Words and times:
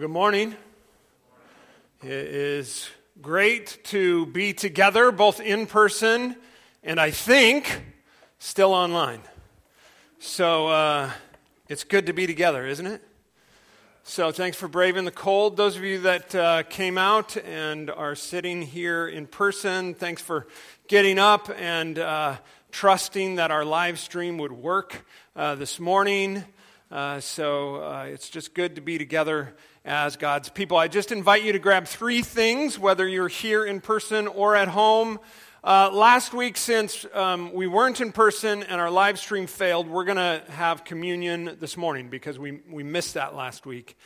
Well, 0.00 0.08
good 0.08 0.14
morning. 0.14 0.56
It 2.02 2.08
is 2.08 2.88
great 3.20 3.84
to 3.84 4.24
be 4.24 4.54
together, 4.54 5.12
both 5.12 5.42
in 5.42 5.66
person 5.66 6.36
and 6.82 6.98
I 6.98 7.10
think 7.10 7.82
still 8.38 8.72
online. 8.72 9.20
So 10.18 10.68
uh, 10.68 11.10
it's 11.68 11.84
good 11.84 12.06
to 12.06 12.14
be 12.14 12.26
together, 12.26 12.66
isn't 12.66 12.86
it? 12.86 13.02
So 14.02 14.32
thanks 14.32 14.56
for 14.56 14.68
braving 14.68 15.04
the 15.04 15.10
cold. 15.10 15.58
Those 15.58 15.76
of 15.76 15.84
you 15.84 15.98
that 15.98 16.34
uh, 16.34 16.62
came 16.62 16.96
out 16.96 17.36
and 17.36 17.90
are 17.90 18.14
sitting 18.14 18.62
here 18.62 19.06
in 19.06 19.26
person, 19.26 19.92
thanks 19.92 20.22
for 20.22 20.46
getting 20.88 21.18
up 21.18 21.50
and 21.58 21.98
uh, 21.98 22.36
trusting 22.72 23.34
that 23.34 23.50
our 23.50 23.66
live 23.66 23.98
stream 23.98 24.38
would 24.38 24.52
work 24.52 25.04
uh, 25.36 25.56
this 25.56 25.78
morning. 25.78 26.46
Uh, 26.90 27.20
so 27.20 27.76
uh, 27.76 28.02
it's 28.08 28.28
just 28.28 28.52
good 28.52 28.74
to 28.74 28.80
be 28.80 28.98
together 28.98 29.54
as 29.84 30.16
God's 30.16 30.48
people. 30.48 30.76
I 30.76 30.88
just 30.88 31.12
invite 31.12 31.44
you 31.44 31.52
to 31.52 31.60
grab 31.60 31.86
three 31.86 32.20
things, 32.20 32.80
whether 32.80 33.06
you're 33.06 33.28
here 33.28 33.64
in 33.64 33.80
person 33.80 34.26
or 34.26 34.56
at 34.56 34.66
home. 34.66 35.20
Uh, 35.62 35.88
last 35.92 36.34
week, 36.34 36.56
since 36.56 37.06
um, 37.14 37.52
we 37.52 37.68
weren't 37.68 38.00
in 38.00 38.10
person 38.10 38.64
and 38.64 38.80
our 38.80 38.90
live 38.90 39.20
stream 39.20 39.46
failed, 39.46 39.86
we're 39.86 40.04
going 40.04 40.16
to 40.16 40.42
have 40.50 40.82
communion 40.82 41.56
this 41.60 41.76
morning 41.76 42.08
because 42.08 42.40
we, 42.40 42.60
we 42.68 42.82
missed 42.82 43.14
that 43.14 43.36
last 43.36 43.66
week. 43.66 43.96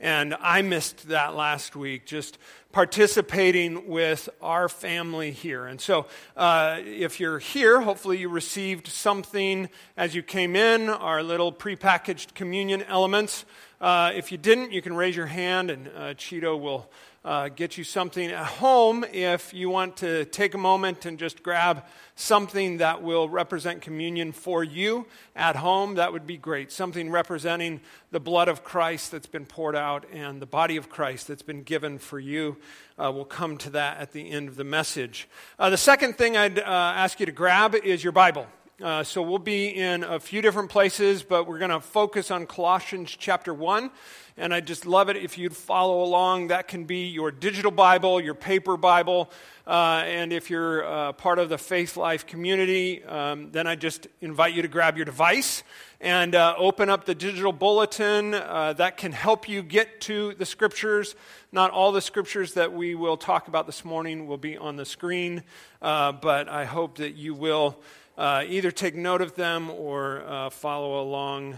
And 0.00 0.34
I 0.40 0.62
missed 0.62 1.08
that 1.08 1.36
last 1.36 1.76
week, 1.76 2.06
just 2.06 2.38
participating 2.72 3.86
with 3.86 4.30
our 4.40 4.66
family 4.68 5.30
here. 5.30 5.66
And 5.66 5.78
so, 5.78 6.06
uh, 6.36 6.78
if 6.82 7.20
you're 7.20 7.38
here, 7.38 7.82
hopefully 7.82 8.16
you 8.16 8.30
received 8.30 8.86
something 8.86 9.68
as 9.98 10.14
you 10.14 10.22
came 10.22 10.56
in, 10.56 10.88
our 10.88 11.22
little 11.22 11.52
prepackaged 11.52 12.32
communion 12.32 12.82
elements. 12.84 13.44
Uh, 13.78 14.12
if 14.14 14.32
you 14.32 14.38
didn't, 14.38 14.72
you 14.72 14.80
can 14.80 14.96
raise 14.96 15.14
your 15.14 15.26
hand 15.26 15.70
and 15.70 15.88
uh, 15.88 16.14
Cheeto 16.14 16.58
will 16.58 16.88
uh, 17.24 17.48
get 17.48 17.76
you 17.76 17.84
something 17.84 18.30
at 18.30 18.46
home. 18.46 19.04
If 19.12 19.52
you 19.52 19.68
want 19.68 19.98
to 19.98 20.24
take 20.26 20.54
a 20.54 20.58
moment 20.58 21.04
and 21.04 21.18
just 21.18 21.42
grab 21.42 21.84
something 22.14 22.78
that 22.78 23.02
will 23.02 23.28
represent 23.28 23.82
communion 23.82 24.32
for 24.32 24.64
you 24.64 25.06
at 25.36 25.56
home, 25.56 25.96
that 25.96 26.12
would 26.12 26.26
be 26.26 26.38
great. 26.38 26.72
Something 26.72 27.10
representing 27.10 27.80
the 28.10 28.20
blood 28.20 28.48
of 28.48 28.64
Christ 28.64 29.10
that's 29.10 29.26
been 29.26 29.44
poured 29.44 29.76
out 29.76 30.06
and 30.12 30.40
the 30.40 30.46
body 30.46 30.76
of 30.76 30.88
Christ 30.88 31.28
that's 31.28 31.42
been 31.42 31.62
given 31.62 31.98
for 31.98 32.18
you. 32.18 32.56
Uh, 32.98 33.10
we'll 33.14 33.24
come 33.26 33.58
to 33.58 33.70
that 33.70 33.98
at 33.98 34.12
the 34.12 34.30
end 34.30 34.48
of 34.48 34.56
the 34.56 34.64
message. 34.64 35.28
Uh, 35.58 35.68
the 35.68 35.76
second 35.76 36.16
thing 36.16 36.36
I'd 36.36 36.58
uh, 36.58 36.62
ask 36.62 37.20
you 37.20 37.26
to 37.26 37.32
grab 37.32 37.74
is 37.74 38.02
your 38.02 38.12
Bible. 38.12 38.46
Uh, 38.82 39.04
so 39.04 39.20
we'll 39.20 39.38
be 39.38 39.68
in 39.68 40.02
a 40.04 40.18
few 40.18 40.40
different 40.40 40.70
places, 40.70 41.22
but 41.22 41.46
we're 41.46 41.58
going 41.58 41.70
to 41.70 41.80
focus 41.80 42.30
on 42.30 42.46
Colossians 42.46 43.14
chapter 43.18 43.52
1. 43.52 43.90
And 44.38 44.54
I 44.54 44.60
just 44.60 44.86
love 44.86 45.10
it 45.10 45.16
if 45.18 45.36
you'd 45.36 45.54
follow 45.54 46.02
along. 46.02 46.48
That 46.48 46.66
can 46.66 46.84
be 46.84 47.08
your 47.08 47.30
digital 47.30 47.70
Bible, 47.70 48.22
your 48.22 48.32
paper 48.32 48.78
Bible. 48.78 49.30
Uh, 49.66 50.02
and 50.06 50.32
if 50.32 50.48
you're 50.48 50.82
uh, 50.86 51.12
part 51.12 51.38
of 51.38 51.50
the 51.50 51.56
Faithlife 51.56 52.26
community, 52.26 53.04
um, 53.04 53.50
then 53.50 53.66
I 53.66 53.76
just 53.76 54.06
invite 54.22 54.54
you 54.54 54.62
to 54.62 54.68
grab 54.68 54.96
your 54.96 55.04
device 55.04 55.62
and 56.00 56.34
uh, 56.34 56.54
open 56.56 56.88
up 56.88 57.04
the 57.04 57.14
digital 57.14 57.52
bulletin. 57.52 58.32
Uh, 58.32 58.72
that 58.78 58.96
can 58.96 59.12
help 59.12 59.46
you 59.46 59.62
get 59.62 60.00
to 60.02 60.32
the 60.34 60.46
scriptures. 60.46 61.14
Not 61.52 61.70
all 61.70 61.92
the 61.92 62.00
scriptures 62.00 62.54
that 62.54 62.72
we 62.72 62.94
will 62.94 63.18
talk 63.18 63.46
about 63.46 63.66
this 63.66 63.84
morning 63.84 64.26
will 64.26 64.38
be 64.38 64.56
on 64.56 64.76
the 64.76 64.86
screen, 64.86 65.42
uh, 65.82 66.12
but 66.12 66.48
I 66.48 66.64
hope 66.64 66.96
that 66.96 67.14
you 67.14 67.34
will 67.34 67.78
uh, 68.20 68.44
either 68.46 68.70
take 68.70 68.94
note 68.94 69.22
of 69.22 69.34
them 69.34 69.70
or 69.70 70.22
uh, 70.26 70.50
follow 70.50 71.00
along 71.00 71.56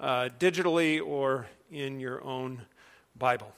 uh, 0.00 0.28
digitally 0.40 1.00
or 1.00 1.46
in 1.70 2.00
your 2.00 2.22
own 2.24 2.62
Bible. 3.16 3.52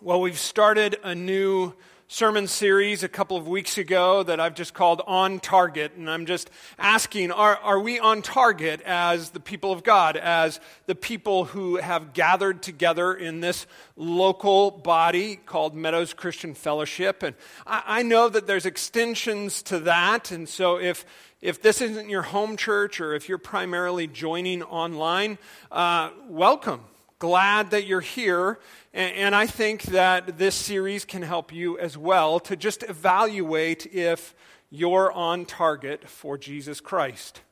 Well, 0.00 0.22
we've 0.22 0.38
started 0.38 0.96
a 1.02 1.14
new 1.14 1.74
sermon 2.06 2.46
series 2.46 3.02
a 3.02 3.08
couple 3.08 3.36
of 3.36 3.48
weeks 3.48 3.76
ago 3.76 4.22
that 4.22 4.38
I've 4.38 4.54
just 4.54 4.72
called 4.72 5.02
On 5.06 5.40
Target. 5.40 5.92
And 5.96 6.08
I'm 6.08 6.26
just 6.26 6.50
asking 6.78 7.32
are, 7.32 7.56
are 7.56 7.80
we 7.80 7.98
on 7.98 8.22
target 8.22 8.80
as 8.82 9.30
the 9.30 9.40
people 9.40 9.72
of 9.72 9.82
God, 9.82 10.16
as 10.16 10.60
the 10.86 10.94
people 10.94 11.44
who 11.44 11.76
have 11.76 12.12
gathered 12.12 12.62
together 12.62 13.14
in 13.14 13.40
this 13.40 13.66
local 13.96 14.70
body 14.70 15.36
called 15.36 15.74
Meadows 15.74 16.14
Christian 16.14 16.54
Fellowship? 16.54 17.22
And 17.22 17.34
I, 17.66 17.82
I 17.86 18.02
know 18.02 18.28
that 18.28 18.46
there's 18.46 18.66
extensions 18.66 19.62
to 19.64 19.80
that. 19.80 20.30
And 20.30 20.48
so 20.48 20.78
if 20.78 21.04
if 21.44 21.60
this 21.60 21.82
isn't 21.82 22.08
your 22.08 22.22
home 22.22 22.56
church 22.56 23.02
or 23.02 23.14
if 23.14 23.28
you're 23.28 23.36
primarily 23.36 24.06
joining 24.06 24.62
online, 24.62 25.36
uh, 25.70 26.08
welcome. 26.26 26.80
Glad 27.18 27.72
that 27.72 27.86
you're 27.86 28.00
here. 28.00 28.58
And, 28.94 29.14
and 29.14 29.34
I 29.34 29.46
think 29.46 29.82
that 29.82 30.38
this 30.38 30.54
series 30.54 31.04
can 31.04 31.20
help 31.20 31.52
you 31.52 31.78
as 31.78 31.98
well 31.98 32.40
to 32.40 32.56
just 32.56 32.82
evaluate 32.84 33.84
if 33.92 34.34
you're 34.70 35.12
on 35.12 35.44
target 35.44 36.08
for 36.08 36.38
Jesus 36.38 36.80
Christ. 36.80 37.42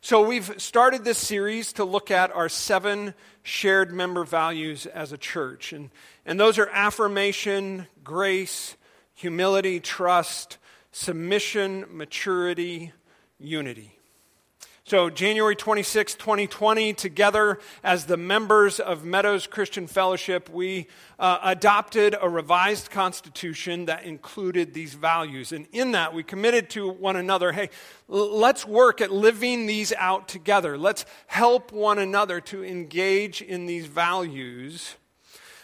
So, 0.00 0.22
we've 0.22 0.60
started 0.62 1.02
this 1.02 1.18
series 1.18 1.72
to 1.74 1.84
look 1.84 2.12
at 2.12 2.30
our 2.34 2.48
seven 2.48 3.12
shared 3.42 3.92
member 3.92 4.22
values 4.22 4.86
as 4.86 5.10
a 5.10 5.18
church. 5.18 5.72
And, 5.72 5.90
and 6.24 6.38
those 6.38 6.60
are 6.60 6.68
affirmation, 6.68 7.88
grace, 8.04 8.76
humility, 9.14 9.80
trust, 9.80 10.58
submission, 10.92 11.86
maturity, 11.90 12.92
unity. 13.42 13.98
So, 14.84 15.10
January 15.10 15.54
26, 15.54 16.14
2020, 16.14 16.92
together 16.94 17.60
as 17.84 18.06
the 18.06 18.16
members 18.16 18.80
of 18.80 19.04
Meadows 19.04 19.46
Christian 19.46 19.86
Fellowship, 19.86 20.50
we 20.50 20.88
uh, 21.20 21.38
adopted 21.44 22.16
a 22.20 22.28
revised 22.28 22.90
constitution 22.90 23.86
that 23.86 24.02
included 24.02 24.74
these 24.74 24.94
values. 24.94 25.52
And 25.52 25.68
in 25.70 25.92
that, 25.92 26.12
we 26.12 26.24
committed 26.24 26.68
to 26.70 26.88
one 26.88 27.14
another 27.14 27.52
hey, 27.52 27.70
let's 28.08 28.66
work 28.66 29.00
at 29.00 29.12
living 29.12 29.66
these 29.66 29.92
out 29.92 30.26
together. 30.26 30.76
Let's 30.76 31.06
help 31.28 31.70
one 31.70 32.00
another 32.00 32.40
to 32.40 32.64
engage 32.64 33.40
in 33.40 33.66
these 33.66 33.86
values 33.86 34.96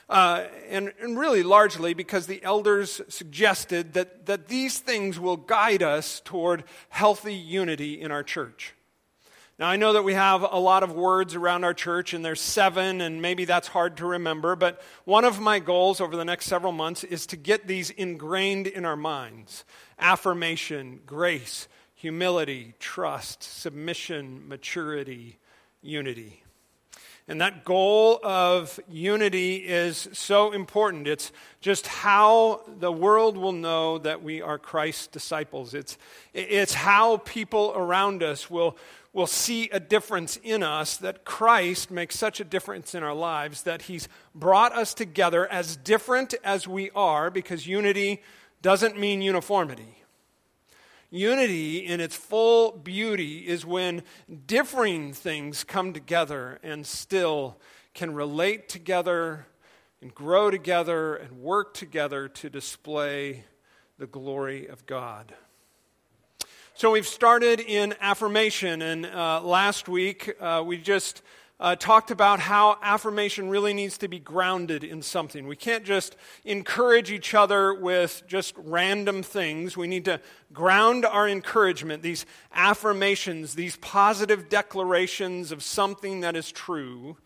uh, 0.09 0.45
and, 0.69 0.93
and 1.01 1.19
really 1.19 1.43
largely 1.43 1.95
because 1.95 2.27
the 2.27 2.43
elders 2.43 3.01
suggested 3.09 3.93
that, 3.93 4.27
that 4.27 4.49
these 4.49 4.79
things 4.79 5.21
will 5.21 5.37
guide 5.37 5.83
us 5.83 6.21
toward 6.25 6.65
healthy 6.89 7.35
unity 7.35 8.01
in 8.01 8.11
our 8.11 8.23
church. 8.23 8.75
Now, 9.59 9.67
I 9.67 9.77
know 9.77 9.95
that 9.95 10.05
we 10.05 10.15
have 10.15 10.43
a 10.49 10.59
lot 10.59 10.85
of 10.85 10.93
words 10.93 11.35
around 11.35 11.65
our 11.65 11.75
church, 11.75 12.15
and 12.15 12.25
there's 12.25 12.41
seven, 12.41 13.01
and 13.01 13.21
maybe 13.21 13.45
that's 13.45 13.67
hard 13.67 13.97
to 13.97 14.07
remember, 14.07 14.55
but 14.55 14.81
one 15.05 15.25
of 15.25 15.41
my 15.41 15.59
goals 15.59 16.01
over 16.01 16.17
the 16.17 16.25
next 16.25 16.47
several 16.47 16.71
months 16.71 17.03
is 17.03 17.27
to 17.27 17.37
get 17.37 17.67
these 17.67 17.91
ingrained 17.91 18.69
in 18.69 18.85
our 18.85 18.97
minds 18.97 19.65
affirmation, 19.99 21.01
grace, 21.05 21.67
humility, 21.95 22.75
trust, 22.79 23.43
submission, 23.43 24.47
maturity, 24.47 25.41
unity. 25.83 26.45
And 27.31 27.43
that 27.43 27.67
goal 27.67 28.19
of 28.25 28.81
unity 28.89 29.57
is 29.57 30.09
so 30.15 30.53
important. 30.53 31.07
It's 31.07 31.31
just 31.61 31.87
how 31.87 32.63
the 32.67 32.91
world 32.91 33.37
will 33.37 33.53
know 33.53 33.99
that 33.99 34.23
we 34.23 34.41
are 34.41 34.59
Christ's 34.59 35.09
disciples. 35.09 35.75
It's, 35.75 35.99
it's 36.33 36.73
how 36.73 37.19
people 37.19 37.75
around 37.77 38.23
us 38.23 38.49
will, 38.49 38.79
will 39.13 39.27
see 39.27 39.69
a 39.69 39.79
difference 39.79 40.39
in 40.43 40.63
us, 40.63 40.97
that 40.97 41.27
Christ 41.27 41.91
makes 41.91 42.19
such 42.19 42.41
a 42.41 42.45
difference 42.45 42.95
in 42.95 43.03
our 43.03 43.15
lives, 43.15 43.63
that 43.65 43.83
He's 43.83 44.09
brought 44.35 44.73
us 44.73 44.95
together 44.95 45.47
as 45.53 45.77
different 45.77 46.33
as 46.43 46.67
we 46.67 46.91
are, 46.93 47.31
because 47.31 47.67
unity 47.67 48.23
doesn't 48.63 48.99
mean 48.99 49.21
uniformity. 49.21 49.98
Unity 51.11 51.79
in 51.87 52.01
its 52.01 52.15
full 52.15 52.73
beauty 52.73 53.49
is 53.49 53.65
when 53.65 54.03
differing 54.47 55.15
things 55.15 55.65
come 55.65 55.95
together 55.95 56.59
and 56.63 56.87
still 56.87 57.57
can 57.95 58.13
relate 58.13 58.69
together 58.69 59.47
and 60.03 60.15
grow 60.15 60.51
together 60.51 61.17
and 61.17 61.39
work 61.39 61.73
together 61.73 62.29
to 62.29 62.51
display 62.51 63.45
the 63.99 64.07
glory 64.07 64.67
of 64.67 64.85
God. 64.85 65.35
So 66.75 66.93
we've 66.93 67.09
started 67.09 67.59
in 67.59 67.95
affirmation, 68.01 68.83
and 68.83 69.07
uh, 69.07 69.41
last 69.43 69.89
week 69.89 70.37
uh, 70.41 70.63
we 70.65 70.77
just 70.77 71.23
uh, 71.61 71.75
talked 71.75 72.11
about 72.11 72.39
how 72.39 72.79
affirmation 72.83 73.49
really 73.49 73.75
needs 73.75 73.99
to 73.99 74.09
be 74.09 74.19
grounded 74.19 74.85
in 74.85 75.03
something. 75.03 75.47
We 75.47 75.57
can't 75.57 75.85
just 75.85 76.17
encourage 76.45 77.11
each 77.11 77.35
other 77.35 77.75
with 77.75 78.23
just 78.29 78.55
random 78.57 79.23
things. 79.23 79.77
We 79.77 79.89
need 79.89 80.05
to 80.05 80.21
ground 80.53 81.05
our 81.05 81.29
encouragement, 81.29 82.03
these 82.03 82.27
affirmations, 82.53 83.55
these 83.55 83.77
positive 83.77 84.49
declarations 84.49 85.51
of 85.51 85.63
something 85.63 86.21
that 86.21 86.37
is 86.37 86.53
true, 86.53 87.17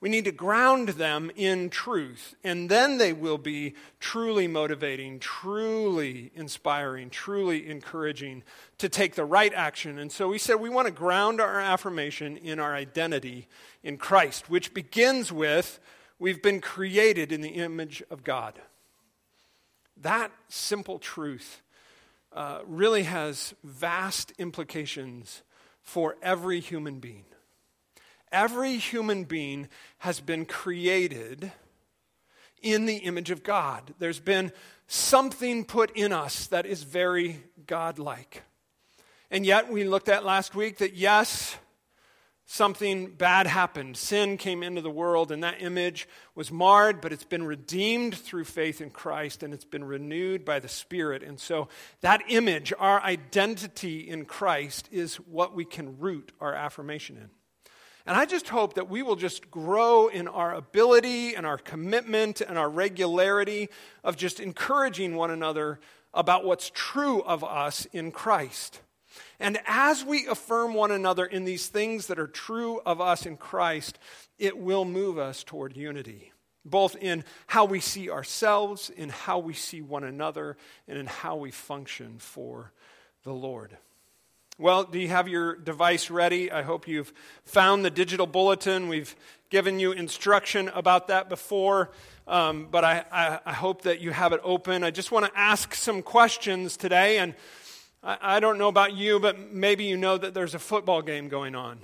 we 0.00 0.08
need 0.08 0.26
to 0.26 0.32
ground 0.32 0.90
them 0.90 1.30
in 1.34 1.70
truth, 1.70 2.36
and 2.44 2.70
then 2.70 2.98
they 2.98 3.12
will 3.12 3.38
be 3.38 3.74
truly 3.98 4.46
motivating, 4.46 5.18
truly 5.18 6.30
inspiring, 6.36 7.10
truly 7.10 7.68
encouraging 7.68 8.44
to 8.78 8.88
take 8.88 9.16
the 9.16 9.24
right 9.24 9.52
action. 9.52 9.98
And 9.98 10.12
so 10.12 10.28
we 10.28 10.38
said 10.38 10.56
we 10.56 10.70
want 10.70 10.86
to 10.86 10.92
ground 10.92 11.40
our 11.40 11.58
affirmation 11.58 12.36
in 12.36 12.60
our 12.60 12.76
identity 12.76 13.48
in 13.82 13.96
Christ, 13.96 14.48
which 14.48 14.72
begins 14.72 15.32
with 15.32 15.80
we've 16.20 16.42
been 16.42 16.60
created 16.60 17.32
in 17.32 17.40
the 17.40 17.48
image 17.48 18.00
of 18.08 18.22
God. 18.22 18.60
That 19.96 20.30
simple 20.48 21.00
truth 21.00 21.60
uh, 22.32 22.60
really 22.66 23.02
has 23.02 23.52
vast 23.64 24.32
implications 24.38 25.42
for 25.82 26.16
every 26.22 26.60
human 26.60 27.00
being. 27.00 27.24
Every 28.32 28.76
human 28.76 29.24
being 29.24 29.68
has 29.98 30.20
been 30.20 30.44
created 30.44 31.52
in 32.62 32.86
the 32.86 32.96
image 32.96 33.30
of 33.30 33.42
God. 33.42 33.94
There's 33.98 34.20
been 34.20 34.52
something 34.86 35.64
put 35.64 35.90
in 35.96 36.12
us 36.12 36.46
that 36.48 36.66
is 36.66 36.82
very 36.82 37.42
godlike. 37.66 38.42
And 39.30 39.44
yet, 39.44 39.70
we 39.70 39.84
looked 39.84 40.08
at 40.08 40.24
last 40.24 40.54
week 40.54 40.78
that 40.78 40.94
yes, 40.94 41.56
something 42.46 43.10
bad 43.10 43.46
happened. 43.46 43.98
Sin 43.98 44.38
came 44.38 44.62
into 44.62 44.80
the 44.80 44.90
world, 44.90 45.30
and 45.30 45.44
that 45.44 45.60
image 45.60 46.08
was 46.34 46.50
marred, 46.50 47.02
but 47.02 47.12
it's 47.12 47.24
been 47.24 47.44
redeemed 47.44 48.14
through 48.14 48.44
faith 48.44 48.80
in 48.80 48.88
Christ, 48.90 49.42
and 49.42 49.52
it's 49.52 49.66
been 49.66 49.84
renewed 49.84 50.46
by 50.46 50.58
the 50.58 50.68
Spirit. 50.68 51.22
And 51.22 51.38
so, 51.38 51.68
that 52.00 52.22
image, 52.28 52.72
our 52.78 53.02
identity 53.02 54.08
in 54.08 54.24
Christ, 54.24 54.88
is 54.90 55.16
what 55.16 55.54
we 55.54 55.66
can 55.66 55.98
root 55.98 56.32
our 56.40 56.54
affirmation 56.54 57.18
in. 57.18 57.28
And 58.08 58.16
I 58.16 58.24
just 58.24 58.48
hope 58.48 58.72
that 58.74 58.88
we 58.88 59.02
will 59.02 59.16
just 59.16 59.50
grow 59.50 60.08
in 60.08 60.28
our 60.28 60.54
ability 60.54 61.34
and 61.34 61.44
our 61.44 61.58
commitment 61.58 62.40
and 62.40 62.56
our 62.56 62.70
regularity 62.70 63.68
of 64.02 64.16
just 64.16 64.40
encouraging 64.40 65.14
one 65.14 65.30
another 65.30 65.78
about 66.14 66.42
what's 66.42 66.70
true 66.74 67.20
of 67.20 67.44
us 67.44 67.84
in 67.92 68.10
Christ. 68.10 68.80
And 69.38 69.58
as 69.66 70.06
we 70.06 70.26
affirm 70.26 70.72
one 70.72 70.90
another 70.90 71.26
in 71.26 71.44
these 71.44 71.68
things 71.68 72.06
that 72.06 72.18
are 72.18 72.26
true 72.26 72.80
of 72.86 72.98
us 72.98 73.26
in 73.26 73.36
Christ, 73.36 73.98
it 74.38 74.56
will 74.56 74.86
move 74.86 75.18
us 75.18 75.44
toward 75.44 75.76
unity, 75.76 76.32
both 76.64 76.96
in 76.96 77.24
how 77.46 77.66
we 77.66 77.78
see 77.78 78.08
ourselves, 78.08 78.88
in 78.88 79.10
how 79.10 79.38
we 79.38 79.52
see 79.52 79.82
one 79.82 80.04
another, 80.04 80.56
and 80.88 80.96
in 80.96 81.04
how 81.04 81.36
we 81.36 81.50
function 81.50 82.18
for 82.18 82.72
the 83.24 83.34
Lord. 83.34 83.76
Well, 84.60 84.82
do 84.82 84.98
you 84.98 85.06
have 85.06 85.28
your 85.28 85.54
device 85.54 86.10
ready? 86.10 86.50
I 86.50 86.62
hope 86.62 86.88
you've 86.88 87.12
found 87.44 87.84
the 87.84 87.90
digital 87.90 88.26
bulletin. 88.26 88.88
We've 88.88 89.14
given 89.50 89.78
you 89.78 89.92
instruction 89.92 90.68
about 90.70 91.06
that 91.08 91.28
before, 91.28 91.92
um, 92.26 92.66
but 92.68 92.84
I, 92.84 93.04
I, 93.12 93.38
I, 93.46 93.52
hope 93.52 93.82
that 93.82 94.00
you 94.00 94.10
have 94.10 94.32
it 94.32 94.40
open. 94.42 94.82
I 94.82 94.90
just 94.90 95.12
want 95.12 95.26
to 95.26 95.38
ask 95.38 95.76
some 95.76 96.02
questions 96.02 96.76
today, 96.76 97.18
and 97.18 97.36
I, 98.02 98.18
I 98.20 98.40
don't 98.40 98.58
know 98.58 98.66
about 98.66 98.96
you, 98.96 99.20
but 99.20 99.52
maybe 99.52 99.84
you 99.84 99.96
know 99.96 100.18
that 100.18 100.34
there's 100.34 100.56
a 100.56 100.58
football 100.58 101.02
game 101.02 101.28
going 101.28 101.54
on. 101.54 101.78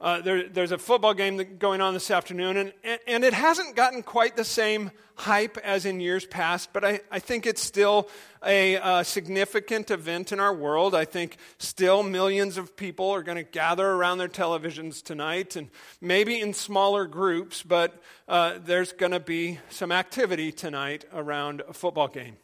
Uh, 0.00 0.22
there, 0.22 0.48
there's 0.48 0.72
a 0.72 0.78
football 0.78 1.12
game 1.12 1.58
going 1.58 1.82
on 1.82 1.92
this 1.92 2.10
afternoon, 2.10 2.56
and, 2.56 2.72
and 3.06 3.22
it 3.22 3.34
hasn't 3.34 3.76
gotten 3.76 4.02
quite 4.02 4.34
the 4.34 4.44
same 4.44 4.90
hype 5.14 5.58
as 5.58 5.84
in 5.84 6.00
years 6.00 6.24
past, 6.24 6.72
but 6.72 6.82
I, 6.82 7.00
I 7.10 7.18
think 7.18 7.44
it's 7.44 7.60
still 7.60 8.08
a, 8.42 8.76
a 8.76 9.04
significant 9.04 9.90
event 9.90 10.32
in 10.32 10.40
our 10.40 10.54
world. 10.54 10.94
I 10.94 11.04
think 11.04 11.36
still 11.58 12.02
millions 12.02 12.56
of 12.56 12.74
people 12.76 13.10
are 13.10 13.22
going 13.22 13.36
to 13.36 13.42
gather 13.42 13.86
around 13.86 14.16
their 14.16 14.28
televisions 14.28 15.02
tonight, 15.02 15.56
and 15.56 15.68
maybe 16.00 16.40
in 16.40 16.54
smaller 16.54 17.06
groups, 17.06 17.62
but 17.62 18.02
uh, 18.26 18.54
there's 18.64 18.92
going 18.92 19.12
to 19.12 19.20
be 19.20 19.58
some 19.68 19.92
activity 19.92 20.50
tonight 20.50 21.04
around 21.12 21.62
a 21.68 21.74
football 21.74 22.08
game. 22.08 22.38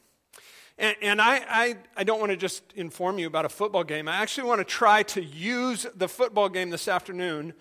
And, 0.79 0.97
and 1.01 1.23
I, 1.23 1.43
I, 1.49 1.77
I 1.97 2.05
don't 2.05 2.21
want 2.21 2.33
to 2.33 2.37
just 2.37 2.63
inform 2.75 3.19
you 3.19 3.27
about 3.27 3.45
a 3.45 3.49
football 3.49 3.85
game. 3.85 4.09
I 4.09 4.17
actually 4.17 4.49
want 4.49 4.61
to 4.61 4.65
try 4.65 5.03
to 5.05 5.23
use 5.23 5.87
the 5.95 6.09
football 6.09 6.49
game 6.49 6.71
this 6.71 6.87
afternoon 6.87 7.55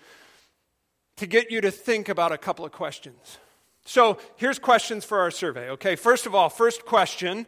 to 1.18 1.26
get 1.26 1.50
you 1.50 1.62
to 1.62 1.72
think 1.72 2.10
about 2.10 2.34
a 2.34 2.38
couple 2.38 2.66
of 2.66 2.74
questions. 2.74 3.38
So 3.86 4.18
here's 4.36 4.60
questions 4.60 5.06
for 5.06 5.20
our 5.20 5.32
survey, 5.32 5.70
okay? 5.70 5.96
First 5.96 6.26
of 6.26 6.36
all, 6.36 6.50
first 6.50 6.86
question. 6.86 7.46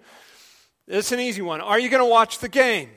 It's 0.87 1.11
an 1.11 1.19
easy 1.19 1.41
one. 1.41 1.59
Are 1.59 1.79
you 1.79 1.89
going 1.89 2.03
to 2.03 2.09
watch 2.09 2.39
the 2.39 2.47
game? 2.47 2.89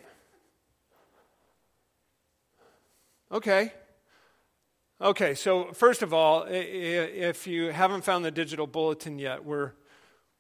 Okay. 3.32 3.72
Okay, 5.00 5.34
so 5.34 5.72
first 5.72 6.02
of 6.02 6.12
all, 6.12 6.44
if 6.48 7.46
you 7.46 7.72
haven't 7.72 8.04
found 8.04 8.24
the 8.24 8.30
digital 8.30 8.66
bulletin 8.66 9.18
yet, 9.18 9.44
we're 9.44 9.72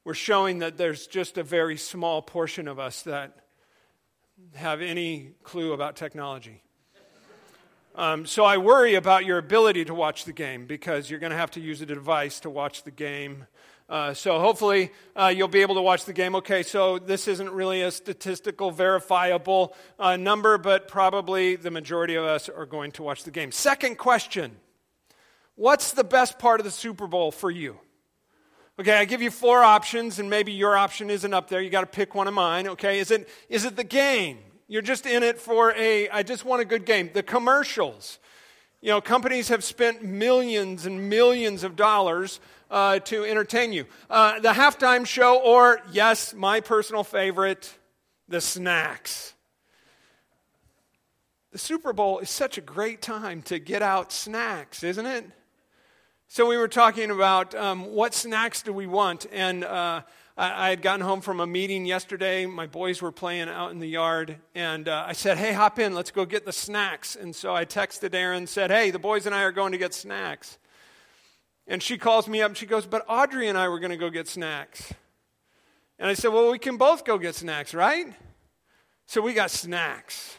we're 0.04 0.14
showing 0.14 0.60
that 0.60 0.76
there's 0.76 1.06
just 1.06 1.36
a 1.38 1.42
very 1.42 1.76
small 1.76 2.22
portion 2.22 2.68
of 2.68 2.78
us 2.78 3.02
that 3.02 3.36
have 4.54 4.80
any 4.80 5.32
clue 5.42 5.72
about 5.72 5.96
technology. 5.96 6.62
Um, 7.94 8.24
so 8.24 8.44
I 8.44 8.56
worry 8.56 8.94
about 8.94 9.26
your 9.26 9.38
ability 9.38 9.84
to 9.86 9.94
watch 9.94 10.24
the 10.24 10.32
game 10.32 10.66
because 10.66 11.10
you're 11.10 11.20
going 11.20 11.32
to 11.32 11.36
have 11.36 11.50
to 11.52 11.60
use 11.60 11.82
a 11.82 11.86
device 11.86 12.40
to 12.40 12.50
watch 12.50 12.84
the 12.84 12.90
game. 12.90 13.46
Uh, 13.88 14.14
so 14.14 14.38
hopefully 14.38 14.92
uh, 15.16 15.32
you'll 15.34 15.48
be 15.48 15.60
able 15.60 15.74
to 15.74 15.82
watch 15.82 16.04
the 16.04 16.12
game. 16.12 16.36
Okay, 16.36 16.62
so 16.62 16.98
this 16.98 17.26
isn't 17.26 17.50
really 17.50 17.82
a 17.82 17.90
statistical 17.90 18.70
verifiable 18.70 19.74
uh, 19.98 20.16
number, 20.16 20.56
but 20.56 20.86
probably 20.86 21.56
the 21.56 21.70
majority 21.70 22.14
of 22.14 22.24
us 22.24 22.48
are 22.48 22.66
going 22.66 22.92
to 22.92 23.02
watch 23.02 23.24
the 23.24 23.32
game. 23.32 23.50
Second 23.50 23.98
question 23.98 24.56
What's 25.56 25.92
the 25.92 26.04
best 26.04 26.38
part 26.38 26.60
of 26.60 26.64
the 26.64 26.70
Super 26.70 27.06
Bowl 27.06 27.30
for 27.30 27.50
you? 27.50 27.78
Okay, 28.80 28.96
I 28.96 29.04
give 29.04 29.20
you 29.20 29.30
four 29.30 29.62
options, 29.62 30.18
and 30.18 30.30
maybe 30.30 30.52
your 30.52 30.74
option 30.74 31.10
isn't 31.10 31.34
up 31.34 31.50
there. 31.50 31.60
You 31.60 31.68
got 31.68 31.82
to 31.82 31.86
pick 31.86 32.14
one 32.14 32.26
of 32.26 32.32
mine. 32.32 32.66
Okay, 32.66 32.98
is 32.98 33.10
it 33.10 33.28
is 33.50 33.66
it 33.66 33.76
the 33.76 33.84
game? 33.84 34.38
You're 34.68 34.80
just 34.80 35.04
in 35.04 35.22
it 35.22 35.38
for 35.38 35.74
a. 35.76 36.08
I 36.08 36.22
just 36.22 36.46
want 36.46 36.62
a 36.62 36.64
good 36.64 36.86
game. 36.86 37.10
The 37.12 37.22
commercials. 37.22 38.18
You 38.80 38.88
know, 38.88 39.02
companies 39.02 39.48
have 39.48 39.62
spent 39.62 40.02
millions 40.02 40.86
and 40.86 41.10
millions 41.10 41.62
of 41.62 41.76
dollars 41.76 42.40
uh, 42.70 43.00
to 43.00 43.22
entertain 43.22 43.74
you. 43.74 43.84
Uh, 44.08 44.40
the 44.40 44.52
halftime 44.52 45.04
show, 45.04 45.38
or 45.38 45.80
yes, 45.92 46.32
my 46.32 46.60
personal 46.60 47.04
favorite, 47.04 47.70
the 48.28 48.40
snacks. 48.40 49.34
The 51.52 51.58
Super 51.58 51.92
Bowl 51.92 52.20
is 52.20 52.30
such 52.30 52.56
a 52.56 52.62
great 52.62 53.02
time 53.02 53.42
to 53.42 53.58
get 53.58 53.82
out 53.82 54.10
snacks, 54.10 54.82
isn't 54.82 55.04
it? 55.04 55.26
So 56.32 56.46
we 56.46 56.56
were 56.56 56.68
talking 56.68 57.10
about 57.10 57.56
um, 57.56 57.86
what 57.86 58.14
snacks 58.14 58.62
do 58.62 58.72
we 58.72 58.86
want, 58.86 59.26
and 59.32 59.64
uh, 59.64 60.02
I, 60.36 60.66
I, 60.66 60.70
had 60.70 60.80
gotten 60.80 61.04
home 61.04 61.22
from 61.22 61.40
a 61.40 61.46
meeting 61.46 61.84
yesterday. 61.84 62.46
My 62.46 62.68
boys 62.68 63.02
were 63.02 63.10
playing 63.10 63.48
out 63.48 63.72
in 63.72 63.80
the 63.80 63.88
yard, 63.88 64.36
and 64.54 64.88
uh, 64.88 65.06
I 65.08 65.12
said, 65.12 65.38
"Hey, 65.38 65.52
hop 65.52 65.80
in, 65.80 65.92
let's 65.92 66.12
go 66.12 66.24
get 66.24 66.46
the 66.46 66.52
snacks." 66.52 67.16
And 67.16 67.34
so 67.34 67.52
I 67.52 67.64
texted 67.64 68.14
Erin, 68.14 68.46
said, 68.46 68.70
"Hey, 68.70 68.92
the 68.92 68.98
boys 69.00 69.26
and 69.26 69.34
I 69.34 69.42
are 69.42 69.50
going 69.50 69.72
to 69.72 69.78
get 69.78 69.92
snacks." 69.92 70.58
And 71.66 71.82
she 71.82 71.98
calls 71.98 72.28
me 72.28 72.42
up, 72.42 72.50
and 72.50 72.56
she 72.56 72.64
goes, 72.64 72.86
"But 72.86 73.04
Audrey 73.08 73.48
and 73.48 73.58
I 73.58 73.66
were 73.66 73.80
going 73.80 73.90
to 73.90 73.96
go 73.96 74.08
get 74.08 74.28
snacks." 74.28 74.94
And 75.98 76.08
I 76.08 76.14
said, 76.14 76.28
"Well, 76.28 76.52
we 76.52 76.60
can 76.60 76.76
both 76.76 77.04
go 77.04 77.18
get 77.18 77.34
snacks, 77.34 77.74
right?" 77.74 78.06
So 79.06 79.20
we 79.20 79.32
got 79.32 79.50
snacks. 79.50 80.38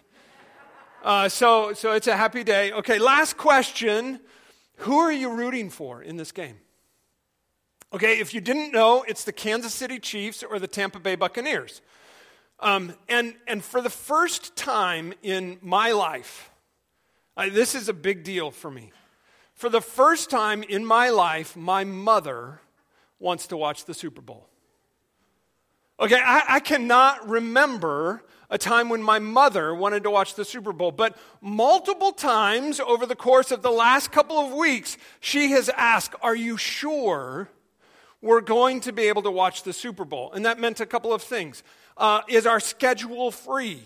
Uh, 1.04 1.28
so, 1.28 1.74
so 1.74 1.92
it's 1.92 2.08
a 2.08 2.16
happy 2.16 2.46
day. 2.46 2.72
Okay, 2.72 2.98
last 2.98 3.36
question. 3.36 4.22
Who 4.82 4.98
are 4.98 5.12
you 5.12 5.32
rooting 5.32 5.70
for 5.70 6.02
in 6.02 6.18
this 6.18 6.32
game? 6.32 6.58
Okay, 7.94 8.20
if 8.20 8.34
you 8.34 8.42
didn't 8.42 8.72
know, 8.72 9.04
it's 9.08 9.24
the 9.24 9.32
Kansas 9.32 9.74
City 9.74 10.00
Chiefs 10.00 10.44
or 10.44 10.58
the 10.58 10.68
Tampa 10.68 11.00
Bay 11.00 11.16
Buccaneers. 11.16 11.82
Um, 12.60 12.94
and, 13.08 13.36
and 13.48 13.64
for 13.64 13.82
the 13.82 13.90
first 13.90 14.56
time 14.56 15.14
in 15.22 15.60
my 15.62 15.92
life, 15.92 16.50
I, 17.38 17.50
this 17.50 17.76
is 17.76 17.90
a 17.90 17.94
big 17.94 18.24
deal 18.24 18.50
for 18.50 18.72
me. 18.72 18.92
For 19.54 19.70
the 19.70 19.82
first 19.82 20.32
time 20.32 20.64
in 20.64 20.84
my 20.84 21.10
life, 21.10 21.56
my 21.56 21.84
mother 21.84 22.62
wants 23.20 23.48
to 23.48 23.58
watch 23.58 23.86
the 23.86 23.94
Super 23.94 24.22
Bowl. 24.22 24.48
Okay, 26.00 26.20
I, 26.20 26.44
I 26.48 26.60
cannot 26.60 27.30
remember 27.30 28.24
a 28.52 28.58
time 28.58 28.90
when 28.90 29.02
my 29.02 29.18
mother 29.18 29.74
wanted 29.74 30.04
to 30.04 30.12
watch 30.12 30.36
the 30.36 30.44
Super 30.44 30.74
Bowl, 30.74 30.92
but 30.92 31.18
multiple 31.40 32.12
times 32.12 32.82
over 32.82 33.06
the 33.06 33.16
course 33.16 33.50
of 33.50 33.62
the 33.62 33.72
last 33.72 34.12
couple 34.12 34.38
of 34.38 34.52
weeks, 34.52 34.98
she 35.22 35.52
has 35.52 35.70
asked, 35.70 36.14
Are 36.22 36.36
you 36.36 36.58
sure 36.58 37.50
we're 38.22 38.42
going 38.42 38.82
to 38.82 38.92
be 38.92 39.04
able 39.04 39.22
to 39.24 39.32
watch 39.32 39.64
the 39.64 39.72
Super 39.72 40.04
Bowl? 40.04 40.34
And 40.34 40.46
that 40.46 40.60
meant 40.60 40.82
a 40.82 40.86
couple 40.86 41.14
of 41.14 41.24
things. 41.24 41.64
Uh, 41.96 42.22
is 42.28 42.46
our 42.46 42.60
schedule 42.60 43.32
free? 43.32 43.82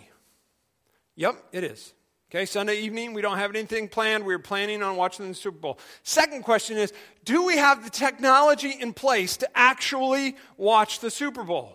Yep, 1.15 1.35
it 1.51 1.63
is. 1.63 1.93
Okay, 2.31 2.47
Sunday 2.47 2.79
evening, 2.79 3.13
we 3.13 3.21
don't 3.21 3.37
have 3.37 3.51
anything 3.51 3.87
planned. 3.87 4.25
We're 4.25 4.39
planning 4.39 4.81
on 4.81 4.95
watching 4.95 5.27
the 5.29 5.35
Super 5.35 5.59
Bowl. 5.59 5.79
Second 6.01 6.43
question 6.43 6.75
is 6.75 6.91
Do 7.23 7.45
we 7.45 7.55
have 7.57 7.83
the 7.83 7.91
technology 7.91 8.71
in 8.71 8.93
place 8.93 9.37
to 9.37 9.49
actually 9.55 10.35
watch 10.57 11.01
the 11.01 11.11
Super 11.11 11.43
Bowl? 11.43 11.74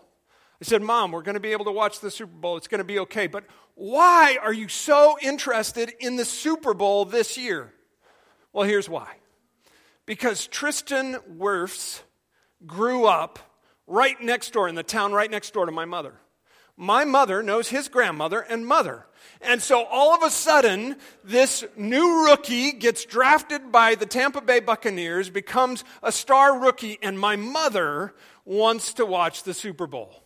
I 0.61 0.67
said, 0.67 0.83
Mom, 0.83 1.11
we're 1.11 1.23
going 1.23 1.35
to 1.35 1.41
be 1.41 1.53
able 1.53 1.65
to 1.65 1.73
watch 1.73 2.01
the 2.01 2.11
Super 2.11 2.37
Bowl. 2.37 2.57
It's 2.59 2.69
going 2.69 2.81
to 2.81 2.85
be 2.85 2.99
okay. 3.01 3.27
But 3.27 3.45
why 3.75 4.39
are 4.43 4.53
you 4.53 4.69
so 4.69 5.17
interested 5.23 5.93
in 6.01 6.17
the 6.17 6.25
Super 6.25 6.75
Bowl 6.75 7.07
this 7.07 7.39
year? 7.39 7.73
Well, 8.53 8.67
here's 8.67 8.89
why. 8.89 9.17
Because 10.05 10.47
Tristan 10.47 11.17
Wirfs 11.39 12.03
grew 12.67 13.07
up 13.07 13.39
right 13.87 14.21
next 14.21 14.53
door 14.53 14.69
in 14.69 14.75
the 14.75 14.83
town 14.83 15.13
right 15.13 15.31
next 15.31 15.55
door 15.55 15.65
to 15.65 15.73
my 15.73 15.87
mother. 15.87 16.15
My 16.77 17.05
mother 17.05 17.43
knows 17.43 17.69
his 17.69 17.89
grandmother 17.89 18.41
and 18.41 18.67
mother. 18.67 19.07
And 19.41 19.63
so 19.63 19.85
all 19.85 20.15
of 20.15 20.23
a 20.23 20.31
sudden, 20.31 20.97
this 21.25 21.65
new 21.77 22.27
rookie 22.27 22.73
gets 22.73 23.05
drafted 23.05 23.73
by 23.73 23.95
the 23.95 24.07
Tampa 24.07 24.41
Bay 24.41 24.61
Buccaneers, 24.61 25.31
becomes 25.31 25.85
a 26.03 26.13
star 26.13 26.59
rookie, 26.59 26.99
and 27.03 27.19
my 27.19 27.37
mother 27.37 28.15
wants 28.45 28.95
to 28.95 29.07
watch 29.07 29.43
the 29.43 29.55
Super 29.55 29.87
Bowl. 29.87 30.25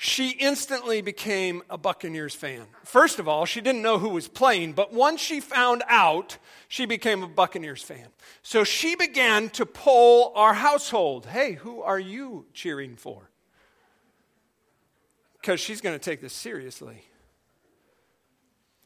She 0.00 0.30
instantly 0.30 1.00
became 1.00 1.64
a 1.68 1.76
Buccaneers 1.76 2.32
fan. 2.32 2.66
First 2.84 3.18
of 3.18 3.26
all, 3.26 3.46
she 3.46 3.60
didn't 3.60 3.82
know 3.82 3.98
who 3.98 4.10
was 4.10 4.28
playing, 4.28 4.74
but 4.74 4.92
once 4.92 5.20
she 5.20 5.40
found 5.40 5.82
out, 5.88 6.38
she 6.68 6.86
became 6.86 7.24
a 7.24 7.26
Buccaneers 7.26 7.82
fan. 7.82 8.06
So 8.44 8.62
she 8.62 8.94
began 8.94 9.48
to 9.50 9.66
poll 9.66 10.32
our 10.36 10.54
household 10.54 11.26
hey, 11.26 11.54
who 11.54 11.82
are 11.82 11.98
you 11.98 12.46
cheering 12.54 12.94
for? 12.94 13.28
Because 15.40 15.58
she's 15.58 15.80
going 15.80 15.98
to 15.98 16.04
take 16.04 16.20
this 16.20 16.32
seriously. 16.32 17.02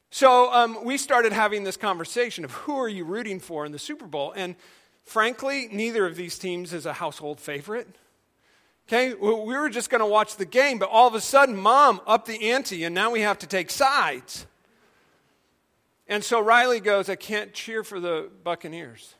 So 0.08 0.50
um, 0.50 0.82
we 0.82 0.96
started 0.96 1.34
having 1.34 1.62
this 1.62 1.76
conversation 1.76 2.42
of 2.42 2.52
who 2.52 2.78
are 2.78 2.88
you 2.88 3.04
rooting 3.04 3.38
for 3.38 3.66
in 3.66 3.72
the 3.72 3.78
Super 3.78 4.06
Bowl? 4.06 4.32
And 4.34 4.56
frankly, 5.04 5.68
neither 5.70 6.06
of 6.06 6.16
these 6.16 6.38
teams 6.38 6.72
is 6.72 6.86
a 6.86 6.94
household 6.94 7.38
favorite. 7.38 7.86
Okay, 8.92 9.14
we 9.14 9.56
were 9.56 9.70
just 9.70 9.88
going 9.88 10.02
to 10.02 10.06
watch 10.06 10.36
the 10.36 10.44
game, 10.44 10.78
but 10.78 10.90
all 10.90 11.08
of 11.08 11.14
a 11.14 11.20
sudden, 11.20 11.56
mom 11.56 12.02
upped 12.06 12.26
the 12.26 12.50
ante, 12.50 12.84
and 12.84 12.94
now 12.94 13.10
we 13.10 13.22
have 13.22 13.38
to 13.38 13.46
take 13.46 13.70
sides. 13.70 14.44
And 16.06 16.22
so 16.22 16.40
Riley 16.40 16.78
goes, 16.78 17.08
I 17.08 17.16
can't 17.16 17.54
cheer 17.54 17.84
for 17.84 18.00
the 18.00 18.28
Buccaneers. 18.44 19.14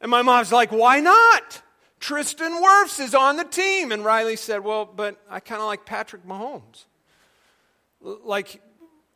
And 0.00 0.10
my 0.10 0.22
mom's 0.22 0.50
like, 0.50 0.72
Why 0.72 0.98
not? 0.98 1.62
Tristan 2.00 2.60
Wirfs 2.60 2.98
is 2.98 3.14
on 3.14 3.36
the 3.36 3.44
team. 3.44 3.92
And 3.92 4.04
Riley 4.04 4.34
said, 4.34 4.64
Well, 4.64 4.84
but 4.84 5.16
I 5.30 5.38
kind 5.38 5.60
of 5.60 5.68
like 5.68 5.86
Patrick 5.86 6.26
Mahomes. 6.26 6.86
Like, 8.00 8.60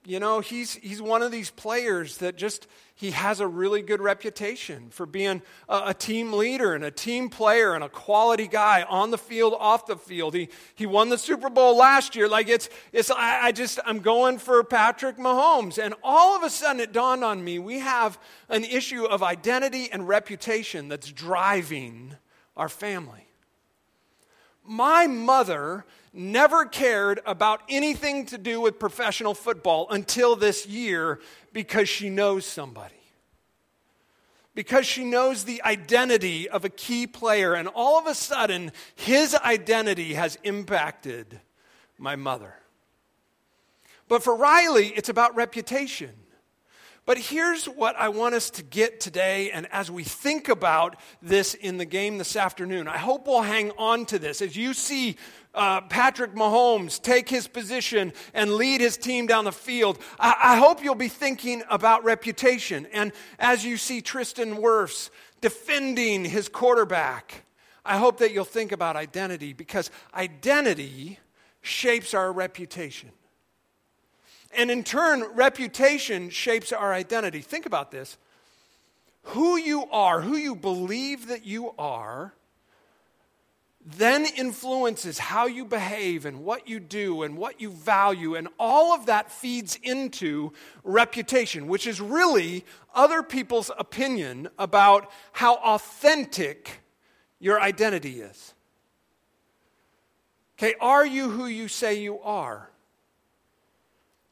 you 0.07 0.21
know, 0.21 0.39
he's, 0.39 0.75
he's 0.75 1.03
one 1.03 1.23
of 1.23 1.33
these 1.33 1.51
players 1.51 2.19
that 2.19 2.37
just, 2.37 2.69
he 2.99 3.13
has 3.13 3.39
a 3.39 3.47
really 3.47 3.81
good 3.81 4.01
reputation 4.01 4.91
for 4.91 5.07
being 5.07 5.41
a, 5.69 5.83
a, 5.87 5.95
team 5.95 6.33
leader 6.33 6.75
and 6.75 6.83
a 6.83 6.91
team 6.91 7.31
player 7.31 7.75
and 7.75 7.85
a 7.85 7.89
quality 7.89 8.49
guy 8.49 8.83
on 8.83 9.13
the 9.13 9.17
field, 9.19 9.55
off 9.57 9.87
the 9.87 9.95
field. 9.97 10.35
He, 10.35 10.49
he 10.75 10.85
won 10.85 11.09
the 11.09 11.17
Super 11.17 11.49
Bowl 11.49 11.77
last 11.77 12.17
year. 12.17 12.29
Like, 12.29 12.49
it's, 12.49 12.69
it's 12.93 13.09
I, 13.09 13.47
I 13.47 13.53
just, 13.53 13.79
I'm 13.87 14.01
going 14.01 14.39
for 14.39 14.65
Patrick 14.65 15.17
Mahomes. 15.17 15.79
And 15.81 15.95
all 16.03 16.37
of 16.37 16.43
a 16.43 16.51
sudden 16.51 16.81
it 16.81 16.93
dawned 16.93 17.23
on 17.23 17.45
me 17.45 17.61
we 17.61 17.79
have 17.79 18.19
an 18.49 18.65
issue 18.65 19.05
of 19.05 19.23
identity 19.23 19.89
and 19.93 20.09
reputation 20.09 20.89
that's 20.89 21.13
driving 21.13 22.17
our 22.57 22.69
family. 22.69 23.28
My 24.69 25.07
mother 25.07 25.87
never 26.13 26.67
cared 26.67 27.21
about 27.25 27.63
anything 27.71 28.27
to 28.27 28.37
do 28.37 28.61
with 28.61 28.79
professional 28.79 29.33
football 29.33 29.87
until 29.91 30.37
this 30.37 30.67
year 30.67 31.21
because 31.53 31.89
she 31.89 32.11
knows 32.11 32.45
somebody. 32.45 32.95
Because 34.55 34.87
she 34.87 35.05
knows 35.05 35.45
the 35.45 35.63
identity 35.63 36.49
of 36.49 36.65
a 36.65 36.69
key 36.69 37.07
player, 37.07 37.55
and 37.55 37.69
all 37.69 37.99
of 37.99 38.07
a 38.07 38.15
sudden, 38.15 38.73
his 38.95 39.35
identity 39.37 40.15
has 40.15 40.37
impacted 40.43 41.41
my 41.97 42.17
mother. 42.17 42.55
But 44.09 44.23
for 44.23 44.37
Riley, 44.37 44.89
it's 44.89 45.09
about 45.09 45.37
reputation. 45.37 46.13
But 47.09 47.17
here's 47.17 47.65
what 47.65 47.97
I 47.97 48.11
want 48.11 48.35
us 48.35 48.51
to 48.51 48.63
get 48.63 49.01
today, 49.01 49.51
and 49.51 49.67
as 49.73 49.91
we 49.91 50.05
think 50.05 50.51
about 50.51 50.97
this 51.23 51.55
in 51.55 51.79
the 51.79 51.87
game 51.87 52.19
this 52.19 52.37
afternoon, 52.37 52.87
I 52.87 52.99
hope 52.99 53.27
we'll 53.27 53.41
hang 53.41 53.71
on 53.79 54.05
to 54.07 54.19
this. 54.19 54.43
As 54.43 54.55
you 54.55 54.75
see 54.75 55.17
uh, 55.55 55.81
Patrick 55.81 56.35
Mahomes 56.35 57.01
take 57.01 57.31
his 57.31 57.49
position 57.49 58.13
and 58.35 58.57
lead 58.57 58.83
his 58.83 58.99
team 58.99 59.27
down 59.27 59.47
the 59.47 59.53
field, 59.53 59.99
I, 60.21 60.35
I 60.39 60.57
hope 60.59 60.85
you'll 60.85 60.95
be 60.97 61.09
thinking 61.09 61.63
about 61.71 62.05
reputation. 62.05 62.87
And 62.93 63.13
as 63.39 63.65
you 63.65 63.79
see 63.79 64.03
Tristan 64.03 64.57
Wirfs 64.57 65.09
defending 65.41 66.27
his 66.27 66.51
quarterback, 66.51 67.47
I 67.87 67.97
hope 67.97 68.19
that 68.19 68.33
you'll 68.33 68.45
think 68.45 68.71
about 68.71 68.97
identity 68.97 69.55
because 69.55 69.91
identity 70.13 71.21
shapes 71.63 72.13
our 72.13 72.31
reputation. 72.31 73.13
And 74.57 74.71
in 74.71 74.83
turn, 74.83 75.25
reputation 75.35 76.31
shapes 76.31 76.73
our 76.73 76.93
identity. 76.93 77.41
Think 77.41 77.67
about 77.67 77.91
this. 77.91 78.17
Who 79.23 79.57
you 79.57 79.85
are, 79.91 80.23
who 80.23 80.37
you 80.37 80.55
believe 80.55 81.29
that 81.29 81.45
you 81.45 81.75
are, 81.79 82.33
then 83.85 84.27
influences 84.27 85.19
how 85.19 85.47
you 85.47 85.65
behave 85.65 86.27
and 86.27 86.45
what 86.45 86.69
you 86.69 86.79
do 86.79 87.23
and 87.23 87.37
what 87.37 87.61
you 87.61 87.71
value. 87.71 88.35
And 88.35 88.49
all 88.59 88.93
of 88.93 89.07
that 89.07 89.31
feeds 89.31 89.79
into 89.83 90.53
reputation, 90.85 91.69
which 91.69 91.87
is 91.87 92.01
really 92.01 92.65
other 92.95 93.23
people's 93.23 93.71
opinion 93.79 94.49
about 94.59 95.11
how 95.33 95.57
authentic 95.57 96.81
your 97.39 97.61
identity 97.61 98.21
is. 98.21 98.55
Okay, 100.59 100.75
are 100.81 101.07
you 101.07 101.31
who 101.31 101.47
you 101.47 101.69
say 101.69 102.01
you 102.01 102.19
are? 102.21 102.69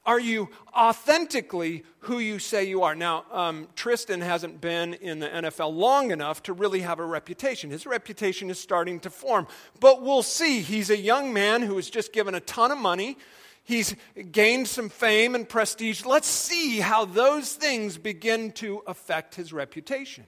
Are 0.07 0.21
you 0.21 0.49
authentically 0.73 1.83
who 2.01 2.21
you 2.21 2.39
say 2.39 2.65
you 2.65 2.85
are? 2.85 2.95
Now, 2.95 3.25
um, 3.33 3.67
Tristan 3.75 4.21
hasn't 4.21 4.61
been 4.61 4.95
in 4.95 5.19
the 5.19 5.29
NFL 5.29 5.75
long 5.75 6.13
enough 6.13 6.45
to 6.45 6.53
really 6.53 6.81
have 6.81 7.01
a 7.01 7.05
reputation. 7.05 7.71
His 7.71 7.87
reputation 7.87 8.49
is 8.49 8.61
starting 8.61 9.01
to 9.01 9.11
form. 9.11 9.49
But 9.81 10.03
we'll 10.03 10.23
see. 10.23 10.61
He's 10.61 10.91
a 10.91 10.97
young 10.97 11.33
man 11.33 11.63
who 11.63 11.75
was 11.75 11.91
just 11.91 12.13
given 12.13 12.37
a 12.37 12.41
ton 12.41 12.71
of 12.71 12.79
money. 12.79 13.19
He's 13.65 13.97
gained 14.31 14.69
some 14.69 14.89
fame 14.89 15.35
and 15.35 15.49
prestige. 15.49 16.05
Let's 16.05 16.29
see 16.29 16.79
how 16.79 17.05
those 17.05 17.53
things 17.53 17.99
begin 17.99 18.53
to 18.53 18.85
affect 18.87 19.35
his 19.35 19.53
reputation. 19.53 20.25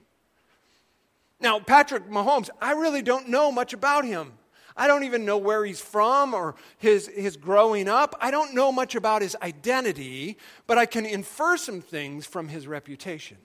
Now, 1.39 1.61
Patrick 1.61 2.09
Mahomes, 2.09 2.49
I 2.61 2.73
really 2.73 3.01
don't 3.01 3.29
know 3.29 3.49
much 3.49 3.71
about 3.71 4.03
him. 4.03 4.33
I 4.79 4.87
don't 4.87 5.03
even 5.03 5.25
know 5.25 5.37
where 5.37 5.65
he's 5.65 5.81
from 5.81 6.33
or 6.33 6.55
his, 6.77 7.07
his 7.07 7.35
growing 7.35 7.89
up. 7.89 8.15
I 8.21 8.31
don't 8.31 8.53
know 8.53 8.71
much 8.71 8.95
about 8.95 9.21
his 9.21 9.35
identity, 9.41 10.37
but 10.67 10.77
I 10.77 10.85
can 10.85 11.05
infer 11.05 11.57
some 11.57 11.81
things 11.81 12.25
from 12.25 12.47
his 12.47 12.65
reputation. 12.65 13.37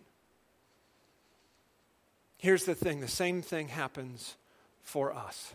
Here's 2.39 2.65
the 2.65 2.75
thing 2.77 3.01
the 3.01 3.09
same 3.09 3.43
thing 3.43 3.69
happens 3.69 4.37
for 4.83 5.13
us. 5.13 5.55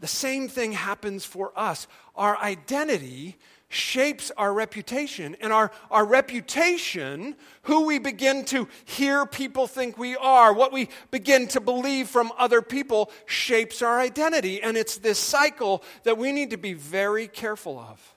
The 0.00 0.08
same 0.08 0.48
thing 0.48 0.72
happens 0.72 1.24
for 1.24 1.52
us. 1.56 1.86
Our 2.16 2.36
identity 2.38 3.36
shapes 3.68 4.30
our 4.36 4.52
reputation. 4.52 5.36
And 5.40 5.52
our, 5.52 5.70
our 5.90 6.04
reputation, 6.04 7.34
who 7.62 7.86
we 7.86 7.98
begin 7.98 8.44
to 8.46 8.68
hear 8.84 9.26
people 9.26 9.66
think 9.66 9.98
we 9.98 10.16
are, 10.16 10.52
what 10.52 10.72
we 10.72 10.88
begin 11.10 11.48
to 11.48 11.60
believe 11.60 12.08
from 12.08 12.32
other 12.38 12.62
people, 12.62 13.10
shapes 13.26 13.82
our 13.82 13.98
identity. 13.98 14.62
And 14.62 14.76
it's 14.76 14.98
this 14.98 15.18
cycle 15.18 15.82
that 16.04 16.18
we 16.18 16.32
need 16.32 16.50
to 16.50 16.56
be 16.58 16.74
very 16.74 17.26
careful 17.26 17.78
of. 17.78 18.14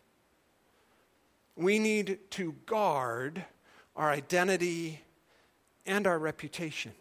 We 1.55 1.79
need 1.79 2.19
to 2.31 2.55
guard 2.65 3.43
our 3.95 4.09
identity 4.09 5.01
and 5.85 6.05
our 6.07 6.19
reputation. 6.19 6.93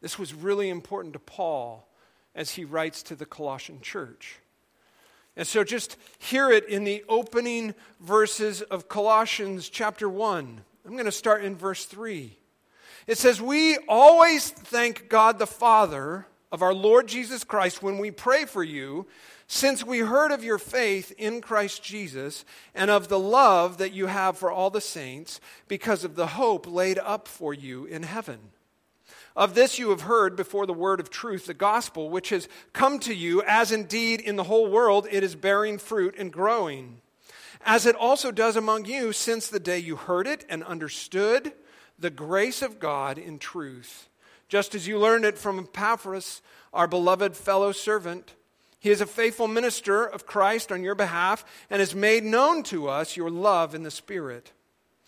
This 0.00 0.18
was 0.18 0.34
really 0.34 0.68
important 0.68 1.14
to 1.14 1.18
Paul 1.18 1.88
as 2.34 2.52
he 2.52 2.64
writes 2.64 3.02
to 3.04 3.16
the 3.16 3.26
Colossian 3.26 3.80
church. 3.80 4.38
And 5.38 5.46
so 5.46 5.62
just 5.62 5.96
hear 6.18 6.50
it 6.50 6.68
in 6.68 6.82
the 6.82 7.04
opening 7.08 7.76
verses 8.00 8.60
of 8.60 8.88
Colossians 8.88 9.68
chapter 9.68 10.08
1. 10.08 10.60
I'm 10.84 10.92
going 10.92 11.04
to 11.04 11.12
start 11.12 11.44
in 11.44 11.54
verse 11.54 11.84
3. 11.84 12.36
It 13.06 13.18
says, 13.18 13.40
We 13.40 13.78
always 13.88 14.50
thank 14.50 15.08
God 15.08 15.38
the 15.38 15.46
Father 15.46 16.26
of 16.50 16.60
our 16.60 16.74
Lord 16.74 17.06
Jesus 17.06 17.44
Christ 17.44 17.84
when 17.84 17.98
we 17.98 18.10
pray 18.10 18.46
for 18.46 18.64
you, 18.64 19.06
since 19.46 19.86
we 19.86 20.00
heard 20.00 20.32
of 20.32 20.42
your 20.42 20.58
faith 20.58 21.12
in 21.16 21.40
Christ 21.40 21.84
Jesus 21.84 22.44
and 22.74 22.90
of 22.90 23.06
the 23.06 23.18
love 23.18 23.78
that 23.78 23.92
you 23.92 24.06
have 24.06 24.36
for 24.36 24.50
all 24.50 24.70
the 24.70 24.80
saints, 24.80 25.40
because 25.68 26.02
of 26.02 26.16
the 26.16 26.26
hope 26.26 26.66
laid 26.66 26.98
up 26.98 27.28
for 27.28 27.54
you 27.54 27.84
in 27.84 28.02
heaven. 28.02 28.40
Of 29.38 29.54
this 29.54 29.78
you 29.78 29.90
have 29.90 30.00
heard 30.00 30.34
before 30.34 30.66
the 30.66 30.72
word 30.72 30.98
of 30.98 31.10
truth, 31.10 31.46
the 31.46 31.54
gospel, 31.54 32.10
which 32.10 32.30
has 32.30 32.48
come 32.72 32.98
to 32.98 33.14
you, 33.14 33.40
as 33.46 33.70
indeed 33.70 34.20
in 34.20 34.34
the 34.34 34.42
whole 34.42 34.66
world 34.68 35.06
it 35.12 35.22
is 35.22 35.36
bearing 35.36 35.78
fruit 35.78 36.16
and 36.18 36.32
growing, 36.32 37.00
as 37.64 37.86
it 37.86 37.94
also 37.94 38.32
does 38.32 38.56
among 38.56 38.86
you 38.86 39.12
since 39.12 39.46
the 39.46 39.60
day 39.60 39.78
you 39.78 39.94
heard 39.94 40.26
it 40.26 40.44
and 40.48 40.64
understood 40.64 41.52
the 42.00 42.10
grace 42.10 42.62
of 42.62 42.80
God 42.80 43.16
in 43.16 43.38
truth, 43.38 44.08
just 44.48 44.74
as 44.74 44.88
you 44.88 44.98
learned 44.98 45.24
it 45.24 45.38
from 45.38 45.60
Epaphras, 45.60 46.42
our 46.74 46.88
beloved 46.88 47.36
fellow 47.36 47.70
servant. 47.70 48.34
He 48.80 48.90
is 48.90 49.00
a 49.00 49.06
faithful 49.06 49.46
minister 49.46 50.04
of 50.04 50.26
Christ 50.26 50.72
on 50.72 50.82
your 50.82 50.96
behalf 50.96 51.44
and 51.70 51.78
has 51.78 51.94
made 51.94 52.24
known 52.24 52.64
to 52.64 52.88
us 52.88 53.16
your 53.16 53.30
love 53.30 53.72
in 53.76 53.84
the 53.84 53.92
Spirit. 53.92 54.50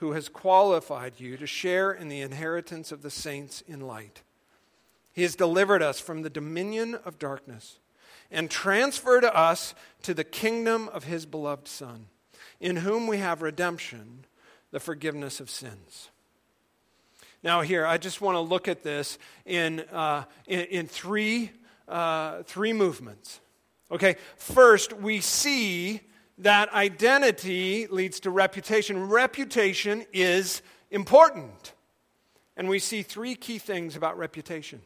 who 0.00 0.12
has 0.12 0.30
qualified 0.30 1.12
you 1.18 1.36
to 1.36 1.46
share 1.46 1.92
in 1.92 2.08
the 2.08 2.22
inheritance 2.22 2.90
of 2.90 3.02
the 3.02 3.10
saints 3.10 3.62
in 3.68 3.80
light. 3.80 4.22
He 5.12 5.22
has 5.22 5.36
delivered 5.36 5.82
us 5.82 6.00
from 6.00 6.22
the 6.22 6.30
dominion 6.30 6.94
of 7.04 7.18
darkness 7.18 7.78
and 8.30 8.50
transferred 8.50 9.26
us 9.26 9.74
to 10.02 10.14
the 10.14 10.24
kingdom 10.24 10.88
of 10.88 11.04
his 11.04 11.26
beloved 11.26 11.68
Son, 11.68 12.06
in 12.60 12.76
whom 12.76 13.06
we 13.06 13.18
have 13.18 13.42
redemption, 13.42 14.24
the 14.70 14.80
forgiveness 14.80 15.38
of 15.38 15.50
sins. 15.50 16.08
Now, 17.42 17.60
here, 17.60 17.84
I 17.84 17.98
just 17.98 18.22
want 18.22 18.36
to 18.36 18.40
look 18.40 18.68
at 18.68 18.82
this 18.82 19.18
in, 19.44 19.80
uh, 19.92 20.24
in, 20.46 20.60
in, 20.60 20.86
three, 20.86 21.50
uh, 21.88 22.42
three 22.44 22.72
movements. 22.72 23.40
Okay, 23.90 24.16
first, 24.36 24.94
we 24.94 25.20
see 25.20 26.00
that 26.40 26.72
identity 26.72 27.86
leads 27.86 28.20
to 28.20 28.30
reputation. 28.30 29.08
Reputation 29.08 30.04
is 30.12 30.62
important. 30.90 31.74
And 32.56 32.68
we 32.68 32.78
see 32.78 33.02
three 33.02 33.34
key 33.34 33.58
things 33.58 33.96
about 33.96 34.18
reputation. 34.18 34.82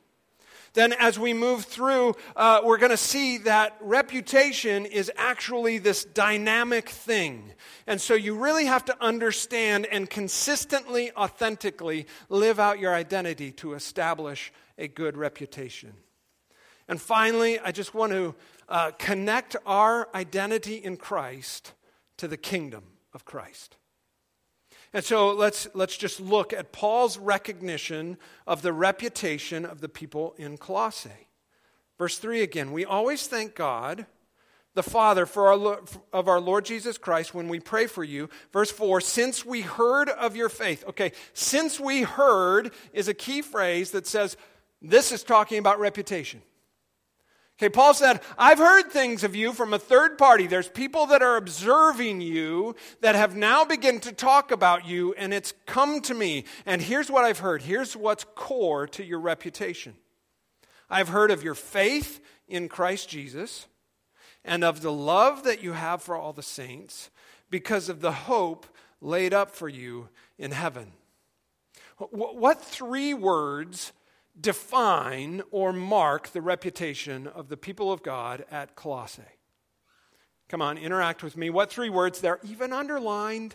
Then, 0.75 0.92
as 0.92 1.20
we 1.20 1.34
move 1.34 1.64
through, 1.64 2.16
uh, 2.34 2.61
we're 2.64 2.78
going 2.78 2.90
to 2.90 2.96
see 2.96 3.38
that 3.38 3.76
reputation 3.80 4.87
is 4.87 5.11
actually 5.16 5.78
this 5.78 6.04
dynamic 6.04 6.88
thing. 6.88 7.52
And 7.87 8.00
so, 8.00 8.14
you 8.14 8.37
really 8.37 8.64
have 8.64 8.84
to 8.87 8.96
understand 9.00 9.87
and 9.87 10.11
consistently, 10.11 11.12
authentically 11.12 12.08
live 12.28 12.58
out 12.58 12.80
your 12.80 12.92
identity 12.92 13.52
to 13.52 13.75
establish 13.75 14.52
a 14.76 14.88
good 14.88 15.16
reputation. 15.16 15.94
And 16.88 17.00
finally, 17.00 17.59
I 17.59 17.73
just 17.73 17.95
want 17.95 18.12
to 18.12 18.35
uh, 18.69 18.91
connect 18.99 19.57
our 19.67 20.09
identity 20.14 20.76
in 20.76 20.97
Christ 20.97 21.73
to 22.19 22.29
the 22.29 22.37
kingdom 22.37 22.85
of 23.12 23.25
Christ. 23.25 23.76
And 24.93 25.05
so 25.05 25.33
let's, 25.33 25.67
let's 25.75 25.97
just 25.97 26.21
look 26.21 26.53
at 26.53 26.73
Paul's 26.73 27.19
recognition 27.19 28.17
of 28.47 28.62
the 28.62 28.73
reputation 28.73 29.64
of 29.64 29.81
the 29.81 29.88
people 29.88 30.35
in 30.38 30.57
Colossae. 30.57 31.29
Verse 31.99 32.19
3 32.19 32.43
again 32.43 32.71
We 32.71 32.85
always 32.85 33.26
thank 33.26 33.55
God, 33.55 34.07
the 34.75 34.83
Father, 34.83 35.26
for 35.26 35.49
our, 35.53 35.81
of 36.12 36.29
our 36.29 36.41
Lord 36.41 36.64
Jesus 36.64 36.97
Christ 36.97 37.35
when 37.35 37.49
we 37.49 37.59
pray 37.61 37.87
for 37.87 38.05
you. 38.05 38.29
Verse 38.53 38.71
4 38.71 39.00
Since 39.00 39.45
we 39.45 39.62
heard 39.62 40.09
of 40.09 40.37
your 40.37 40.49
faith. 40.49 40.85
Okay, 40.88 41.12
since 41.33 41.81
we 41.81 42.03
heard 42.03 42.73
is 42.93 43.09
a 43.09 43.14
key 43.14 43.43
phrase 43.43 43.91
that 43.93 44.07
says 44.07 44.37
this 44.81 45.11
is 45.11 45.25
talking 45.25 45.59
about 45.59 45.81
reputation. 45.81 46.43
Okay, 47.56 47.68
Paul 47.68 47.94
said, 47.94 48.20
I've 48.37 48.58
heard 48.58 48.90
things 48.90 49.23
of 49.23 49.37
you 49.37 49.52
from 49.52 49.73
a 49.73 49.78
third 49.78 50.18
party. 50.18 50.49
There's 50.49 50.68
people 50.68 51.06
that 51.06 51.23
are 51.23 51.37
observing 51.37 52.20
you 52.20 52.75
that 53.00 53.14
have 53.14 53.37
now 53.37 53.64
begun 53.64 54.00
to 54.00 54.12
talk 54.12 54.50
about 54.50 54.87
you, 54.87 55.14
and 55.14 55.32
it's 55.32 55.54
come 55.64 56.00
to 56.02 56.14
me. 56.14 56.46
And 56.66 56.82
here's 56.82 57.12
what 57.12 57.25
I've 57.25 57.38
heard. 57.38 57.62
Here's 57.62 57.94
what's 57.94 58.25
core 58.34 58.88
to 58.88 59.04
your 59.04 59.20
reputation. 59.20 59.94
I've 60.90 61.08
heard 61.08 61.30
of 61.30 61.44
your 61.44 61.54
faith 61.54 62.20
in 62.49 62.68
Christ 62.68 63.08
Jesus 63.08 63.66
and 64.44 64.64
of 64.64 64.82
the 64.82 64.92
love 64.92 65.44
that 65.44 65.62
you 65.62 65.73
have 65.73 66.02
for 66.02 66.16
all 66.16 66.32
the 66.32 66.42
saints 66.42 67.08
because 67.50 67.88
of 67.88 68.00
the 68.00 68.12
hope 68.12 68.66
laid 69.00 69.32
up 69.32 69.52
for 69.52 69.68
you 69.68 70.08
in 70.38 70.50
heaven. 70.50 70.92
What 71.99 72.60
three 72.60 73.14
words 73.14 73.93
define 74.40 75.42
or 75.50 75.73
mark 75.73 76.28
the 76.28 76.42
reputation 76.42 77.26
of 77.26 77.49
the 77.49 77.56
people 77.56 77.92
of 77.92 78.02
God 78.02 78.44
at 78.50 78.75
Colossae? 78.75 79.23
Come 80.49 80.60
on, 80.62 80.78
interact 80.78 81.23
with 81.23 81.36
me. 81.36 81.50
What 81.50 81.70
three 81.70 81.90
words? 81.90 82.20
They're 82.20 82.40
even 82.44 82.73
underlined. 82.73 83.54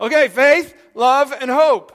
Okay, 0.00 0.28
faith, 0.28 0.74
love, 0.94 1.32
and 1.32 1.50
hope. 1.50 1.92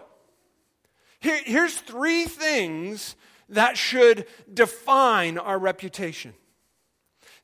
Here, 1.20 1.40
here's 1.44 1.76
three 1.76 2.26
things 2.26 3.16
that 3.50 3.78
should 3.78 4.26
define 4.52 5.38
our 5.38 5.60
reputation. 5.60 6.34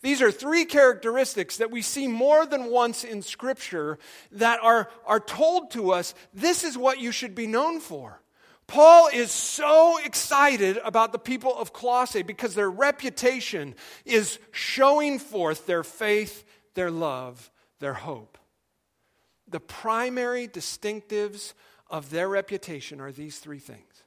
These 0.02 0.22
are 0.22 0.32
three 0.32 0.66
characteristics 0.66 1.58
that 1.58 1.72
we 1.72 1.82
see 1.82 2.08
more 2.08 2.46
than 2.46 2.66
once 2.66 3.04
in 3.04 3.22
Scripture 3.22 3.98
that 4.32 4.60
are, 4.62 4.90
are 5.06 5.20
told 5.20 5.72
to 5.72 5.92
us 5.92 6.14
this 6.34 6.64
is 6.64 6.78
what 6.78 7.00
you 7.00 7.12
should 7.12 7.34
be 7.34 7.48
known 7.48 7.80
for. 7.80 8.22
Paul 8.68 9.10
is 9.14 9.32
so 9.32 10.00
excited 10.04 10.80
about 10.84 11.12
the 11.12 11.20
people 11.20 11.56
of 11.56 11.72
Colossae 11.72 12.24
because 12.24 12.56
their 12.56 12.70
reputation 12.70 13.76
is 14.06 14.40
showing 14.52 15.20
forth 15.20 15.66
their 15.68 15.84
faith, 15.84 16.44
their 16.74 16.90
love, 16.90 17.52
their 17.80 17.94
hope. 17.94 18.38
The 19.48 19.60
primary 19.60 20.48
distinctives 20.48 21.54
of 21.90 22.10
their 22.10 22.28
reputation 22.28 23.00
are 23.00 23.12
these 23.12 23.38
three 23.38 23.60
things. 23.60 24.04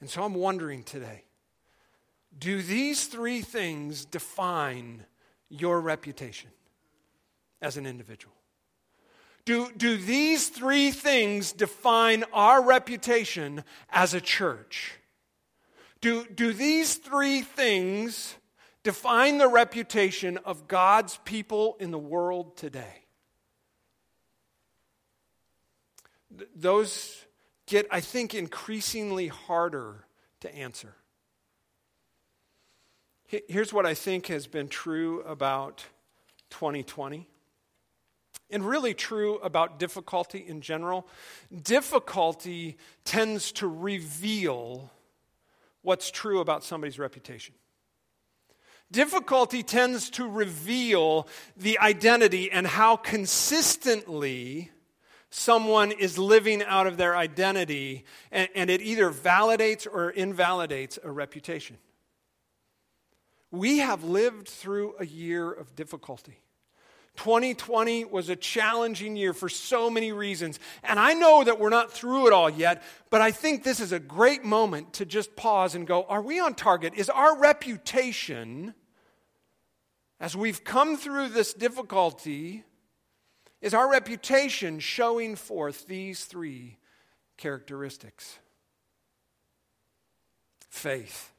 And 0.00 0.08
so 0.08 0.22
I'm 0.22 0.34
wondering 0.34 0.82
today 0.82 1.24
do 2.38 2.60
these 2.60 3.06
three 3.06 3.40
things 3.40 4.04
define 4.04 5.06
your 5.48 5.80
reputation 5.80 6.50
as 7.62 7.76
an 7.76 7.86
individual? 7.86 8.34
Do, 9.46 9.70
do 9.76 9.96
these 9.96 10.48
three 10.48 10.90
things 10.90 11.52
define 11.52 12.24
our 12.32 12.62
reputation 12.62 13.62
as 13.88 14.12
a 14.12 14.20
church? 14.20 14.94
Do, 16.00 16.26
do 16.26 16.52
these 16.52 16.96
three 16.96 17.42
things 17.42 18.34
define 18.82 19.38
the 19.38 19.48
reputation 19.48 20.36
of 20.38 20.66
God's 20.66 21.18
people 21.24 21.76
in 21.78 21.92
the 21.92 21.98
world 21.98 22.56
today? 22.56 23.04
Those 26.56 27.24
get, 27.66 27.86
I 27.88 28.00
think, 28.00 28.34
increasingly 28.34 29.28
harder 29.28 30.06
to 30.40 30.52
answer. 30.52 30.96
Here's 33.28 33.72
what 33.72 33.86
I 33.86 33.94
think 33.94 34.26
has 34.26 34.48
been 34.48 34.68
true 34.68 35.22
about 35.22 35.84
2020 36.50 37.28
and 38.50 38.66
really 38.66 38.94
true 38.94 39.36
about 39.38 39.78
difficulty 39.78 40.44
in 40.46 40.60
general. 40.60 41.06
Difficulty 41.62 42.76
tends 43.04 43.52
to 43.52 43.66
reveal 43.66 44.90
what's 45.82 46.10
true 46.10 46.40
about 46.40 46.64
somebody's 46.64 46.98
reputation. 46.98 47.54
Difficulty 48.92 49.62
tends 49.62 50.10
to 50.10 50.28
reveal 50.28 51.26
the 51.56 51.78
identity 51.80 52.50
and 52.52 52.66
how 52.66 52.96
consistently 52.96 54.70
someone 55.30 55.90
is 55.90 56.18
living 56.18 56.62
out 56.62 56.86
of 56.86 56.96
their 56.96 57.16
identity, 57.16 58.04
and, 58.30 58.48
and, 58.54 58.70
it 58.70 58.80
either 58.80 59.10
validates 59.10 59.86
or 59.92 60.10
invalidates 60.10 61.00
a 61.02 61.10
reputation. 61.10 61.76
We 63.50 63.78
have 63.78 64.04
lived 64.04 64.48
through 64.48 64.94
a 65.00 65.06
year 65.06 65.50
of 65.50 65.74
difficulty. 65.74 66.40
2020 67.16 68.04
was 68.04 68.28
a 68.28 68.36
challenging 68.36 69.16
year 69.16 69.32
for 69.32 69.48
so 69.48 69.90
many 69.90 70.12
reasons. 70.12 70.58
And 70.82 70.98
I 70.98 71.14
know 71.14 71.44
that 71.44 71.58
we're 71.58 71.70
not 71.70 71.92
through 71.92 72.28
it 72.28 72.32
all 72.32 72.50
yet, 72.50 72.82
but 73.10 73.20
I 73.20 73.30
think 73.30 73.62
this 73.62 73.80
is 73.80 73.92
a 73.92 73.98
great 73.98 74.44
moment 74.44 74.94
to 74.94 75.06
just 75.06 75.36
pause 75.36 75.74
and 75.74 75.86
go, 75.86 76.04
are 76.04 76.22
we 76.22 76.38
on 76.38 76.54
target? 76.54 76.94
Is 76.94 77.10
our 77.10 77.38
reputation, 77.38 78.74
as 80.20 80.36
we've 80.36 80.64
come 80.64 80.96
through 80.96 81.30
this 81.30 81.52
difficulty, 81.54 82.64
is 83.60 83.74
our 83.74 83.90
reputation 83.90 84.78
showing 84.78 85.34
forth 85.34 85.86
these 85.86 86.24
three 86.24 86.78
characteristics? 87.36 88.38
Faith. 90.68 91.32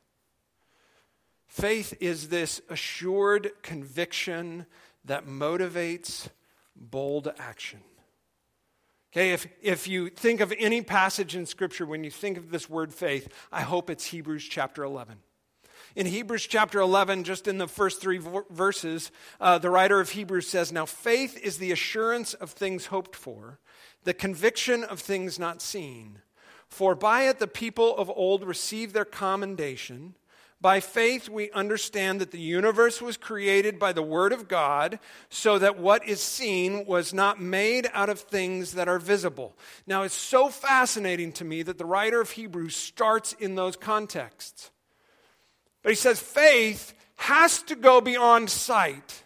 Faith 1.48 1.96
is 2.00 2.30
this 2.30 2.62
assured 2.70 3.52
conviction 3.63 4.66
that 5.08 5.26
motivates 5.26 6.30
bold 6.76 7.34
action. 7.38 7.80
Okay, 9.12 9.32
if, 9.32 9.48
if 9.62 9.88
you 9.88 10.10
think 10.10 10.41
of 10.41 10.54
any 10.60 10.82
passage 10.82 11.36
in 11.36 11.46
Scripture 11.46 11.86
when 11.86 12.04
you 12.04 12.12
think 12.12 12.38
of 12.38 12.52
this 12.52 12.70
word 12.70 12.93
faith, 12.93 13.28
I 13.52 13.62
hope 13.62 13.89
it's 13.89 14.06
Hebrews 14.06 14.43
chapter 14.43 14.84
11. 14.84 15.17
In 15.96 16.06
Hebrews 16.06 16.46
chapter 16.46 16.80
11, 16.80 17.24
just 17.24 17.48
in 17.48 17.58
the 17.58 17.67
first 17.67 18.02
three 18.02 18.22
verses, 18.52 19.12
uh, 19.39 19.58
the 19.58 19.72
writer 19.72 20.00
of 20.00 20.12
Hebrews 20.12 20.48
says, 20.48 20.72
Now 20.72 20.86
faith 20.86 21.39
is 21.41 21.58
the 21.58 21.72
assurance 21.72 22.34
of 22.36 22.52
things 22.52 22.88
hoped 22.88 23.15
for, 23.15 23.60
the 24.04 24.13
conviction 24.13 24.84
of 24.84 25.00
things 25.00 25.39
not 25.39 25.62
seen. 25.62 26.20
For 26.67 26.93
by 26.93 27.24
it 27.24 27.39
the 27.39 27.48
people 27.48 27.98
of 27.98 28.12
old 28.12 28.43
received 28.43 28.93
their 28.93 29.06
commendation. 29.06 30.15
By 30.60 30.80
faith, 30.80 31.30
we 31.30 31.52
understand 31.52 32.20
that 32.20 32.32
the 32.32 32.39
universe 32.39 33.00
was 33.00 33.15
created 33.15 33.78
by 33.78 33.93
the 33.93 34.02
Word 34.02 34.34
of 34.34 34.48
God, 34.48 34.98
so 35.30 35.60
that 35.60 35.78
what 35.78 36.08
is 36.08 36.20
seen 36.20 36.86
was 36.88 37.13
not 37.13 37.39
made 37.39 37.88
out 37.93 38.10
of 38.10 38.22
things 38.22 38.72
that 38.74 38.88
are 38.88 38.98
visible. 38.98 39.56
Now, 39.86 40.02
it's 40.02 40.15
so 40.15 40.50
fascinating 40.50 41.32
to 41.34 41.46
me 41.46 41.62
that 41.62 41.78
the 41.78 41.86
writer 41.86 42.20
of 42.20 42.32
Hebrews 42.32 42.76
starts 42.76 43.34
in 43.34 43.54
those 43.54 43.76
contexts. 43.76 44.72
But 45.84 45.91
he 45.91 45.96
says 45.96 46.20
faith 46.20 46.93
has 47.17 47.62
to 47.63 47.76
go 47.76 48.02
beyond 48.02 48.50
sight. 48.50 49.24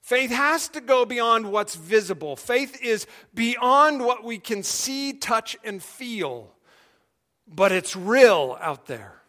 Faith 0.00 0.30
has 0.30 0.68
to 0.68 0.80
go 0.80 1.04
beyond 1.04 1.50
what's 1.50 1.74
visible. 1.74 2.36
Faith 2.36 2.80
is 2.80 3.08
beyond 3.34 4.04
what 4.04 4.22
we 4.22 4.38
can 4.38 4.62
see, 4.62 5.12
touch, 5.12 5.56
and 5.64 5.82
feel, 5.82 6.54
but 7.48 7.72
it's 7.72 7.96
real 7.96 8.56
out 8.60 8.86
there. 8.86 9.20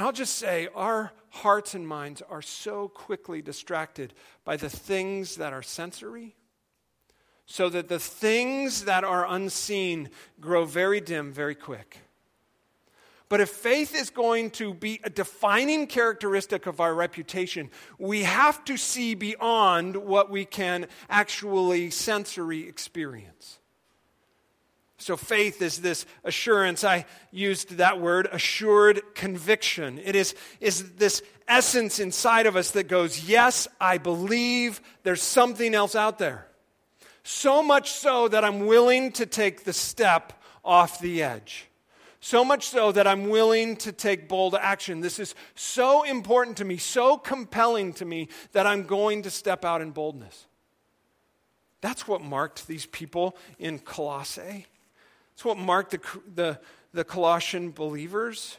And 0.00 0.06
I'll 0.06 0.14
just 0.14 0.36
say, 0.36 0.66
our 0.74 1.12
hearts 1.28 1.74
and 1.74 1.86
minds 1.86 2.22
are 2.30 2.40
so 2.40 2.88
quickly 2.88 3.42
distracted 3.42 4.14
by 4.46 4.56
the 4.56 4.70
things 4.70 5.36
that 5.36 5.52
are 5.52 5.60
sensory, 5.60 6.36
so 7.44 7.68
that 7.68 7.88
the 7.88 7.98
things 7.98 8.86
that 8.86 9.04
are 9.04 9.26
unseen 9.28 10.08
grow 10.40 10.64
very 10.64 11.02
dim 11.02 11.34
very 11.34 11.54
quick. 11.54 11.98
But 13.28 13.42
if 13.42 13.50
faith 13.50 13.94
is 13.94 14.08
going 14.08 14.52
to 14.52 14.72
be 14.72 15.00
a 15.04 15.10
defining 15.10 15.86
characteristic 15.86 16.64
of 16.64 16.80
our 16.80 16.94
reputation, 16.94 17.68
we 17.98 18.22
have 18.22 18.64
to 18.64 18.78
see 18.78 19.14
beyond 19.14 19.96
what 19.96 20.30
we 20.30 20.46
can 20.46 20.86
actually 21.10 21.90
sensory 21.90 22.66
experience. 22.66 23.59
So, 25.00 25.16
faith 25.16 25.62
is 25.62 25.80
this 25.80 26.04
assurance. 26.24 26.84
I 26.84 27.06
used 27.30 27.78
that 27.78 28.00
word, 28.00 28.28
assured 28.30 29.00
conviction. 29.14 29.98
It 29.98 30.14
is, 30.14 30.34
is 30.60 30.92
this 30.92 31.22
essence 31.48 31.98
inside 31.98 32.46
of 32.46 32.54
us 32.54 32.72
that 32.72 32.86
goes, 32.86 33.26
Yes, 33.26 33.66
I 33.80 33.96
believe 33.96 34.80
there's 35.02 35.22
something 35.22 35.74
else 35.74 35.94
out 35.94 36.18
there. 36.18 36.46
So 37.22 37.62
much 37.62 37.90
so 37.92 38.28
that 38.28 38.44
I'm 38.44 38.66
willing 38.66 39.12
to 39.12 39.24
take 39.24 39.64
the 39.64 39.72
step 39.72 40.34
off 40.62 41.00
the 41.00 41.22
edge. 41.22 41.66
So 42.20 42.44
much 42.44 42.66
so 42.66 42.92
that 42.92 43.06
I'm 43.06 43.30
willing 43.30 43.76
to 43.76 43.92
take 43.92 44.28
bold 44.28 44.54
action. 44.54 45.00
This 45.00 45.18
is 45.18 45.34
so 45.54 46.02
important 46.02 46.58
to 46.58 46.66
me, 46.66 46.76
so 46.76 47.16
compelling 47.16 47.94
to 47.94 48.04
me 48.04 48.28
that 48.52 48.66
I'm 48.66 48.82
going 48.82 49.22
to 49.22 49.30
step 49.30 49.64
out 49.64 49.80
in 49.80 49.92
boldness. 49.92 50.46
That's 51.80 52.06
what 52.06 52.20
marked 52.20 52.66
these 52.66 52.84
people 52.84 53.36
in 53.58 53.78
Colossae. 53.78 54.66
It's 55.40 55.44
what 55.46 55.56
marked 55.56 55.92
the, 55.92 56.00
the, 56.34 56.60
the 56.92 57.02
Colossian 57.02 57.70
believers. 57.70 58.58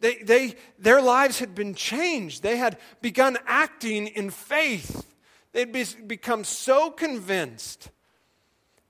They, 0.00 0.16
they, 0.16 0.56
their 0.76 1.00
lives 1.00 1.38
had 1.38 1.54
been 1.54 1.72
changed. 1.72 2.42
They 2.42 2.56
had 2.56 2.78
begun 3.00 3.38
acting 3.46 4.08
in 4.08 4.30
faith. 4.30 5.06
They'd 5.52 5.70
be, 5.70 5.84
become 6.08 6.42
so 6.42 6.90
convinced 6.90 7.90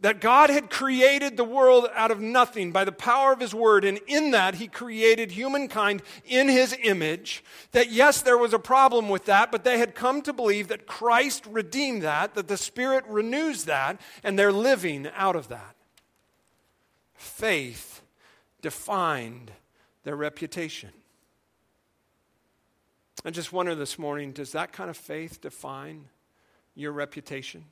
that 0.00 0.22
God 0.22 0.48
had 0.48 0.70
created 0.70 1.37
the 1.37 1.44
world 1.44 1.88
out 1.94 2.11
of 2.11 2.22
nothing 2.22 2.72
by 2.72 2.87
the 2.87 2.90
power 2.90 3.35
of 3.35 3.40
His 3.40 3.54
Word, 3.54 3.85
and 3.85 4.00
in 4.06 4.30
that 4.30 4.54
He 4.54 4.66
created 4.66 5.33
humankind 5.33 6.02
in 6.24 6.48
His 6.48 6.74
image. 6.83 7.44
That 7.72 7.90
yes, 7.92 8.22
there 8.22 8.38
was 8.38 8.54
a 8.54 8.59
problem 8.59 9.11
with 9.11 9.26
that, 9.26 9.52
but 9.52 9.62
they 9.62 9.78
had 9.78 9.94
come 9.94 10.22
to 10.22 10.33
believe 10.33 10.68
that 10.68 10.87
Christ 10.87 11.44
redeemed 11.44 12.00
that, 12.00 12.35
that 12.35 12.48
the 12.48 12.56
Spirit 12.56 13.04
renews 13.06 13.64
that, 13.64 14.00
and 14.24 14.38
they're 14.38 14.50
living 14.52 15.06
out 15.14 15.37
of 15.37 15.48
that 15.48 15.76
faith 17.20 18.02
defined 18.62 19.52
their 20.04 20.16
reputation. 20.16 20.90
I 23.24 23.30
just 23.30 23.52
wonder 23.52 23.74
this 23.74 23.98
morning 23.98 24.33
does 24.33 24.52
that 24.52 24.72
kind 24.72 24.88
of 24.88 24.96
faith 24.96 25.40
define 25.40 26.06
your 26.74 26.92
reputation? 26.92 27.64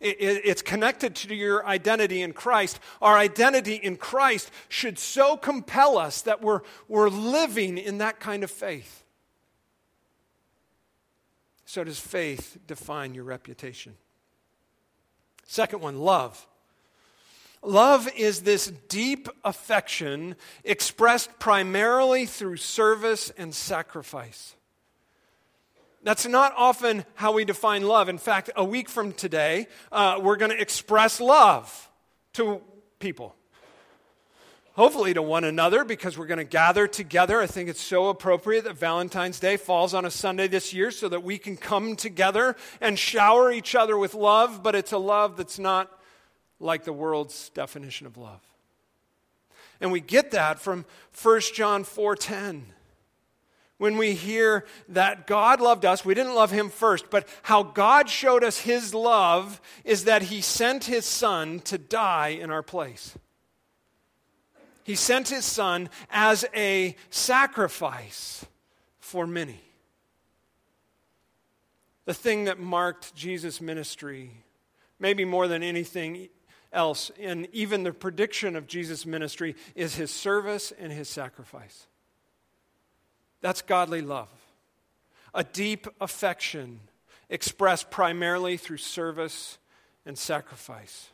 it's 0.00 0.62
connected 0.62 1.16
to 1.16 1.34
your 1.34 1.66
identity 1.66 2.22
in 2.22 2.32
Christ. 2.32 2.78
Our 3.02 3.16
identity 3.16 3.74
in 3.74 3.96
Christ 3.96 4.48
should 4.68 4.96
so 4.96 5.36
compel 5.36 5.98
us 5.98 6.22
that 6.22 6.40
we're, 6.40 6.60
we're 6.86 7.08
living 7.08 7.78
in 7.78 7.98
that 7.98 8.20
kind 8.20 8.44
of 8.44 8.50
faith. 8.52 9.02
So, 11.64 11.82
does 11.82 11.98
faith 11.98 12.58
define 12.68 13.12
your 13.12 13.24
reputation? 13.24 13.96
Second 15.44 15.82
one, 15.82 15.98
love. 15.98 16.46
Love 17.62 18.08
is 18.16 18.42
this 18.42 18.72
deep 18.88 19.28
affection 19.44 20.36
expressed 20.64 21.38
primarily 21.38 22.24
through 22.24 22.56
service 22.56 23.30
and 23.36 23.54
sacrifice. 23.54 24.54
That's 26.04 26.26
not 26.26 26.54
often 26.56 27.04
how 27.16 27.32
we 27.32 27.44
define 27.44 27.82
love. 27.82 28.08
In 28.08 28.18
fact, 28.18 28.50
a 28.54 28.64
week 28.64 28.88
from 28.88 29.12
today, 29.12 29.66
uh, 29.90 30.20
we're 30.22 30.36
going 30.36 30.52
to 30.52 30.60
express 30.60 31.20
love 31.20 31.90
to 32.34 32.62
people. 33.00 33.34
Hopefully, 34.74 35.12
to 35.12 35.22
one 35.22 35.42
another, 35.42 35.84
because 35.84 36.16
we're 36.16 36.26
going 36.26 36.38
to 36.38 36.44
gather 36.44 36.86
together. 36.86 37.40
I 37.40 37.48
think 37.48 37.68
it's 37.68 37.80
so 37.80 38.10
appropriate 38.10 38.62
that 38.62 38.76
Valentine's 38.76 39.40
Day 39.40 39.56
falls 39.56 39.92
on 39.92 40.04
a 40.04 40.10
Sunday 40.10 40.46
this 40.46 40.72
year 40.72 40.92
so 40.92 41.08
that 41.08 41.24
we 41.24 41.36
can 41.36 41.56
come 41.56 41.96
together 41.96 42.54
and 42.80 42.96
shower 42.96 43.50
each 43.50 43.74
other 43.74 43.98
with 43.98 44.14
love, 44.14 44.62
but 44.62 44.76
it's 44.76 44.92
a 44.92 44.98
love 44.98 45.36
that's 45.36 45.58
not 45.58 45.90
like 46.60 46.84
the 46.84 46.92
world's 46.92 47.50
definition 47.50 48.06
of 48.06 48.16
love. 48.16 48.40
And 49.80 49.92
we 49.92 50.00
get 50.00 50.32
that 50.32 50.58
from 50.58 50.84
1 51.12 51.54
John 51.54 51.84
4:10. 51.84 52.74
When 53.76 53.96
we 53.96 54.14
hear 54.14 54.66
that 54.88 55.28
God 55.28 55.60
loved 55.60 55.84
us, 55.84 56.04
we 56.04 56.14
didn't 56.14 56.34
love 56.34 56.50
him 56.50 56.68
first, 56.68 57.10
but 57.10 57.28
how 57.42 57.62
God 57.62 58.10
showed 58.10 58.42
us 58.42 58.58
his 58.58 58.92
love 58.92 59.60
is 59.84 60.04
that 60.04 60.22
he 60.22 60.40
sent 60.40 60.84
his 60.84 61.06
son 61.06 61.60
to 61.60 61.78
die 61.78 62.28
in 62.28 62.50
our 62.50 62.62
place. 62.62 63.16
He 64.82 64.96
sent 64.96 65.28
his 65.28 65.44
son 65.44 65.90
as 66.10 66.44
a 66.56 66.96
sacrifice 67.10 68.44
for 68.98 69.28
many. 69.28 69.60
The 72.04 72.14
thing 72.14 72.44
that 72.44 72.58
marked 72.58 73.14
Jesus' 73.14 73.60
ministry, 73.60 74.42
maybe 74.98 75.24
more 75.24 75.46
than 75.46 75.62
anything 75.62 76.30
else 76.72 77.10
in 77.18 77.48
even 77.52 77.82
the 77.82 77.92
prediction 77.92 78.56
of 78.56 78.66
Jesus' 78.66 79.06
ministry 79.06 79.56
is 79.74 79.94
his 79.94 80.10
service 80.10 80.72
and 80.78 80.92
his 80.92 81.08
sacrifice. 81.08 81.86
That's 83.40 83.62
godly 83.62 84.02
love. 84.02 84.28
A 85.34 85.44
deep 85.44 85.86
affection 86.00 86.80
expressed 87.28 87.90
primarily 87.90 88.56
through 88.56 88.78
service 88.78 89.58
and 90.04 90.18
sacrifice. 90.18 91.08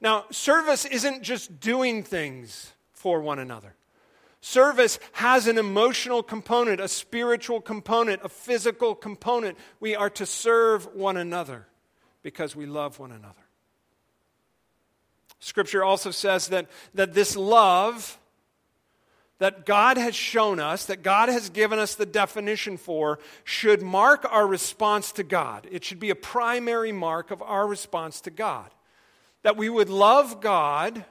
Now, 0.00 0.24
service 0.30 0.84
isn't 0.84 1.22
just 1.22 1.60
doing 1.60 2.02
things 2.02 2.72
for 2.92 3.20
one 3.20 3.38
another. 3.38 3.74
Service 4.40 4.98
has 5.12 5.46
an 5.46 5.56
emotional 5.56 6.22
component, 6.22 6.80
a 6.80 6.88
spiritual 6.88 7.60
component, 7.60 8.20
a 8.22 8.28
physical 8.28 8.94
component. 8.94 9.56
We 9.80 9.96
are 9.96 10.10
to 10.10 10.26
serve 10.26 10.94
one 10.94 11.16
another 11.16 11.66
because 12.22 12.54
we 12.54 12.66
love 12.66 12.98
one 12.98 13.10
another. 13.10 13.43
Scripture 15.44 15.84
also 15.84 16.10
says 16.10 16.48
that, 16.48 16.68
that 16.94 17.12
this 17.12 17.36
love 17.36 18.18
that 19.40 19.66
God 19.66 19.98
has 19.98 20.14
shown 20.14 20.58
us, 20.58 20.86
that 20.86 21.02
God 21.02 21.28
has 21.28 21.50
given 21.50 21.78
us 21.78 21.96
the 21.96 22.06
definition 22.06 22.78
for, 22.78 23.18
should 23.44 23.82
mark 23.82 24.24
our 24.30 24.46
response 24.46 25.12
to 25.12 25.22
God. 25.22 25.68
It 25.70 25.84
should 25.84 26.00
be 26.00 26.08
a 26.08 26.14
primary 26.14 26.92
mark 26.92 27.30
of 27.30 27.42
our 27.42 27.66
response 27.66 28.22
to 28.22 28.30
God. 28.30 28.70
That 29.42 29.58
we 29.58 29.68
would 29.68 29.90
love 29.90 30.40
God 30.40 31.04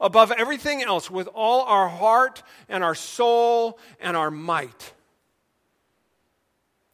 above 0.00 0.30
everything 0.30 0.84
else 0.84 1.10
with 1.10 1.28
all 1.34 1.62
our 1.62 1.88
heart 1.88 2.44
and 2.68 2.84
our 2.84 2.94
soul 2.94 3.80
and 3.98 4.16
our 4.16 4.30
might. 4.30 4.92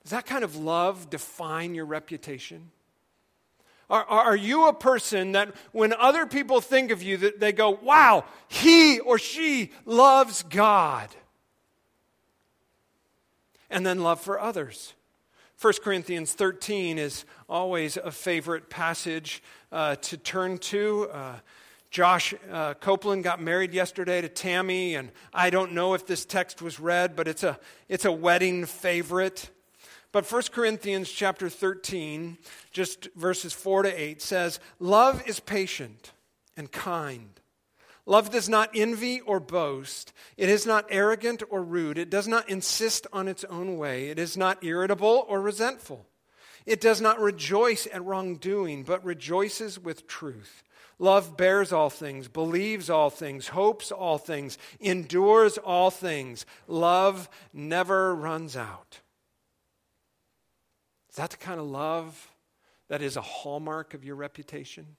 Does 0.05 0.13
that 0.13 0.25
kind 0.25 0.43
of 0.43 0.57
love 0.57 1.11
define 1.11 1.75
your 1.75 1.85
reputation? 1.85 2.71
Are, 3.93 4.07
are 4.07 4.37
you 4.37 4.69
a 4.69 4.73
person 4.73 5.33
that 5.33 5.55
when 5.73 5.93
other 5.93 6.25
people 6.25 6.63
think 6.63 6.91
of 6.91 7.03
you, 7.03 7.19
that 7.19 7.41
they 7.41 7.53
go, 7.53 7.69
wow, 7.71 8.25
he 8.49 8.99
or 9.01 9.19
she 9.19 9.71
loves 9.85 10.43
God? 10.45 11.11
And 13.69 13.85
then 13.85 14.03
love 14.03 14.19
for 14.19 14.41
others. 14.41 14.95
1 15.61 15.75
Corinthians 15.85 16.33
13 16.33 16.99
is 16.99 17.27
always 17.51 17.99
a 17.99 18.11
favorite 18.11 18.71
passage 18.71 19.43
uh, 19.71 19.97
to 19.97 20.17
turn 20.17 20.57
to. 20.57 21.11
Uh, 21.13 21.35
Josh 21.91 22.33
uh, 22.51 22.73
Copeland 22.73 23.25
got 23.25 23.43
married 23.43 23.75
yesterday 23.75 24.23
to 24.23 24.29
Tammy, 24.31 24.95
and 24.95 25.13
I 25.35 25.51
don't 25.51 25.73
know 25.73 25.93
if 25.93 26.07
this 26.07 26.25
text 26.25 26.63
was 26.63 26.81
read, 26.81 27.15
but 27.15 27.29
it's 27.29 27.43
a, 27.43 27.59
it's 27.91 28.07
a 28.07 28.13
wedding 28.13 28.65
favorite. 28.65 29.51
But 30.13 30.31
1 30.31 30.43
Corinthians 30.53 31.11
chapter 31.11 31.49
13, 31.49 32.37
just 32.71 33.09
verses 33.17 33.55
4 33.55 33.85
to 33.85 34.01
8 34.01 34.21
says, 34.21 34.61
Love 34.79 35.27
is 35.27 35.41
patient 35.41 36.13
and 36.55 36.71
kind. 36.71 37.41
Love 38.05 38.31
does 38.31 38.49
not 38.49 38.71
envy 38.75 39.21
or 39.21 39.41
boast. 39.41 40.13
It 40.37 40.49
is 40.49 40.67
not 40.67 40.87
arrogant 40.91 41.43
or 41.49 41.63
rude. 41.63 41.99
It 41.99 42.11
does 42.11 42.29
not 42.29 42.49
insist 42.51 43.07
on 43.13 43.27
its 43.27 43.45
own 43.45 43.79
way. 43.79 44.11
It 44.11 44.19
is 44.19 44.37
not 44.37 44.63
irritable 44.63 45.25
or 45.29 45.41
resentful. 45.41 46.07
It 46.67 46.81
does 46.81 47.01
not 47.01 47.21
rejoice 47.21 47.87
at 47.93 48.05
wrongdoing, 48.05 48.83
but 48.83 49.05
rejoices 49.05 49.79
with 49.79 50.07
truth. 50.07 50.63
Love 50.99 51.37
bears 51.37 51.73
all 51.73 51.91
things, 51.91 52.29
believes 52.29 52.91
all 52.91 53.11
things, 53.11 53.49
hopes 53.49 53.91
all 53.91 54.19
things, 54.19 54.59
endures 54.79 55.59
all 55.59 55.91
things. 55.91 56.45
Love 56.69 57.29
never 57.53 58.15
runs 58.15 58.57
out. 58.57 59.01
Is 61.13 61.17
that 61.17 61.31
the 61.31 61.37
kind 61.37 61.61
of 61.61 61.67
love 61.67 62.31
that 62.89 63.03
is 63.03 63.17
a 63.17 63.21
hallmark 63.21 63.93
of 63.93 64.03
your 64.03 64.17
reputation? 64.17 64.97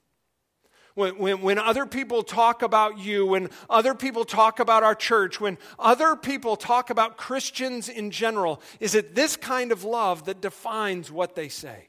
When, 0.94 1.18
when, 1.18 1.40
when 1.42 1.58
other 1.58 1.86
people 1.86 2.22
talk 2.22 2.62
about 2.62 2.98
you, 2.98 3.26
when 3.26 3.50
other 3.68 3.94
people 3.94 4.24
talk 4.24 4.60
about 4.60 4.84
our 4.84 4.94
church, 4.94 5.40
when 5.40 5.58
other 5.76 6.14
people 6.14 6.54
talk 6.54 6.88
about 6.88 7.16
Christians 7.16 7.88
in 7.88 8.12
general, 8.12 8.62
is 8.78 8.94
it 8.94 9.16
this 9.16 9.34
kind 9.34 9.72
of 9.72 9.82
love 9.82 10.26
that 10.26 10.40
defines 10.40 11.10
what 11.10 11.34
they 11.34 11.48
say? 11.48 11.88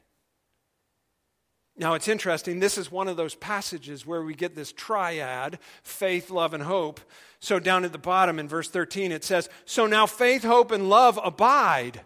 Now, 1.78 1.94
it's 1.94 2.08
interesting. 2.08 2.58
This 2.58 2.78
is 2.78 2.90
one 2.90 3.06
of 3.06 3.16
those 3.16 3.36
passages 3.36 4.04
where 4.04 4.22
we 4.22 4.34
get 4.34 4.56
this 4.56 4.72
triad 4.72 5.60
faith, 5.84 6.30
love, 6.30 6.52
and 6.52 6.64
hope. 6.64 7.00
So, 7.38 7.60
down 7.60 7.84
at 7.84 7.92
the 7.92 7.98
bottom 7.98 8.40
in 8.40 8.48
verse 8.48 8.68
13, 8.70 9.12
it 9.12 9.22
says, 9.22 9.48
So 9.66 9.86
now 9.86 10.06
faith, 10.06 10.42
hope, 10.42 10.72
and 10.72 10.88
love 10.88 11.20
abide. 11.22 12.00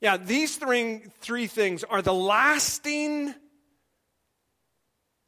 Yeah, 0.00 0.16
these 0.16 0.56
three, 0.56 1.02
three 1.20 1.46
things 1.46 1.84
are 1.84 2.00
the 2.00 2.14
lasting 2.14 3.34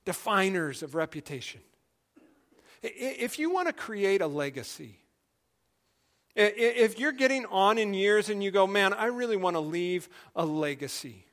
definers 0.04 0.82
of 0.82 0.94
reputation. 0.94 1.60
If 2.82 3.38
you 3.38 3.52
want 3.52 3.68
to 3.68 3.72
create 3.72 4.22
a 4.22 4.26
legacy, 4.26 4.98
if 6.34 6.98
you're 6.98 7.12
getting 7.12 7.44
on 7.46 7.76
in 7.78 7.92
years 7.94 8.30
and 8.30 8.42
you 8.42 8.50
go, 8.50 8.66
man, 8.66 8.94
I 8.94 9.06
really 9.06 9.36
want 9.36 9.54
to 9.54 9.60
leave 9.60 10.08
a 10.34 10.44
legacy, 10.44 11.26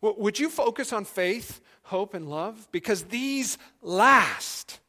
would 0.00 0.38
you 0.38 0.50
focus 0.50 0.92
on 0.92 1.04
faith, 1.04 1.60
hope, 1.84 2.12
and 2.14 2.28
love? 2.28 2.68
Because 2.72 3.04
these 3.04 3.56
last. 3.80 4.80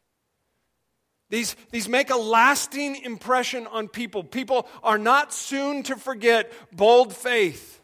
These, 1.30 1.56
these 1.72 1.90
make 1.90 2.10
a 2.10 2.18
lasting 2.18 2.98
impression 2.98 3.68
on 3.68 3.88
people. 3.88 4.24
People 4.24 4.68
are 4.84 4.98
not 4.98 5.34
soon 5.34 5.84
to 5.84 5.96
forget 5.96 6.52
bold 6.72 7.16
faith. 7.16 7.82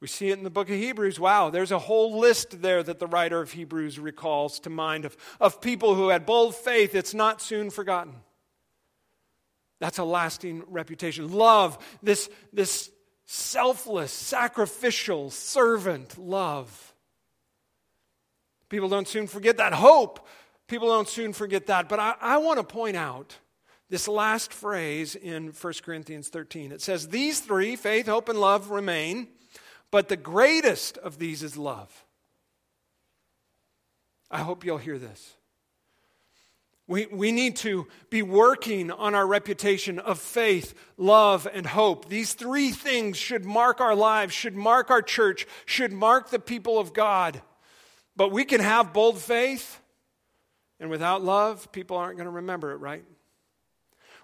We 0.00 0.08
see 0.08 0.30
it 0.30 0.38
in 0.38 0.44
the 0.44 0.50
book 0.50 0.68
of 0.68 0.74
Hebrews. 0.74 1.20
Wow, 1.20 1.50
there's 1.50 1.70
a 1.70 1.78
whole 1.78 2.18
list 2.18 2.60
there 2.60 2.82
that 2.82 2.98
the 2.98 3.06
writer 3.06 3.40
of 3.40 3.52
Hebrews 3.52 4.00
recalls 4.00 4.58
to 4.60 4.70
mind 4.70 5.04
of, 5.04 5.16
of 5.40 5.60
people 5.60 5.94
who 5.94 6.08
had 6.08 6.26
bold 6.26 6.56
faith. 6.56 6.94
It's 6.94 7.14
not 7.14 7.40
soon 7.40 7.70
forgotten. 7.70 8.14
That's 9.78 9.98
a 9.98 10.04
lasting 10.04 10.64
reputation. 10.68 11.32
Love, 11.32 11.78
this, 12.02 12.28
this 12.52 12.90
selfless, 13.26 14.12
sacrificial, 14.12 15.30
servant 15.30 16.18
love. 16.18 16.94
People 18.68 18.88
don't 18.88 19.06
soon 19.06 19.26
forget 19.26 19.58
that. 19.58 19.72
Hope, 19.72 20.26
people 20.72 20.88
don't 20.88 21.08
soon 21.08 21.32
forget 21.32 21.66
that. 21.66 21.88
But 21.88 22.00
I, 22.00 22.14
I 22.20 22.36
want 22.38 22.58
to 22.58 22.64
point 22.64 22.96
out 22.96 23.36
this 23.90 24.08
last 24.08 24.52
phrase 24.52 25.14
in 25.14 25.48
1 25.48 25.72
Corinthians 25.84 26.28
13. 26.28 26.72
It 26.72 26.80
says, 26.80 27.08
These 27.08 27.40
three, 27.40 27.76
faith, 27.76 28.06
hope, 28.06 28.28
and 28.28 28.40
love, 28.40 28.70
remain 28.70 29.28
but 29.92 30.08
the 30.08 30.16
greatest 30.16 30.98
of 30.98 31.18
these 31.18 31.44
is 31.44 31.56
love. 31.56 32.04
I 34.30 34.40
hope 34.40 34.64
you'll 34.64 34.78
hear 34.78 34.98
this. 34.98 35.34
We, 36.88 37.06
we 37.06 37.30
need 37.30 37.56
to 37.56 37.86
be 38.08 38.22
working 38.22 38.90
on 38.90 39.14
our 39.14 39.26
reputation 39.26 39.98
of 39.98 40.18
faith, 40.18 40.74
love, 40.96 41.46
and 41.52 41.66
hope. 41.66 42.08
These 42.08 42.32
three 42.32 42.70
things 42.70 43.18
should 43.18 43.44
mark 43.44 43.80
our 43.80 43.94
lives, 43.94 44.32
should 44.32 44.56
mark 44.56 44.90
our 44.90 45.02
church, 45.02 45.46
should 45.66 45.92
mark 45.92 46.30
the 46.30 46.38
people 46.38 46.78
of 46.78 46.94
God. 46.94 47.42
But 48.16 48.32
we 48.32 48.46
can 48.46 48.60
have 48.62 48.94
bold 48.94 49.18
faith, 49.18 49.78
and 50.82 50.90
without 50.90 51.22
love, 51.22 51.70
people 51.70 51.96
aren't 51.96 52.16
going 52.16 52.26
to 52.26 52.32
remember 52.32 52.72
it, 52.72 52.78
right? 52.78 53.04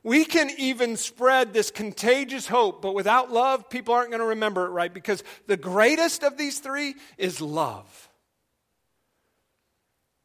We 0.03 0.25
can 0.25 0.51
even 0.59 0.97
spread 0.97 1.53
this 1.53 1.71
contagious 1.71 2.49
hope, 2.49 2.83
but 2.83 2.97
without 2.97 3.31
love, 3.31 3.71
people 3.71 3.95
aren't 3.95 4.11
going 4.11 4.19
to 4.19 4.27
remember 4.27 4.67
it 4.67 4.71
right 4.71 4.93
because 4.93 5.23
the 5.47 5.57
greatest 5.57 6.25
of 6.25 6.37
these 6.37 6.59
three 6.59 6.97
is 7.17 7.41
love. 7.41 8.09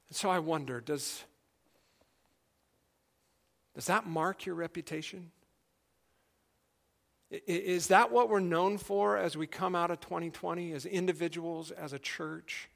And 0.09 0.17
so 0.17 0.27
I 0.27 0.39
wonder 0.39 0.81
does, 0.81 1.23
does 3.75 3.85
that 3.85 4.07
mark 4.07 4.47
your 4.47 4.55
reputation? 4.55 5.29
Is 7.29 7.87
that 7.87 8.11
what 8.11 8.27
we're 8.27 8.39
known 8.39 8.79
for 8.79 9.17
as 9.17 9.37
we 9.37 9.45
come 9.45 9.75
out 9.75 9.91
of 9.91 9.99
2020, 9.99 10.71
as 10.71 10.87
individuals, 10.87 11.69
as 11.69 11.93
a 11.93 11.99
church, 11.99 12.69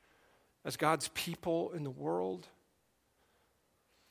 as 0.63 0.77
God's 0.77 1.07
people 1.15 1.71
in 1.71 1.83
the 1.83 1.89
world? 1.89 2.45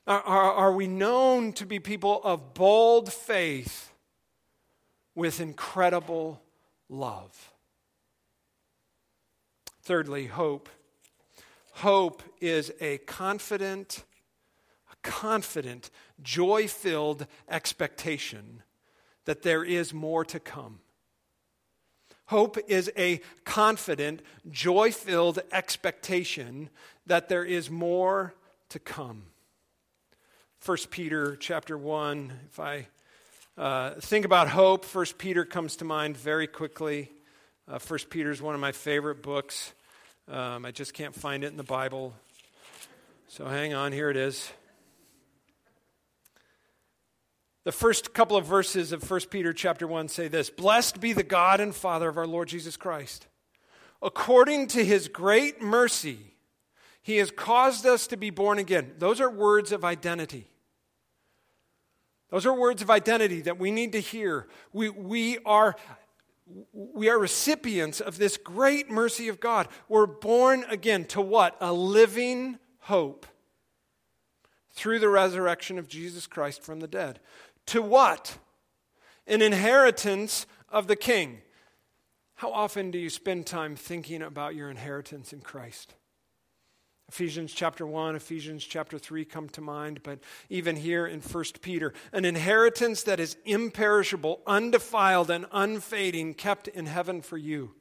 Are, 0.07 0.21
are, 0.21 0.53
are 0.53 0.71
we 0.71 0.87
known 0.87 1.51
to 1.53 1.65
be 1.65 1.79
people 1.79 2.21
of 2.23 2.53
bold 2.53 3.11
faith 3.11 3.91
with 5.13 5.41
incredible 5.41 6.41
love? 6.87 7.51
Thirdly, 9.81 10.27
hope. 10.27 10.69
Hope 11.73 12.23
is 12.39 12.71
a 12.79 12.99
confident, 12.99 14.05
a 14.91 14.95
confident, 15.03 15.91
joy 16.23 16.69
filled 16.69 17.27
expectation 17.49 18.63
that 19.25 19.41
there 19.41 19.65
is 19.65 19.93
more 19.93 20.23
to 20.23 20.39
come. 20.39 20.79
Hope 22.27 22.57
is 22.69 22.89
a 22.97 23.19
confident, 23.43 24.21
joy 24.49 24.91
filled 24.91 25.39
expectation 25.51 26.69
that 27.05 27.27
there 27.27 27.43
is 27.43 27.69
more 27.69 28.33
to 28.69 28.79
come. 28.79 29.23
1 30.67 30.77
Peter 30.89 31.37
chapter 31.37 31.77
1. 31.77 32.33
If 32.51 32.59
I 32.59 32.87
uh, 33.57 33.91
think 34.01 34.25
about 34.25 34.49
hope, 34.49 34.83
1 34.83 35.05
Peter 35.17 35.45
comes 35.45 35.77
to 35.77 35.85
mind 35.85 36.17
very 36.17 36.45
quickly. 36.45 37.09
Uh, 37.69 37.79
1 37.79 37.99
Peter 38.09 38.31
is 38.31 38.41
one 38.41 38.53
of 38.53 38.59
my 38.59 38.73
favorite 38.73 39.23
books. 39.23 39.71
Um, 40.29 40.65
I 40.65 40.71
just 40.71 40.93
can't 40.93 41.15
find 41.15 41.45
it 41.45 41.47
in 41.47 41.55
the 41.55 41.63
Bible. 41.63 42.13
So 43.29 43.45
hang 43.45 43.73
on, 43.73 43.93
here 43.93 44.09
it 44.09 44.17
is. 44.17 44.51
The 47.63 47.71
first 47.71 48.13
couple 48.13 48.35
of 48.35 48.45
verses 48.45 48.91
of 48.91 49.09
1 49.09 49.21
Peter 49.29 49.53
chapter 49.53 49.87
1 49.87 50.09
say 50.09 50.27
this 50.27 50.49
Blessed 50.49 50.99
be 50.99 51.13
the 51.13 51.23
God 51.23 51.61
and 51.61 51.73
Father 51.73 52.09
of 52.09 52.17
our 52.17 52.27
Lord 52.27 52.49
Jesus 52.49 52.75
Christ. 52.75 53.27
According 54.01 54.67
to 54.67 54.83
his 54.83 55.07
great 55.07 55.61
mercy, 55.61 56.33
he 57.01 57.19
has 57.19 57.31
caused 57.31 57.85
us 57.85 58.05
to 58.07 58.17
be 58.17 58.31
born 58.31 58.59
again. 58.59 58.95
Those 58.97 59.21
are 59.21 59.29
words 59.29 59.71
of 59.71 59.85
identity. 59.85 60.49
Those 62.29 62.45
are 62.45 62.53
words 62.53 62.81
of 62.81 62.89
identity 62.89 63.41
that 63.41 63.57
we 63.57 63.71
need 63.71 63.93
to 63.93 63.99
hear. 63.99 64.47
We, 64.73 64.89
we, 64.89 65.37
are, 65.45 65.75
we 66.73 67.09
are 67.09 67.17
recipients 67.17 68.01
of 68.01 68.17
this 68.17 68.37
great 68.37 68.89
mercy 68.89 69.29
of 69.29 69.39
God. 69.39 69.67
We're 69.87 70.07
born 70.07 70.65
again 70.69 71.05
to 71.05 71.21
what? 71.21 71.55
A 71.61 71.71
living 71.71 72.59
hope 72.79 73.25
through 74.71 74.99
the 74.99 75.09
resurrection 75.09 75.79
of 75.79 75.87
Jesus 75.87 76.27
Christ 76.27 76.61
from 76.61 76.79
the 76.79 76.87
dead. 76.87 77.19
To 77.67 77.81
what? 77.81 78.37
An 79.25 79.41
inheritance 79.41 80.45
of 80.69 80.87
the 80.87 80.95
King. 80.95 81.41
How 82.35 82.51
often 82.51 82.91
do 82.91 82.99
you 82.99 83.09
spend 83.09 83.47
time 83.47 83.75
thinking 83.75 84.21
about 84.21 84.53
your 84.53 84.69
inheritance 84.69 85.33
in 85.33 85.41
Christ? 85.41 85.95
Ephesians 87.09 87.53
chapter 87.53 87.87
1, 87.87 88.17
Ephesians 88.17 88.65
chapter 88.65 88.99
3 88.99 89.23
come 89.23 89.47
to 89.49 89.61
mind, 89.61 90.03
but 90.03 90.19
even 90.49 90.75
here 90.75 91.07
in 91.07 91.21
1 91.21 91.43
Peter, 91.61 91.93
an 92.11 92.25
inheritance 92.25 93.03
that 93.03 93.19
is 93.19 93.37
imperishable, 93.45 94.41
undefiled, 94.45 95.29
and 95.29 95.45
unfading, 95.53 96.33
kept 96.33 96.67
in 96.67 96.85
heaven 96.85 97.21
for 97.21 97.37
you. 97.37 97.73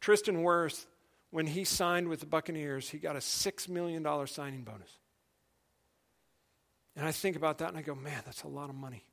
Tristan 0.00 0.42
Wirfs, 0.42 0.86
when 1.30 1.46
he 1.46 1.64
signed 1.64 2.08
with 2.08 2.20
the 2.20 2.26
Buccaneers, 2.26 2.88
he 2.88 2.98
got 2.98 3.16
a 3.16 3.20
$6 3.20 3.68
million 3.68 4.26
signing 4.26 4.62
bonus. 4.62 4.98
And 6.96 7.06
I 7.06 7.12
think 7.12 7.36
about 7.36 7.58
that 7.58 7.68
and 7.68 7.76
I 7.76 7.82
go, 7.82 7.94
man, 7.94 8.22
that's 8.24 8.44
a 8.44 8.48
lot 8.48 8.70
of 8.70 8.76
money. 8.76 9.04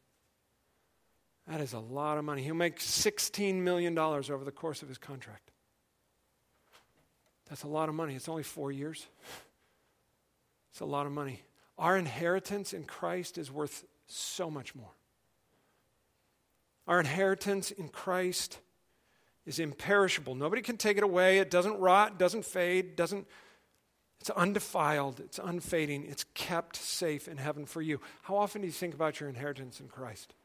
That 1.47 1.59
is 1.59 1.73
a 1.73 1.79
lot 1.79 2.17
of 2.17 2.23
money. 2.23 2.43
He'll 2.43 2.55
make 2.55 2.79
$16 2.79 3.55
million 3.55 3.97
over 3.97 4.43
the 4.45 4.51
course 4.51 4.81
of 4.81 4.87
his 4.87 4.97
contract. 4.97 5.50
That's 7.51 7.63
a 7.63 7.67
lot 7.67 7.89
of 7.89 7.95
money. 7.95 8.15
It's 8.15 8.29
only 8.29 8.43
four 8.43 8.71
years. 8.71 9.05
It's 10.71 10.79
a 10.79 10.85
lot 10.85 11.05
of 11.05 11.11
money. 11.11 11.41
Our 11.77 11.97
inheritance 11.97 12.71
in 12.71 12.85
Christ 12.85 13.37
is 13.37 13.51
worth 13.51 13.83
so 14.07 14.49
much 14.49 14.73
more. 14.73 14.91
Our 16.87 17.01
inheritance 17.01 17.69
in 17.69 17.89
Christ 17.89 18.59
is 19.45 19.59
imperishable. 19.59 20.33
Nobody 20.33 20.61
can 20.61 20.77
take 20.77 20.97
it 20.97 21.03
away. 21.03 21.39
It 21.39 21.51
doesn't 21.51 21.77
rot, 21.77 22.17
doesn't 22.17 22.45
fade, 22.45 22.95
doesn't 22.95 23.27
It's 24.21 24.29
undefiled, 24.29 25.19
it's 25.19 25.39
unfading, 25.39 26.05
it's 26.07 26.23
kept 26.35 26.77
safe 26.77 27.27
in 27.27 27.37
heaven 27.37 27.65
for 27.65 27.81
you. 27.81 27.99
How 28.21 28.37
often 28.37 28.61
do 28.61 28.67
you 28.67 28.71
think 28.71 28.93
about 28.93 29.19
your 29.19 29.27
inheritance 29.27 29.81
in 29.81 29.89
Christ? 29.89 30.35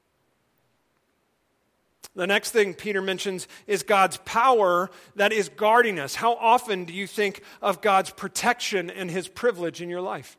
The 2.15 2.27
next 2.27 2.53
thing 2.53 2.73
Peter 2.73 3.03
mentions 3.03 3.47
is 3.67 3.83
God's 3.83 4.17
power 4.19 4.91
that 5.17 5.33
is 5.33 5.51
guarding 5.51 5.99
us. 5.99 6.15
How 6.15 6.35
often 6.35 6.85
do 6.85 6.95
you 6.95 7.07
think 7.07 7.43
of 7.61 7.83
God's 7.83 8.11
protection 8.11 8.89
and 8.91 9.11
his 9.11 9.29
privilege 9.29 9.83
in 9.83 9.91
your 9.91 10.01
life? 10.01 10.39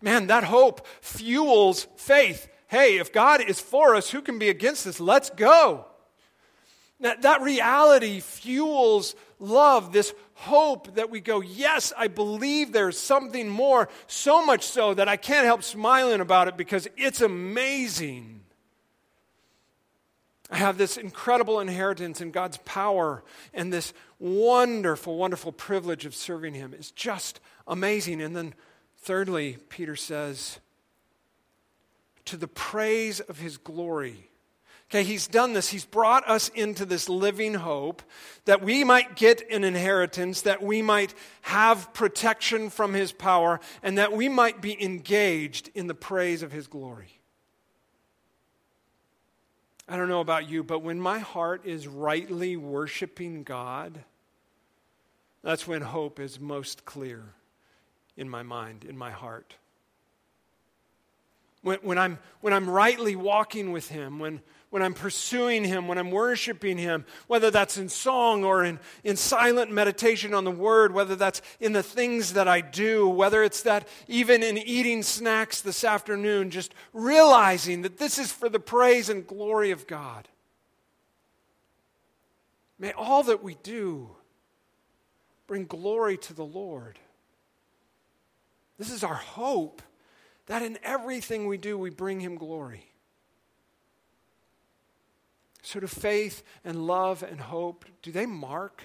Man, 0.00 0.28
that 0.28 0.44
hope 0.44 0.86
fuels 1.00 1.86
faith. 1.96 2.48
Hey, 2.68 2.98
if 2.98 3.12
God 3.12 3.40
is 3.40 3.58
for 3.58 3.94
us, 3.94 4.10
who 4.10 4.20
can 4.20 4.38
be 4.38 4.50
against 4.50 4.86
us? 4.86 5.00
Let's 5.00 5.30
go. 5.30 5.86
That, 7.00 7.22
that 7.22 7.42
reality 7.42 8.20
fuels 8.20 9.14
love, 9.38 9.92
this 9.92 10.14
hope 10.34 10.94
that 10.94 11.10
we 11.10 11.20
go, 11.20 11.40
yes, 11.40 11.92
I 11.96 12.08
believe 12.08 12.72
there's 12.72 12.98
something 12.98 13.48
more, 13.48 13.88
so 14.06 14.44
much 14.44 14.64
so 14.64 14.94
that 14.94 15.08
I 15.08 15.16
can't 15.16 15.44
help 15.44 15.62
smiling 15.62 16.20
about 16.20 16.48
it 16.48 16.56
because 16.56 16.86
it's 16.96 17.20
amazing. 17.20 18.43
I 20.54 20.58
have 20.58 20.78
this 20.78 20.96
incredible 20.96 21.58
inheritance 21.58 22.20
in 22.20 22.30
God's 22.30 22.58
power, 22.58 23.24
and 23.52 23.72
this 23.72 23.92
wonderful, 24.20 25.16
wonderful 25.16 25.50
privilege 25.50 26.06
of 26.06 26.14
serving 26.14 26.54
Him 26.54 26.72
is 26.72 26.92
just 26.92 27.40
amazing. 27.66 28.22
And 28.22 28.36
then, 28.36 28.54
thirdly, 28.98 29.58
Peter 29.68 29.96
says, 29.96 30.60
to 32.26 32.36
the 32.36 32.46
praise 32.46 33.18
of 33.18 33.40
His 33.40 33.56
glory. 33.56 34.30
Okay, 34.90 35.02
he's 35.02 35.26
done 35.26 35.54
this. 35.54 35.70
He's 35.70 35.84
brought 35.84 36.28
us 36.28 36.50
into 36.50 36.84
this 36.84 37.08
living 37.08 37.54
hope 37.54 38.02
that 38.44 38.62
we 38.62 38.84
might 38.84 39.16
get 39.16 39.42
an 39.50 39.64
inheritance, 39.64 40.42
that 40.42 40.62
we 40.62 40.82
might 40.82 41.14
have 41.42 41.92
protection 41.94 42.70
from 42.70 42.94
his 42.94 43.10
power, 43.10 43.58
and 43.82 43.98
that 43.98 44.12
we 44.12 44.28
might 44.28 44.60
be 44.60 44.80
engaged 44.80 45.68
in 45.74 45.88
the 45.88 45.94
praise 45.96 46.44
of 46.44 46.52
his 46.52 46.68
glory. 46.68 47.23
I 49.88 49.96
don't 49.96 50.08
know 50.08 50.20
about 50.20 50.48
you, 50.48 50.64
but 50.64 50.80
when 50.80 50.98
my 50.98 51.18
heart 51.18 51.66
is 51.66 51.86
rightly 51.86 52.56
worshiping 52.56 53.42
God, 53.42 54.02
that's 55.42 55.66
when 55.66 55.82
hope 55.82 56.18
is 56.18 56.40
most 56.40 56.86
clear 56.86 57.22
in 58.16 58.28
my 58.28 58.42
mind, 58.42 58.84
in 58.84 58.96
my 58.96 59.10
heart. 59.10 59.56
When, 61.60 61.78
when, 61.82 61.98
I'm, 61.98 62.18
when 62.40 62.54
I'm 62.54 62.68
rightly 62.68 63.14
walking 63.14 63.72
with 63.72 63.88
Him, 63.88 64.18
when, 64.18 64.40
when 64.74 64.82
I'm 64.82 64.92
pursuing 64.92 65.62
Him, 65.62 65.86
when 65.86 65.98
I'm 65.98 66.10
worshiping 66.10 66.78
Him, 66.78 67.04
whether 67.28 67.48
that's 67.48 67.78
in 67.78 67.88
song 67.88 68.42
or 68.42 68.64
in, 68.64 68.80
in 69.04 69.14
silent 69.14 69.70
meditation 69.70 70.34
on 70.34 70.42
the 70.42 70.50
Word, 70.50 70.92
whether 70.92 71.14
that's 71.14 71.40
in 71.60 71.72
the 71.72 71.82
things 71.84 72.32
that 72.32 72.48
I 72.48 72.60
do, 72.60 73.08
whether 73.08 73.44
it's 73.44 73.62
that 73.62 73.86
even 74.08 74.42
in 74.42 74.58
eating 74.58 75.04
snacks 75.04 75.60
this 75.60 75.84
afternoon, 75.84 76.50
just 76.50 76.74
realizing 76.92 77.82
that 77.82 77.98
this 77.98 78.18
is 78.18 78.32
for 78.32 78.48
the 78.48 78.58
praise 78.58 79.08
and 79.08 79.24
glory 79.24 79.70
of 79.70 79.86
God. 79.86 80.26
May 82.76 82.90
all 82.94 83.22
that 83.22 83.44
we 83.44 83.54
do 83.62 84.10
bring 85.46 85.66
glory 85.66 86.16
to 86.16 86.34
the 86.34 86.44
Lord. 86.44 86.98
This 88.76 88.90
is 88.90 89.04
our 89.04 89.14
hope 89.14 89.82
that 90.46 90.62
in 90.62 90.80
everything 90.82 91.46
we 91.46 91.58
do, 91.58 91.78
we 91.78 91.90
bring 91.90 92.18
Him 92.18 92.34
glory. 92.34 92.90
So, 95.64 95.80
do 95.80 95.86
faith 95.86 96.42
and 96.62 96.86
love 96.86 97.22
and 97.22 97.40
hope, 97.40 97.86
do 98.02 98.12
they 98.12 98.26
mark 98.26 98.82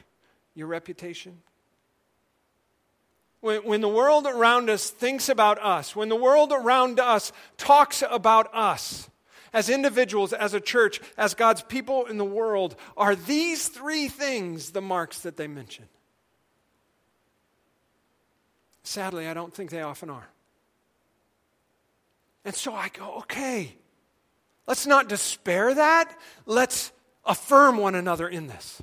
your 0.55 0.67
reputation? 0.67 1.41
When, 3.41 3.65
when 3.65 3.81
the 3.81 3.89
world 3.89 4.25
around 4.25 4.69
us 4.69 4.89
thinks 4.89 5.27
about 5.27 5.61
us, 5.61 5.93
when 5.93 6.07
the 6.07 6.15
world 6.15 6.53
around 6.53 7.01
us 7.01 7.33
talks 7.57 8.01
about 8.09 8.49
us, 8.55 9.09
as 9.51 9.69
individuals, 9.69 10.31
as 10.31 10.53
a 10.53 10.61
church, 10.61 11.01
as 11.17 11.33
God's 11.33 11.61
people 11.63 12.05
in 12.05 12.17
the 12.17 12.23
world, 12.23 12.77
are 12.95 13.13
these 13.13 13.67
three 13.67 14.07
things 14.07 14.71
the 14.71 14.81
marks 14.81 15.19
that 15.21 15.35
they 15.35 15.47
mention? 15.47 15.83
Sadly, 18.83 19.27
I 19.27 19.33
don't 19.33 19.53
think 19.53 19.69
they 19.69 19.81
often 19.81 20.09
are. 20.09 20.29
And 22.45 22.55
so 22.55 22.73
I 22.73 22.87
go, 22.87 23.17
okay, 23.17 23.75
Let's 24.69 24.85
not 24.85 25.09
despair 25.09 25.73
that. 25.73 26.15
Let's 26.45 26.91
affirm 27.25 27.77
one 27.77 27.95
another 27.95 28.29
in 28.29 28.45
this. 28.45 28.79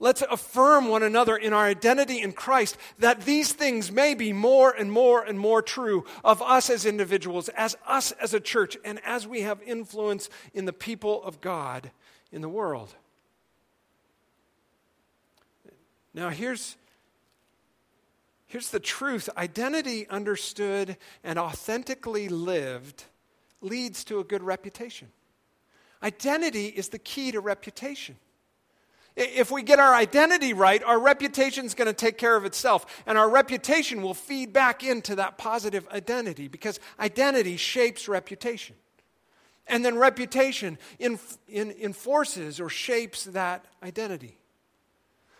Let's 0.00 0.22
affirm 0.22 0.88
one 0.88 1.04
another 1.04 1.36
in 1.36 1.52
our 1.52 1.66
identity 1.66 2.20
in 2.20 2.32
Christ 2.32 2.76
that 2.98 3.20
these 3.20 3.52
things 3.52 3.92
may 3.92 4.14
be 4.14 4.32
more 4.32 4.72
and 4.72 4.90
more 4.90 5.22
and 5.22 5.38
more 5.38 5.62
true 5.62 6.04
of 6.24 6.42
us 6.42 6.68
as 6.68 6.84
individuals, 6.84 7.48
as 7.50 7.76
us 7.86 8.10
as 8.12 8.34
a 8.34 8.40
church, 8.40 8.76
and 8.84 9.00
as 9.04 9.24
we 9.24 9.42
have 9.42 9.62
influence 9.62 10.30
in 10.52 10.64
the 10.64 10.72
people 10.72 11.22
of 11.22 11.40
God 11.40 11.92
in 12.32 12.40
the 12.40 12.48
world. 12.48 12.92
Now, 16.12 16.30
here's, 16.30 16.76
here's 18.46 18.70
the 18.70 18.80
truth 18.80 19.28
identity 19.36 20.08
understood 20.08 20.96
and 21.22 21.38
authentically 21.38 22.28
lived 22.28 23.04
leads 23.60 24.04
to 24.04 24.20
a 24.20 24.24
good 24.24 24.42
reputation. 24.42 25.08
Identity 26.02 26.66
is 26.66 26.88
the 26.88 26.98
key 26.98 27.32
to 27.32 27.40
reputation. 27.40 28.16
If 29.16 29.50
we 29.50 29.64
get 29.64 29.80
our 29.80 29.94
identity 29.94 30.52
right, 30.52 30.80
our 30.84 30.98
reputation 30.98 31.66
is 31.66 31.74
going 31.74 31.86
to 31.86 31.92
take 31.92 32.18
care 32.18 32.36
of 32.36 32.44
itself. 32.44 33.02
And 33.04 33.18
our 33.18 33.28
reputation 33.28 34.00
will 34.00 34.14
feed 34.14 34.52
back 34.52 34.84
into 34.84 35.16
that 35.16 35.38
positive 35.38 35.88
identity 35.88 36.46
because 36.46 36.78
identity 37.00 37.56
shapes 37.56 38.08
reputation. 38.08 38.76
And 39.66 39.84
then 39.84 39.98
reputation 39.98 40.78
enforces 41.00 42.60
or 42.60 42.68
shapes 42.68 43.24
that 43.24 43.64
identity. 43.82 44.38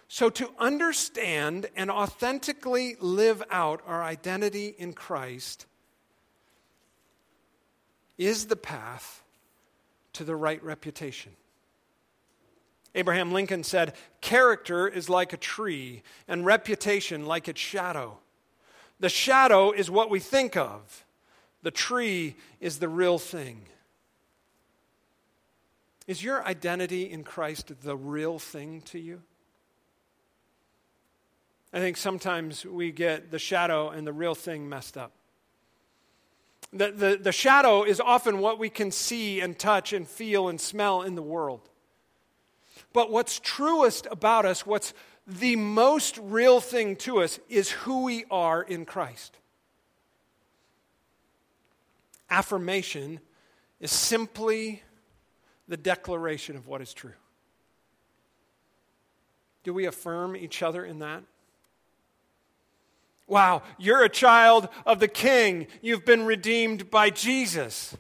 So, 0.08 0.28
to 0.30 0.50
understand 0.58 1.66
and 1.76 1.90
authentically 1.90 2.96
live 2.98 3.42
out 3.50 3.82
our 3.86 4.02
identity 4.02 4.74
in 4.76 4.94
Christ 4.94 5.66
is 8.18 8.46
the 8.46 8.56
path 8.56 9.22
to 10.14 10.24
the 10.24 10.36
right 10.36 10.62
reputation. 10.62 11.32
Abraham 12.94 13.32
Lincoln 13.32 13.62
said, 13.62 13.94
Character 14.20 14.88
is 14.88 15.08
like 15.08 15.32
a 15.32 15.36
tree, 15.36 16.02
and 16.26 16.44
reputation 16.44 17.26
like 17.26 17.48
its 17.48 17.60
shadow. 17.60 18.18
The 19.00 19.08
shadow 19.08 19.70
is 19.70 19.90
what 19.90 20.10
we 20.10 20.18
think 20.18 20.56
of, 20.56 21.04
the 21.62 21.70
tree 21.70 22.36
is 22.60 22.78
the 22.78 22.88
real 22.88 23.18
thing. 23.18 23.62
Is 26.06 26.24
your 26.24 26.44
identity 26.44 27.10
in 27.10 27.22
Christ 27.22 27.70
the 27.82 27.96
real 27.96 28.38
thing 28.38 28.80
to 28.86 28.98
you? 28.98 29.20
I 31.72 31.80
think 31.80 31.98
sometimes 31.98 32.64
we 32.64 32.92
get 32.92 33.30
the 33.30 33.38
shadow 33.38 33.90
and 33.90 34.06
the 34.06 34.12
real 34.12 34.34
thing 34.34 34.68
messed 34.68 34.96
up. 34.96 35.12
The, 36.72 36.90
the, 36.92 37.18
the 37.20 37.32
shadow 37.32 37.82
is 37.82 38.00
often 38.00 38.38
what 38.38 38.58
we 38.58 38.68
can 38.68 38.90
see 38.90 39.40
and 39.40 39.58
touch 39.58 39.92
and 39.92 40.06
feel 40.06 40.48
and 40.48 40.60
smell 40.60 41.02
in 41.02 41.14
the 41.14 41.22
world. 41.22 41.68
But 42.92 43.10
what's 43.10 43.38
truest 43.38 44.06
about 44.10 44.44
us, 44.44 44.66
what's 44.66 44.92
the 45.26 45.56
most 45.56 46.18
real 46.18 46.60
thing 46.60 46.96
to 46.96 47.22
us, 47.22 47.38
is 47.48 47.70
who 47.70 48.04
we 48.04 48.24
are 48.30 48.62
in 48.62 48.84
Christ. 48.84 49.36
Affirmation 52.30 53.20
is 53.80 53.90
simply 53.90 54.82
the 55.68 55.76
declaration 55.76 56.56
of 56.56 56.66
what 56.66 56.80
is 56.80 56.92
true. 56.92 57.12
Do 59.64 59.72
we 59.72 59.86
affirm 59.86 60.36
each 60.36 60.62
other 60.62 60.84
in 60.84 60.98
that? 61.00 61.22
Wow, 63.28 63.62
you're 63.78 64.02
a 64.02 64.08
child 64.08 64.70
of 64.86 65.00
the 65.00 65.08
King. 65.08 65.66
You've 65.82 66.06
been 66.06 66.24
redeemed 66.24 66.90
by 66.90 67.10
Jesus. 67.10 67.94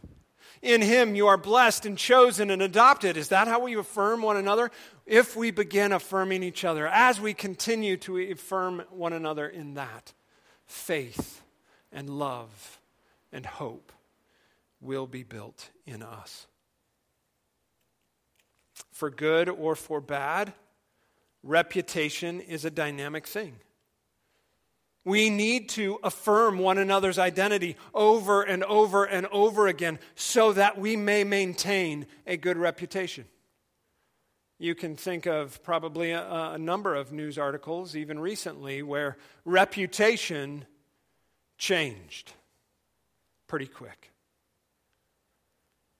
In 0.62 0.80
Him, 0.80 1.14
you 1.14 1.26
are 1.26 1.36
blessed 1.36 1.84
and 1.84 1.98
chosen 1.98 2.50
and 2.50 2.62
adopted. 2.62 3.18
Is 3.18 3.28
that 3.28 3.46
how 3.46 3.60
we 3.60 3.76
affirm 3.76 4.22
one 4.22 4.38
another? 4.38 4.70
If 5.04 5.36
we 5.36 5.50
begin 5.50 5.92
affirming 5.92 6.42
each 6.42 6.64
other, 6.64 6.86
as 6.88 7.20
we 7.20 7.34
continue 7.34 7.98
to 7.98 8.18
affirm 8.32 8.82
one 8.90 9.12
another 9.12 9.46
in 9.46 9.74
that, 9.74 10.14
faith 10.66 11.42
and 11.92 12.08
love 12.08 12.80
and 13.30 13.44
hope 13.44 13.92
will 14.80 15.06
be 15.06 15.24
built 15.24 15.68
in 15.86 16.02
us. 16.02 16.46
For 18.92 19.10
good 19.10 19.48
or 19.48 19.76
for 19.76 20.00
bad, 20.00 20.54
reputation 21.42 22.40
is 22.40 22.64
a 22.64 22.70
dynamic 22.70 23.26
thing. 23.26 23.56
We 25.08 25.30
need 25.30 25.70
to 25.70 25.98
affirm 26.02 26.58
one 26.58 26.76
another's 26.76 27.18
identity 27.18 27.76
over 27.94 28.42
and 28.42 28.62
over 28.64 29.06
and 29.06 29.26
over 29.28 29.66
again 29.66 30.00
so 30.14 30.52
that 30.52 30.76
we 30.76 30.96
may 30.96 31.24
maintain 31.24 32.06
a 32.26 32.36
good 32.36 32.58
reputation. 32.58 33.24
You 34.58 34.74
can 34.74 34.96
think 34.96 35.24
of 35.24 35.62
probably 35.62 36.10
a, 36.10 36.50
a 36.52 36.58
number 36.58 36.94
of 36.94 37.10
news 37.10 37.38
articles, 37.38 37.96
even 37.96 38.18
recently, 38.18 38.82
where 38.82 39.16
reputation 39.46 40.66
changed 41.56 42.34
pretty 43.46 43.66
quick. 43.66 44.12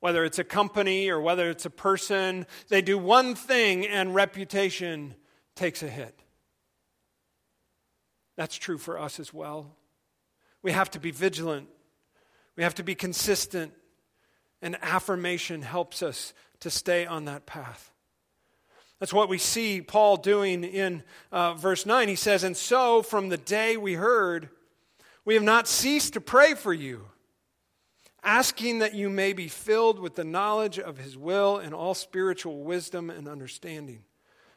Whether 0.00 0.22
it's 0.26 0.38
a 0.38 0.44
company 0.44 1.08
or 1.08 1.18
whether 1.18 1.48
it's 1.48 1.64
a 1.64 1.70
person, 1.70 2.46
they 2.68 2.82
do 2.82 2.98
one 2.98 3.34
thing 3.34 3.86
and 3.86 4.14
reputation 4.14 5.14
takes 5.56 5.82
a 5.82 5.88
hit. 5.88 6.20
That's 8.38 8.56
true 8.56 8.78
for 8.78 9.00
us 9.00 9.18
as 9.18 9.34
well. 9.34 9.74
We 10.62 10.70
have 10.70 10.92
to 10.92 11.00
be 11.00 11.10
vigilant, 11.10 11.68
we 12.56 12.62
have 12.62 12.76
to 12.76 12.84
be 12.84 12.94
consistent, 12.94 13.72
and 14.62 14.78
affirmation 14.80 15.60
helps 15.60 16.04
us 16.04 16.32
to 16.60 16.70
stay 16.70 17.04
on 17.04 17.24
that 17.24 17.46
path. 17.46 17.90
That's 19.00 19.12
what 19.12 19.28
we 19.28 19.38
see 19.38 19.80
Paul 19.80 20.18
doing 20.18 20.62
in 20.62 21.02
uh, 21.32 21.54
verse 21.54 21.84
9. 21.84 22.06
He 22.06 22.14
says, 22.14 22.44
And 22.44 22.56
so 22.56 23.02
from 23.02 23.28
the 23.28 23.36
day 23.36 23.76
we 23.76 23.94
heard, 23.94 24.50
we 25.24 25.34
have 25.34 25.42
not 25.42 25.66
ceased 25.66 26.12
to 26.12 26.20
pray 26.20 26.54
for 26.54 26.72
you, 26.72 27.06
asking 28.22 28.78
that 28.78 28.94
you 28.94 29.10
may 29.10 29.32
be 29.32 29.48
filled 29.48 29.98
with 29.98 30.14
the 30.14 30.24
knowledge 30.24 30.78
of 30.78 30.98
his 30.98 31.16
will 31.18 31.58
and 31.58 31.74
all 31.74 31.94
spiritual 31.94 32.62
wisdom 32.62 33.10
and 33.10 33.26
understanding, 33.26 34.04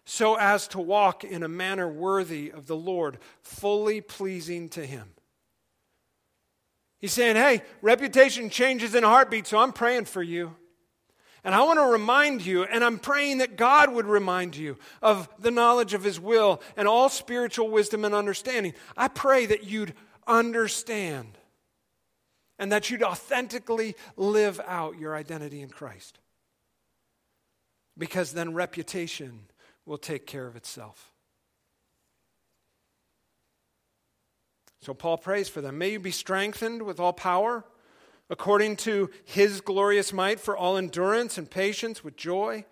so 0.06 0.36
as 0.36 0.68
to 0.70 0.80
walk 0.80 1.24
in 1.24 1.44
a 1.44 1.48
manner 1.48 1.88
worthy 1.88 2.52
of 2.52 2.68
the 2.68 2.76
Lord, 2.76 3.18
fully 3.42 4.02
pleasing 4.02 4.70
to 4.70 4.86
him. 4.86 5.14
He's 7.00 7.14
saying, 7.14 7.36
Hey, 7.36 7.64
reputation 7.82 8.50
changes 8.50 8.96
in 8.96 9.04
a 9.04 9.10
heartbeat, 9.10 9.48
so 9.48 9.58
I'm 9.58 9.74
praying 9.74 10.06
for 10.06 10.22
you. 10.22 10.56
And 11.44 11.56
I 11.56 11.64
want 11.64 11.80
to 11.80 11.86
remind 11.86 12.46
you, 12.46 12.64
and 12.64 12.84
I'm 12.84 13.00
praying 13.00 13.40
that 13.40 13.58
God 13.58 13.92
would 13.92 14.06
remind 14.06 14.56
you 14.56 14.78
of 15.02 15.28
the 15.40 15.50
knowledge 15.50 15.96
of 15.96 16.04
His 16.04 16.20
will 16.20 16.62
and 16.78 16.88
all 16.88 17.10
spiritual 17.10 17.70
wisdom 17.70 18.06
and 18.06 18.14
understanding. 18.14 18.74
I 18.96 19.08
pray 19.08 19.48
that 19.48 19.64
you'd 19.64 19.96
understand 20.28 21.40
and 22.60 22.72
that 22.72 22.92
you'd 22.92 23.02
authentically 23.02 23.96
live 24.16 24.62
out 24.68 25.00
your 25.00 25.16
identity 25.16 25.64
in 25.64 25.70
Christ. 25.70 26.20
Because 27.98 28.34
then 28.34 28.54
reputation 28.54 29.48
will 29.86 29.98
take 29.98 30.26
care 30.26 30.48
of 30.48 30.56
itself. 30.56 31.12
So 34.82 34.94
Paul 34.94 35.18
prays 35.18 35.48
for 35.48 35.62
them. 35.62 35.78
May 35.78 35.92
you 35.92 36.00
be 36.00 36.12
strengthened 36.12 36.82
with 36.84 37.00
all 37.00 37.14
power 37.14 37.66
according 38.32 38.78
to 38.78 39.10
his 39.26 39.60
glorious 39.60 40.14
might, 40.14 40.40
for 40.40 40.56
all 40.56 40.78
endurance 40.78 41.38
and 41.38 41.52
patience 41.52 42.02
with 42.02 42.16
joy, 42.16 42.66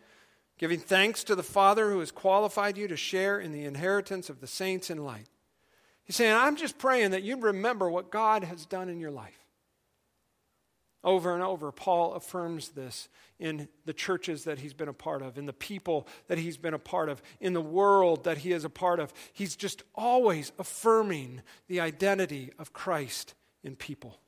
giving 0.58 0.80
thanks 0.80 1.22
to 1.26 1.36
the 1.36 1.44
Father 1.44 1.92
who 1.92 2.00
has 2.00 2.12
qualified 2.12 2.78
you 2.78 2.88
to 2.88 2.96
share 2.96 3.40
in 3.40 3.52
the 3.52 3.66
inheritance 3.66 4.30
of 4.30 4.40
the 4.40 4.48
saints 4.48 4.90
in 4.90 5.04
light. 5.04 5.28
He's 6.06 6.16
saying, 6.16 6.34
I'm 6.34 6.56
just 6.56 6.78
praying 6.78 7.12
that 7.12 7.24
you 7.24 7.38
remember 7.38 7.90
what 7.90 8.10
God 8.10 8.46
has 8.46 8.66
done 8.66 8.88
in 8.88 9.00
your 9.00 9.12
life. 9.12 9.39
Over 11.04 11.34
and 11.34 11.42
over, 11.42 11.72
Paul 11.72 12.14
affirms 12.14 12.70
this 12.70 13.08
in 13.40 13.70
the 13.86 13.94
churches 13.94 14.44
that 14.44 14.60
he's 14.60 14.74
been 14.74 14.90
a 14.90 14.94
part 14.94 15.22
of, 15.22 15.38
in 15.38 15.46
the 15.46 15.54
people 15.54 16.08
that 16.28 16.38
he's 16.38 16.58
been 16.58 16.74
a 16.74 16.80
part 16.80 17.08
of, 17.08 17.22
in 17.40 17.54
the 17.54 17.62
world 17.62 18.26
that 18.26 18.40
he 18.40 18.52
is 18.52 18.66
a 18.66 18.70
part 18.70 19.00
of. 19.00 19.14
He's 19.32 19.56
just 19.56 19.82
always 19.96 20.52
affirming 20.60 21.42
the 21.68 21.80
identity 21.80 22.52
of 22.60 22.74
Christ 22.74 23.34
in 23.64 23.78
people. 23.78 24.20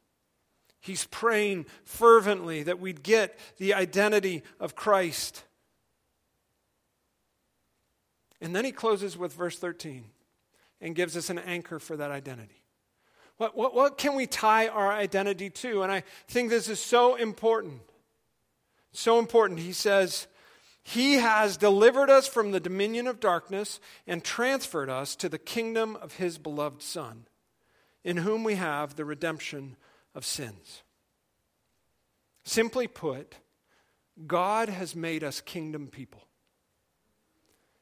He's 0.80 1.06
praying 1.06 1.66
fervently 1.84 2.64
that 2.64 2.80
we'd 2.80 3.04
get 3.04 3.38
the 3.58 3.74
identity 3.74 4.42
of 4.60 4.76
Christ. 4.76 5.44
And 8.40 8.56
then 8.56 8.66
he 8.66 8.72
closes 8.72 9.18
with 9.18 9.34
verse 9.34 9.60
13 9.60 10.06
and 10.80 10.96
gives 10.96 11.16
us 11.16 11.30
an 11.30 11.38
anchor 11.38 11.80
for 11.80 11.98
that 11.98 12.12
identity. 12.12 12.61
What, 13.42 13.58
what, 13.58 13.74
what 13.74 13.98
can 13.98 14.14
we 14.14 14.28
tie 14.28 14.68
our 14.68 14.94
identity 14.94 15.50
to? 15.50 15.82
And 15.82 15.92
I 15.92 16.04
think 16.28 16.52
this 16.52 16.70
is 16.70 16.80
so 16.80 17.16
important. 17.16 17.82
So 18.92 19.18
important. 19.18 19.62
He 19.62 19.74
says, 19.74 20.28
He 20.84 21.16
has 21.16 21.58
delivered 21.58 22.12
us 22.12 22.28
from 22.28 22.52
the 22.52 22.60
dominion 22.60 23.08
of 23.08 23.20
darkness 23.20 23.80
and 24.06 24.24
transferred 24.24 24.92
us 24.92 25.16
to 25.16 25.28
the 25.28 25.40
kingdom 25.40 25.96
of 25.96 26.18
His 26.18 26.38
beloved 26.38 26.84
Son, 26.84 27.26
in 28.04 28.18
whom 28.18 28.44
we 28.44 28.54
have 28.54 28.96
the 28.96 29.06
redemption 29.06 29.76
of 30.14 30.24
sins. 30.24 30.84
Simply 32.44 32.86
put, 32.86 33.38
God 34.28 34.70
has 34.70 34.96
made 34.96 35.24
us 35.24 35.42
kingdom 35.42 35.88
people. 35.88 36.28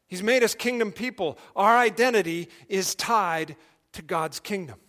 He's 0.07 0.23
made 0.23 0.41
us 0.41 0.55
kingdom 0.55 0.93
people. 0.93 1.37
Our 1.53 1.77
identity 1.77 2.47
is 2.69 2.95
tied 2.95 3.57
to 3.91 4.01
God's 4.01 4.39
kingdom. 4.39 4.79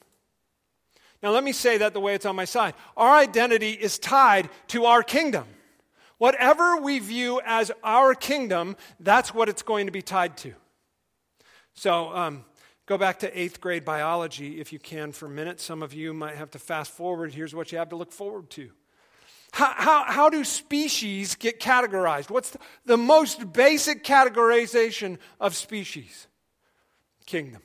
Now, 1.23 1.31
let 1.31 1.45
me 1.45 1.53
say 1.53 1.79
that 1.79 1.93
the 1.93 2.01
way 2.01 2.14
it's 2.14 2.27
on 2.27 2.37
my 2.37 2.47
side. 2.47 2.75
Our 2.97 3.16
identity 3.16 3.73
is 3.73 3.99
tied 3.99 4.49
to 4.68 4.87
our 4.87 5.03
kingdom. 5.03 5.45
Whatever 6.18 6.77
we 6.77 6.99
view 6.99 7.41
as 7.45 7.71
our 7.83 8.14
kingdom, 8.14 8.77
that's 8.99 9.35
what 9.35 9.49
it's 9.49 9.62
going 9.62 9.87
to 9.87 9.93
be 9.93 10.03
tied 10.03 10.37
to. 10.39 10.55
So, 11.75 12.14
um, 12.14 12.45
Go 12.91 12.99
back 12.99 13.21
to 13.21 13.41
eighth 13.41 13.61
grade 13.61 13.85
biology 13.85 14.61
if 14.61 14.73
you 14.73 14.81
can 14.81 15.12
for 15.12 15.27
a 15.27 15.31
minute. 15.31 15.61
Some 15.61 15.81
of 15.81 15.95
you 15.95 16.12
might 16.12 16.35
have 16.35 16.51
to 16.51 16.59
fast 16.59 16.91
forward. 16.91 17.33
Here's 17.33 17.55
what 17.55 17.71
you 17.71 17.79
have 17.79 17.91
to 17.91 17.97
look 17.97 18.11
forward 18.11 18.51
to. 18.51 18.73
How, 19.53 19.73
how, 19.77 20.05
how 20.09 20.29
do 20.29 20.43
species 20.43 21.37
get 21.37 21.61
categorized? 21.61 22.31
What's 22.31 22.51
the, 22.51 22.59
the 22.87 22.97
most 22.97 23.53
basic 23.53 24.03
categorization 24.03 25.18
of 25.39 25.55
species? 25.55 26.27
Kingdom. 27.27 27.62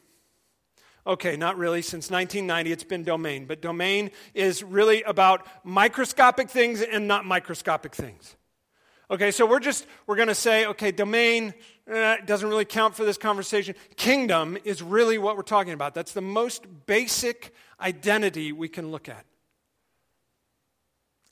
Okay, 1.08 1.38
not 1.38 1.58
really. 1.58 1.82
Since 1.82 2.10
1990, 2.10 2.72
it's 2.72 2.84
been 2.84 3.04
domain. 3.04 3.46
But 3.46 3.62
domain 3.62 4.12
is 4.34 4.64
really 4.64 5.04
about 5.04 5.46
microscopic 5.64 6.50
things 6.50 6.82
and 6.82 7.08
not 7.08 7.26
microscopic 7.26 7.94
things. 7.94 8.36
Okay, 9.12 9.30
so 9.30 9.46
we're 9.46 9.60
just, 9.60 9.86
we're 10.08 10.16
going 10.16 10.30
to 10.30 10.36
say, 10.36 10.66
okay, 10.66 10.92
domain 10.92 11.54
eh, 11.88 12.18
doesn't 12.26 12.50
really 12.50 12.66
count 12.66 12.96
for 12.96 13.06
this 13.06 13.20
conversation. 13.20 13.76
Kingdom 13.98 14.58
is 14.64 14.82
really 14.82 15.20
what 15.20 15.38
we're 15.38 15.44
talking 15.44 15.74
about. 15.74 15.94
That's 15.94 16.14
the 16.14 16.22
most 16.22 16.66
basic 16.88 17.54
identity 17.80 18.52
we 18.52 18.68
can 18.68 18.90
look 18.90 19.08
at. 19.08 19.26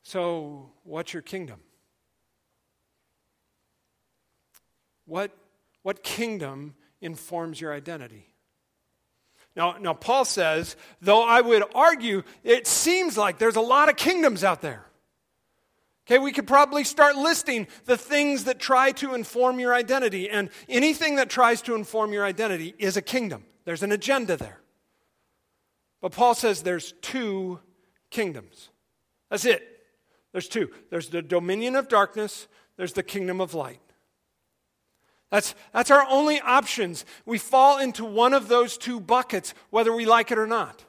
So, 0.03 0.69
what's 0.83 1.13
your 1.13 1.23
kingdom? 1.23 1.61
What, 5.05 5.31
what 5.81 6.03
kingdom 6.03 6.75
informs 7.01 7.59
your 7.59 7.73
identity? 7.73 8.32
Now, 9.55 9.77
now, 9.79 9.93
Paul 9.93 10.25
says, 10.25 10.75
though 10.99 11.23
I 11.23 11.41
would 11.41 11.63
argue, 11.75 12.23
it 12.43 12.65
seems 12.65 13.17
like 13.17 13.37
there's 13.37 13.55
a 13.55 13.61
lot 13.61 13.87
of 13.87 13.95
kingdoms 13.95 14.43
out 14.43 14.61
there. 14.61 14.85
Okay, 16.05 16.19
we 16.19 16.31
could 16.31 16.47
probably 16.47 16.83
start 16.83 17.15
listing 17.15 17.67
the 17.85 17.95
things 17.95 18.45
that 18.45 18.59
try 18.59 18.91
to 18.93 19.13
inform 19.13 19.59
your 19.59 19.73
identity, 19.73 20.29
and 20.29 20.49
anything 20.67 21.15
that 21.15 21.29
tries 21.29 21.61
to 21.63 21.75
inform 21.75 22.11
your 22.11 22.25
identity 22.25 22.73
is 22.77 22.97
a 22.97 23.01
kingdom. 23.01 23.45
There's 23.63 23.83
an 23.83 23.91
agenda 23.91 24.35
there. 24.35 24.59
But 26.01 26.11
Paul 26.11 26.35
says 26.35 26.63
there's 26.63 26.93
two 27.01 27.59
kingdoms. 28.09 28.69
That's 29.29 29.45
it. 29.45 29.65
There's 30.33 30.49
two 30.49 30.71
there's 30.89 31.09
the 31.09 31.21
dominion 31.21 31.75
of 31.75 31.87
darkness, 31.87 32.47
there's 32.75 32.93
the 32.93 33.03
kingdom 33.03 33.39
of 33.39 33.53
light. 33.53 33.79
That's, 35.33 35.55
that's 35.71 35.89
our 35.89 36.05
only 36.11 36.39
options. 36.41 37.05
We 37.25 37.39
fall 37.39 37.79
into 37.79 38.05
one 38.05 38.35
of 38.35 38.49
those 38.49 38.77
two 38.77 38.99
buckets, 38.99 39.55
whether 39.71 39.91
we 39.91 40.05
like 40.05 40.29
it 40.29 40.37
or 40.37 40.45
not. 40.45 40.85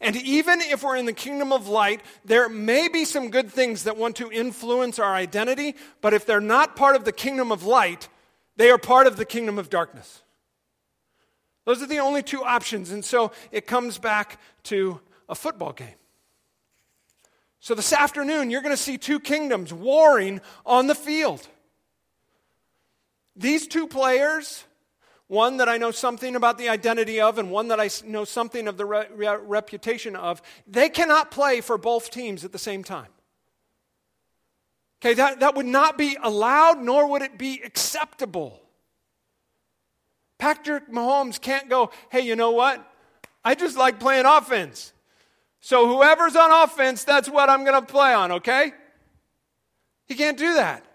And 0.00 0.16
even 0.16 0.62
if 0.62 0.82
we're 0.82 0.96
in 0.96 1.04
the 1.04 1.12
kingdom 1.12 1.52
of 1.52 1.68
light, 1.68 2.00
there 2.24 2.48
may 2.48 2.88
be 2.88 3.04
some 3.04 3.28
good 3.28 3.50
things 3.50 3.84
that 3.84 3.98
want 3.98 4.16
to 4.16 4.32
influence 4.32 4.98
our 4.98 5.14
identity, 5.14 5.74
but 6.00 6.14
if 6.14 6.24
they're 6.24 6.40
not 6.40 6.74
part 6.74 6.96
of 6.96 7.04
the 7.04 7.12
kingdom 7.12 7.52
of 7.52 7.64
light, 7.64 8.08
they 8.56 8.70
are 8.70 8.78
part 8.78 9.06
of 9.06 9.18
the 9.18 9.26
kingdom 9.26 9.58
of 9.58 9.68
darkness. 9.68 10.22
Those 11.66 11.82
are 11.82 11.86
the 11.86 11.98
only 11.98 12.22
two 12.22 12.42
options. 12.42 12.92
And 12.92 13.04
so 13.04 13.30
it 13.52 13.66
comes 13.66 13.98
back 13.98 14.40
to 14.64 15.00
a 15.28 15.34
football 15.34 15.74
game. 15.74 15.96
So 17.60 17.74
this 17.74 17.92
afternoon, 17.92 18.48
you're 18.48 18.62
going 18.62 18.74
to 18.74 18.82
see 18.82 18.96
two 18.96 19.20
kingdoms 19.20 19.70
warring 19.70 20.40
on 20.64 20.86
the 20.86 20.94
field. 20.94 21.46
These 23.36 23.68
two 23.68 23.86
players 23.86 24.64
one 25.28 25.56
that 25.56 25.68
I 25.68 25.76
know 25.76 25.90
something 25.90 26.36
about 26.36 26.56
the 26.56 26.68
identity 26.68 27.20
of, 27.20 27.38
and 27.38 27.50
one 27.50 27.68
that 27.68 27.80
I 27.80 27.90
know 28.04 28.24
something 28.24 28.68
of 28.68 28.76
the 28.76 28.84
re- 28.84 29.06
re- 29.12 29.38
reputation 29.42 30.14
of, 30.14 30.40
they 30.66 30.88
cannot 30.88 31.30
play 31.30 31.60
for 31.60 31.76
both 31.76 32.10
teams 32.10 32.44
at 32.44 32.52
the 32.52 32.58
same 32.58 32.84
time. 32.84 33.08
Okay, 35.00 35.14
that, 35.14 35.40
that 35.40 35.56
would 35.56 35.66
not 35.66 35.98
be 35.98 36.16
allowed, 36.22 36.80
nor 36.80 37.08
would 37.10 37.22
it 37.22 37.36
be 37.36 37.60
acceptable. 37.64 38.62
Patrick 40.38 40.90
Mahomes 40.90 41.40
can't 41.40 41.68
go, 41.68 41.90
hey, 42.10 42.20
you 42.20 42.36
know 42.36 42.52
what? 42.52 42.88
I 43.44 43.54
just 43.54 43.76
like 43.76 43.98
playing 43.98 44.26
offense. 44.26 44.92
So 45.60 45.88
whoever's 45.88 46.36
on 46.36 46.52
offense, 46.52 47.02
that's 47.02 47.28
what 47.28 47.50
I'm 47.50 47.64
going 47.64 47.80
to 47.80 47.86
play 47.86 48.14
on, 48.14 48.32
okay? 48.32 48.72
He 50.06 50.14
can't 50.14 50.38
do 50.38 50.54
that. 50.54 50.85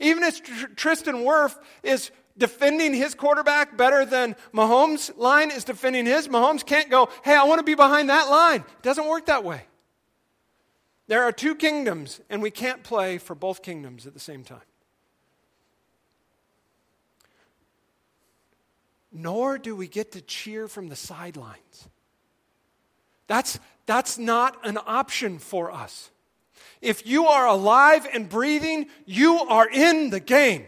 Even 0.00 0.22
if 0.22 0.42
Tr- 0.42 0.66
Tristan 0.74 1.16
Wirfs 1.16 1.56
is 1.82 2.10
defending 2.36 2.94
his 2.94 3.14
quarterback 3.14 3.76
better 3.76 4.04
than 4.04 4.34
Mahomes' 4.52 5.16
line 5.16 5.50
is 5.50 5.64
defending 5.64 6.06
his, 6.06 6.28
Mahomes 6.28 6.66
can't 6.66 6.90
go, 6.90 7.08
hey, 7.24 7.34
I 7.34 7.44
want 7.44 7.60
to 7.60 7.64
be 7.64 7.74
behind 7.74 8.10
that 8.10 8.28
line. 8.28 8.60
It 8.60 8.82
doesn't 8.82 9.08
work 9.08 9.26
that 9.26 9.44
way. 9.44 9.62
There 11.06 11.22
are 11.22 11.32
two 11.32 11.54
kingdoms, 11.54 12.20
and 12.30 12.42
we 12.42 12.50
can't 12.50 12.82
play 12.82 13.18
for 13.18 13.34
both 13.34 13.62
kingdoms 13.62 14.06
at 14.06 14.14
the 14.14 14.20
same 14.20 14.42
time. 14.42 14.60
Nor 19.12 19.58
do 19.58 19.76
we 19.76 19.86
get 19.86 20.12
to 20.12 20.20
cheer 20.20 20.66
from 20.66 20.88
the 20.88 20.96
sidelines. 20.96 21.88
That's, 23.26 23.60
that's 23.86 24.18
not 24.18 24.66
an 24.66 24.78
option 24.86 25.38
for 25.38 25.70
us. 25.70 26.10
If 26.84 27.06
you 27.06 27.26
are 27.26 27.46
alive 27.46 28.06
and 28.12 28.28
breathing, 28.28 28.86
you 29.06 29.40
are 29.40 29.68
in 29.68 30.10
the 30.10 30.20
game. 30.20 30.66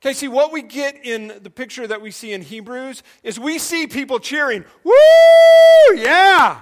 Okay, 0.00 0.12
see, 0.12 0.28
what 0.28 0.52
we 0.52 0.62
get 0.62 1.04
in 1.04 1.40
the 1.42 1.50
picture 1.50 1.86
that 1.86 2.02
we 2.02 2.10
see 2.10 2.32
in 2.32 2.42
Hebrews 2.42 3.02
is 3.22 3.40
we 3.40 3.58
see 3.58 3.86
people 3.86 4.18
cheering, 4.18 4.64
Woo! 4.84 4.92
Yeah! 5.94 6.60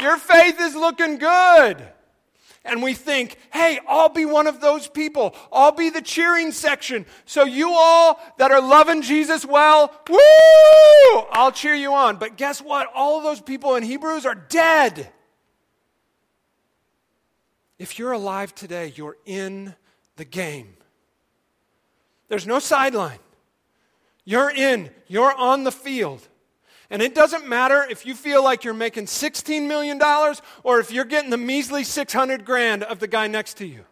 Your 0.00 0.18
faith 0.18 0.60
is 0.60 0.74
looking 0.74 1.18
good. 1.18 1.88
And 2.64 2.82
we 2.82 2.94
think, 2.94 3.38
hey, 3.52 3.80
I'll 3.88 4.08
be 4.08 4.24
one 4.24 4.46
of 4.46 4.60
those 4.60 4.86
people. 4.86 5.34
I'll 5.52 5.72
be 5.72 5.90
the 5.90 6.00
cheering 6.00 6.52
section. 6.52 7.06
So 7.24 7.44
you 7.44 7.72
all 7.72 8.20
that 8.38 8.52
are 8.52 8.60
loving 8.60 9.02
Jesus 9.02 9.44
well, 9.44 9.92
woo! 10.08 11.26
I'll 11.32 11.50
cheer 11.50 11.74
you 11.74 11.92
on. 11.92 12.16
But 12.16 12.36
guess 12.36 12.60
what? 12.60 12.88
All 12.94 13.20
those 13.20 13.40
people 13.40 13.74
in 13.74 13.82
Hebrews 13.82 14.26
are 14.26 14.34
dead. 14.34 15.12
If 17.78 17.98
you're 17.98 18.12
alive 18.12 18.54
today, 18.54 18.92
you're 18.94 19.16
in 19.24 19.74
the 20.16 20.24
game. 20.24 20.76
There's 22.28 22.46
no 22.46 22.58
sideline. 22.58 23.18
You're 24.24 24.50
in, 24.50 24.90
you're 25.08 25.32
on 25.32 25.64
the 25.64 25.72
field. 25.72 26.26
And 26.90 27.02
it 27.02 27.14
doesn't 27.14 27.48
matter 27.48 27.86
if 27.88 28.04
you 28.06 28.14
feel 28.14 28.44
like 28.44 28.64
you're 28.64 28.74
making 28.74 29.06
$16 29.06 29.66
million 29.66 30.00
or 30.62 30.78
if 30.78 30.92
you're 30.92 31.06
getting 31.06 31.30
the 31.30 31.38
measly 31.38 31.84
600 31.84 32.44
grand 32.44 32.84
of 32.84 32.98
the 32.98 33.08
guy 33.08 33.26
next 33.26 33.56
to 33.58 33.66
you. 33.66 33.84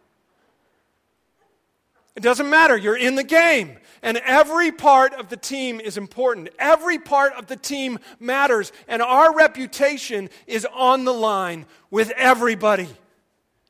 It 2.15 2.23
doesn't 2.23 2.49
matter. 2.49 2.77
You're 2.77 2.97
in 2.97 3.15
the 3.15 3.23
game. 3.23 3.77
And 4.03 4.17
every 4.17 4.71
part 4.71 5.13
of 5.13 5.29
the 5.29 5.37
team 5.37 5.79
is 5.79 5.97
important. 5.97 6.49
Every 6.59 6.97
part 6.97 7.33
of 7.33 7.47
the 7.47 7.55
team 7.55 7.99
matters. 8.19 8.71
And 8.87 9.01
our 9.01 9.35
reputation 9.35 10.29
is 10.45 10.67
on 10.73 11.05
the 11.05 11.13
line 11.13 11.65
with 11.89 12.11
everybody 12.11 12.89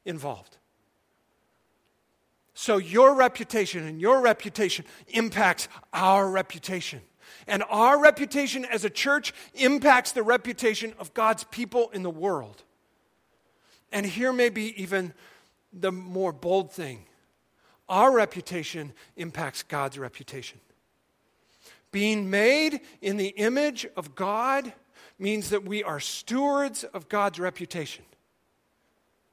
involved. 0.05 0.57
So 2.53 2.77
your 2.77 3.15
reputation 3.15 3.87
and 3.87 3.99
your 3.99 4.21
reputation 4.21 4.85
impacts 5.07 5.67
our 5.93 6.29
reputation. 6.29 7.01
And 7.47 7.63
our 7.69 7.99
reputation 7.99 8.65
as 8.65 8.85
a 8.85 8.89
church 8.89 9.33
impacts 9.55 10.11
the 10.11 10.23
reputation 10.23 10.93
of 10.99 11.13
God's 11.13 11.43
people 11.45 11.89
in 11.91 12.03
the 12.03 12.09
world. 12.09 12.63
And 13.91 14.05
here 14.05 14.31
may 14.31 14.49
be 14.49 14.79
even 14.81 15.13
the 15.73 15.91
more 15.91 16.31
bold 16.31 16.71
thing 16.71 17.05
our 17.89 18.11
reputation 18.13 18.93
impacts 19.17 19.63
God's 19.63 19.99
reputation. 19.99 20.61
Being 21.91 22.29
made 22.29 22.79
in 23.01 23.17
the 23.17 23.29
image 23.29 23.85
of 23.97 24.15
God 24.15 24.71
means 25.19 25.49
that 25.49 25.65
we 25.65 25.83
are 25.83 25.99
stewards 25.99 26.85
of 26.85 27.09
God's 27.09 27.37
reputation. 27.37 28.05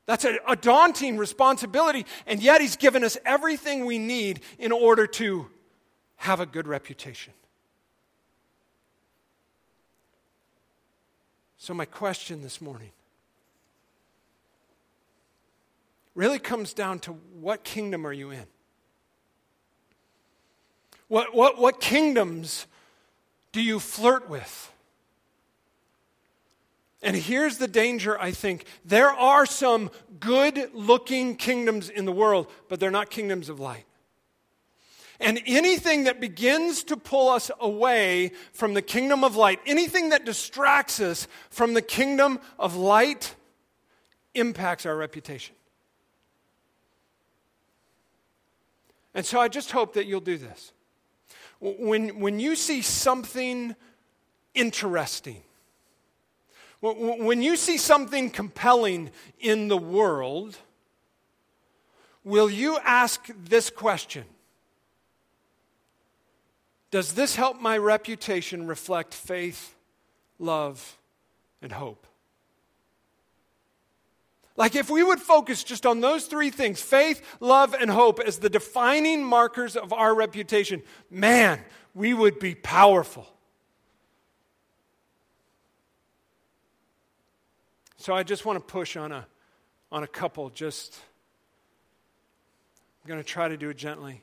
That's 0.09 0.25
a, 0.25 0.39
a, 0.49 0.57
daunting 0.57 1.19
responsibility, 1.19 2.07
and 2.27 2.43
yet 2.43 2.63
He's 2.63 2.77
given 2.77 3.05
us 3.05 3.19
everything 3.27 3.85
we 3.85 3.99
need 3.99 4.41
in 4.59 4.73
order 4.73 5.07
to 5.07 5.51
have 6.17 6.41
a 6.41 6.47
good 6.47 6.67
reputation. 6.67 7.35
So, 11.59 11.75
my 11.75 11.85
question 11.85 12.41
this 12.41 12.63
morning 12.63 12.91
really 16.15 16.39
comes 16.39 16.73
down 16.73 17.01
to 17.01 17.13
what 17.39 17.63
kingdom 17.63 18.07
are 18.07 18.13
you 18.13 18.31
in? 18.31 18.47
What, 21.09 21.35
what, 21.35 21.59
what 21.59 21.83
kingdoms 21.83 22.67
do 23.53 23.61
you 23.61 23.79
flirt 23.79 24.31
with? 24.31 24.73
And 27.03 27.15
here's 27.17 27.59
the 27.59 27.69
danger, 27.69 28.21
I 28.21 28.33
think. 28.33 28.65
There 28.85 29.11
are 29.11 29.47
some 29.47 29.91
good 30.19 30.71
looking 30.75 31.37
kingdoms 31.37 31.89
in 31.89 32.05
the 32.05 32.13
world, 32.13 32.51
but 32.69 32.81
they're 32.81 32.91
not 32.91 33.11
kingdoms 33.11 33.49
of 33.49 33.61
light. 33.61 33.85
And 35.21 35.41
anything 35.47 36.05
that 36.05 36.21
begins 36.21 36.85
to 36.85 36.97
pull 36.97 37.29
us 37.29 37.51
away 37.61 38.33
from 38.53 38.75
the 38.75 38.83
kingdom 38.83 39.25
of 39.25 39.35
light, 39.37 39.61
anything 39.67 40.11
that 40.11 40.25
distracts 40.25 41.01
us 41.01 41.27
from 41.51 41.75
the 41.75 41.83
kingdom 41.83 42.39
of 42.59 42.77
light, 42.77 43.35
impacts 44.35 44.87
our 44.87 44.97
reputation. 44.97 45.57
And 49.15 49.27
so 49.27 49.41
I 49.41 49.49
just 49.49 49.73
hope 49.73 49.95
that 49.95 50.07
you'll 50.07 50.21
do 50.21 50.39
this. 50.39 50.73
When, 51.61 52.21
when 52.21 52.39
you 52.39 52.55
see 52.55 52.83
something 52.83 53.75
interesting, 54.55 55.43
when 56.81 57.43
you 57.43 57.57
see 57.57 57.77
something 57.77 58.31
compelling 58.31 59.11
in 59.41 59.69
the 59.69 59.77
world, 59.77 60.57
will 62.25 62.49
you 62.49 62.79
ask 62.85 63.29
this 63.45 63.71
question 63.71 64.25
Does 66.91 67.15
this 67.15 67.35
help 67.35 67.61
my 67.61 67.77
reputation 67.79 68.67
reflect 68.67 69.13
faith, 69.13 69.75
love, 70.39 70.99
and 71.61 71.73
hope? 71.73 72.07
Like, 74.57 74.75
if 74.75 74.91
we 74.91 75.05
would 75.05 75.21
focus 75.21 75.63
just 75.63 75.87
on 75.87 76.01
those 76.01 76.27
three 76.27 76.51
things 76.51 76.81
faith, 76.81 77.23
love, 77.39 77.75
and 77.75 77.89
hope 77.89 78.19
as 78.19 78.39
the 78.39 78.51
defining 78.51 79.23
markers 79.23 79.77
of 79.77 79.93
our 79.93 80.15
reputation 80.15 80.83
man, 81.11 81.61
we 81.95 82.13
would 82.13 82.41
be 82.41 82.57
powerful. 82.57 83.27
So 87.99 88.15
I 88.15 88.23
just 88.23 88.45
want 88.45 88.57
to 88.57 88.65
push 88.65 88.97
on 88.97 89.11
a, 89.11 89.27
on 89.91 90.05
a 90.05 90.07
couple, 90.07 90.51
just, 90.51 90.97
I'm 93.03 93.09
going 93.09 93.21
to 93.21 93.27
try 93.27 93.49
to 93.49 93.57
do 93.57 93.71
it 93.71 93.77
gently. 93.77 94.23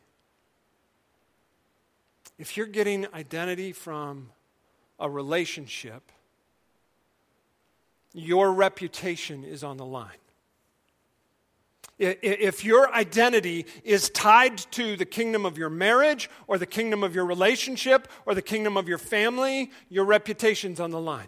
If 2.40 2.56
you're 2.56 2.68
getting 2.68 3.06
identity 3.14 3.74
from 3.74 4.32
a 4.98 5.10
relationship, 5.10 6.04
your 8.14 8.54
reputation 8.54 9.44
is 9.44 9.62
on 9.62 9.76
the 9.76 9.86
line. 9.86 10.10
If 12.00 12.64
your 12.64 12.94
identity 12.94 13.66
is 13.84 14.10
tied 14.10 14.58
to 14.72 14.96
the 14.96 15.06
kingdom 15.06 15.46
of 15.46 15.58
your 15.58 15.70
marriage 15.70 16.30
or 16.48 16.58
the 16.58 16.66
kingdom 16.66 17.04
of 17.04 17.14
your 17.14 17.26
relationship 17.26 18.08
or 18.26 18.36
the 18.36 18.42
kingdom 18.42 18.78
of 18.78 18.88
your 18.88 18.98
family, 18.98 19.72
your 19.90 20.06
reputation's 20.06 20.80
on 20.80 20.92
the 20.92 21.00
line. 21.00 21.28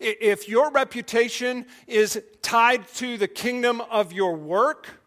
If 0.00 0.48
your 0.48 0.70
reputation 0.70 1.66
is 1.86 2.20
tied 2.42 2.88
to 2.94 3.16
the 3.16 3.28
kingdom 3.28 3.80
of 3.80 4.12
your 4.12 4.36
work 4.36 5.00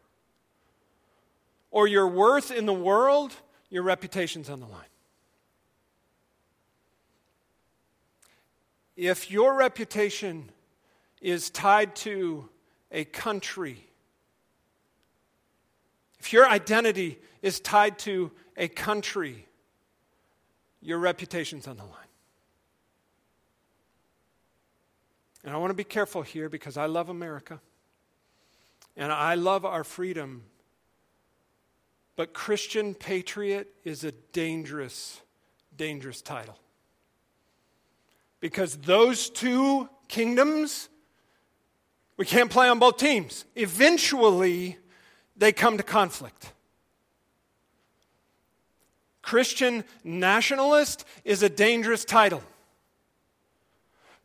or 1.71 1.87
your 1.87 2.07
worth 2.07 2.51
in 2.51 2.65
the 2.65 2.73
world, 2.73 3.35
your 3.69 3.83
reputation's 3.83 4.49
on 4.49 4.59
the 4.59 4.65
line. 4.65 4.83
If 8.95 9.29
your 9.29 9.53
reputation 9.53 10.49
is 11.21 11.49
tied 11.49 11.95
to 11.97 12.49
a 12.91 13.05
country, 13.05 13.83
if 16.19 16.33
your 16.33 16.49
identity 16.49 17.19
is 17.41 17.59
tied 17.59 17.99
to 17.99 18.31
a 18.55 18.67
country, 18.67 19.45
your 20.81 20.97
reputation's 20.97 21.67
on 21.67 21.77
the 21.77 21.83
line. 21.83 22.06
And 25.47 25.55
I 25.55 25.59
want 25.59 25.69
to 25.69 25.75
be 25.75 25.85
careful 25.85 26.23
here 26.23 26.49
because 26.49 26.75
I 26.75 26.87
love 26.87 27.07
America 27.07 27.61
and 28.97 29.13
I 29.13 29.35
love 29.35 29.63
our 29.63 29.85
freedom. 29.85 30.43
But 32.17 32.33
Christian 32.33 32.93
patriot 32.93 33.73
is 33.85 34.03
a 34.03 34.11
dangerous, 34.11 35.21
dangerous 35.77 36.21
title. 36.21 36.59
Because 38.41 38.75
those 38.75 39.29
two 39.29 39.87
kingdoms, 40.09 40.89
we 42.17 42.25
can't 42.25 42.51
play 42.51 42.67
on 42.67 42.77
both 42.77 42.97
teams. 42.97 43.45
Eventually, 43.55 44.77
they 45.37 45.53
come 45.53 45.77
to 45.77 45.83
conflict. 45.83 46.51
Christian 49.21 49.85
nationalist 50.03 51.05
is 51.23 51.41
a 51.41 51.47
dangerous 51.47 52.03
title 52.03 52.43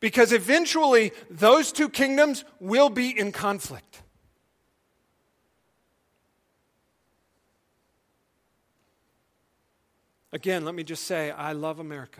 because 0.03 0.33
eventually 0.33 1.13
those 1.29 1.71
two 1.71 1.87
kingdoms 1.87 2.43
will 2.59 2.89
be 2.89 3.17
in 3.17 3.31
conflict. 3.31 4.01
Again, 10.33 10.65
let 10.65 10.75
me 10.75 10.83
just 10.83 11.05
say, 11.05 11.31
I 11.31 11.53
love 11.53 11.79
America. 11.79 12.19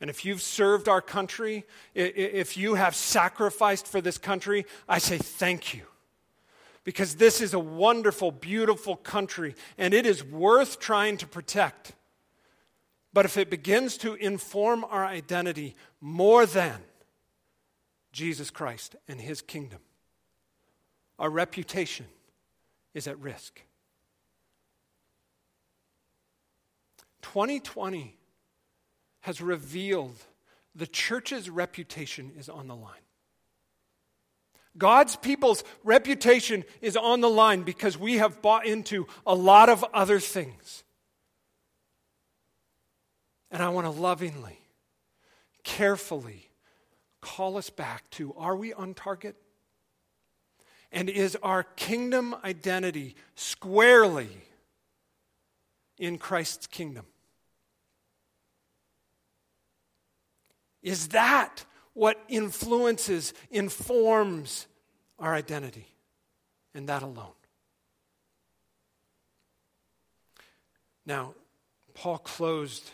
And 0.00 0.08
if 0.08 0.24
you've 0.24 0.40
served 0.40 0.88
our 0.88 1.02
country, 1.02 1.66
if 1.94 2.56
you 2.56 2.76
have 2.76 2.96
sacrificed 2.96 3.86
for 3.86 4.00
this 4.00 4.16
country, 4.16 4.64
I 4.88 5.00
say 5.00 5.18
thank 5.18 5.74
you. 5.74 5.82
Because 6.82 7.16
this 7.16 7.42
is 7.42 7.52
a 7.52 7.58
wonderful, 7.58 8.32
beautiful 8.32 8.96
country, 8.96 9.54
and 9.76 9.92
it 9.92 10.06
is 10.06 10.24
worth 10.24 10.80
trying 10.80 11.18
to 11.18 11.26
protect. 11.26 11.92
But 13.12 13.24
if 13.24 13.36
it 13.36 13.50
begins 13.50 13.96
to 13.98 14.14
inform 14.14 14.84
our 14.84 15.04
identity 15.04 15.74
more 16.00 16.46
than 16.46 16.80
Jesus 18.12 18.50
Christ 18.50 18.96
and 19.08 19.20
his 19.20 19.40
kingdom, 19.40 19.80
our 21.18 21.30
reputation 21.30 22.06
is 22.94 23.06
at 23.06 23.18
risk. 23.18 23.62
2020 27.22 28.16
has 29.20 29.40
revealed 29.40 30.16
the 30.74 30.86
church's 30.86 31.50
reputation 31.50 32.32
is 32.38 32.48
on 32.48 32.68
the 32.68 32.76
line. 32.76 32.94
God's 34.76 35.16
people's 35.16 35.64
reputation 35.82 36.64
is 36.80 36.96
on 36.96 37.20
the 37.20 37.28
line 37.28 37.62
because 37.62 37.98
we 37.98 38.18
have 38.18 38.40
bought 38.40 38.64
into 38.64 39.06
a 39.26 39.34
lot 39.34 39.68
of 39.68 39.84
other 39.92 40.20
things. 40.20 40.84
And 43.50 43.62
I 43.62 43.68
want 43.70 43.86
to 43.86 43.90
lovingly, 43.90 44.58
carefully 45.64 46.50
call 47.20 47.56
us 47.56 47.70
back 47.70 48.08
to 48.10 48.34
are 48.34 48.56
we 48.56 48.72
on 48.72 48.94
target? 48.94 49.36
And 50.90 51.10
is 51.10 51.36
our 51.42 51.62
kingdom 51.62 52.34
identity 52.44 53.14
squarely 53.34 54.28
in 55.98 56.18
Christ's 56.18 56.66
kingdom? 56.66 57.04
Is 60.82 61.08
that 61.08 61.64
what 61.94 62.22
influences, 62.28 63.34
informs 63.50 64.66
our 65.18 65.34
identity? 65.34 65.86
And 66.74 66.88
that 66.88 67.02
alone. 67.02 67.32
Now, 71.04 71.34
Paul 71.94 72.18
closed 72.18 72.90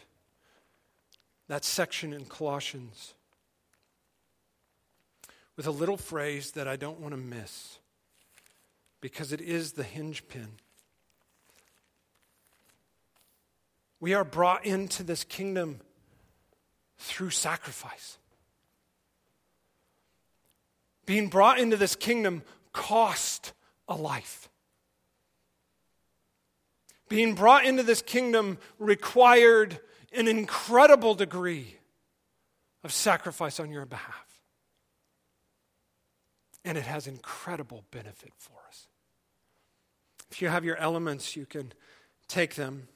that 1.48 1.64
section 1.64 2.12
in 2.12 2.24
Colossians 2.24 3.14
with 5.56 5.66
a 5.66 5.70
little 5.70 5.96
phrase 5.96 6.52
that 6.52 6.66
I 6.66 6.76
don't 6.76 7.00
want 7.00 7.12
to 7.12 7.18
miss 7.18 7.78
because 9.00 9.32
it 9.32 9.40
is 9.40 9.72
the 9.72 9.82
hinge 9.82 10.26
pin. 10.28 10.48
We 14.00 14.14
are 14.14 14.24
brought 14.24 14.66
into 14.66 15.02
this 15.02 15.24
kingdom 15.24 15.80
through 16.98 17.30
sacrifice. 17.30 18.18
Being 21.06 21.28
brought 21.28 21.58
into 21.58 21.76
this 21.76 21.94
kingdom 21.94 22.42
cost 22.72 23.52
a 23.88 23.94
life. 23.94 24.48
Being 27.08 27.34
brought 27.34 27.66
into 27.66 27.82
this 27.82 28.02
kingdom 28.02 28.58
required 28.78 29.78
an 30.14 30.28
incredible 30.28 31.14
degree 31.14 31.76
of 32.82 32.92
sacrifice 32.92 33.58
on 33.58 33.70
your 33.70 33.86
behalf. 33.86 34.40
And 36.64 36.78
it 36.78 36.84
has 36.84 37.06
incredible 37.06 37.84
benefit 37.90 38.32
for 38.38 38.56
us. 38.68 38.86
If 40.30 40.40
you 40.40 40.48
have 40.48 40.64
your 40.64 40.76
elements, 40.76 41.36
you 41.36 41.46
can 41.46 41.72
take 42.28 42.54
them. 42.54 42.88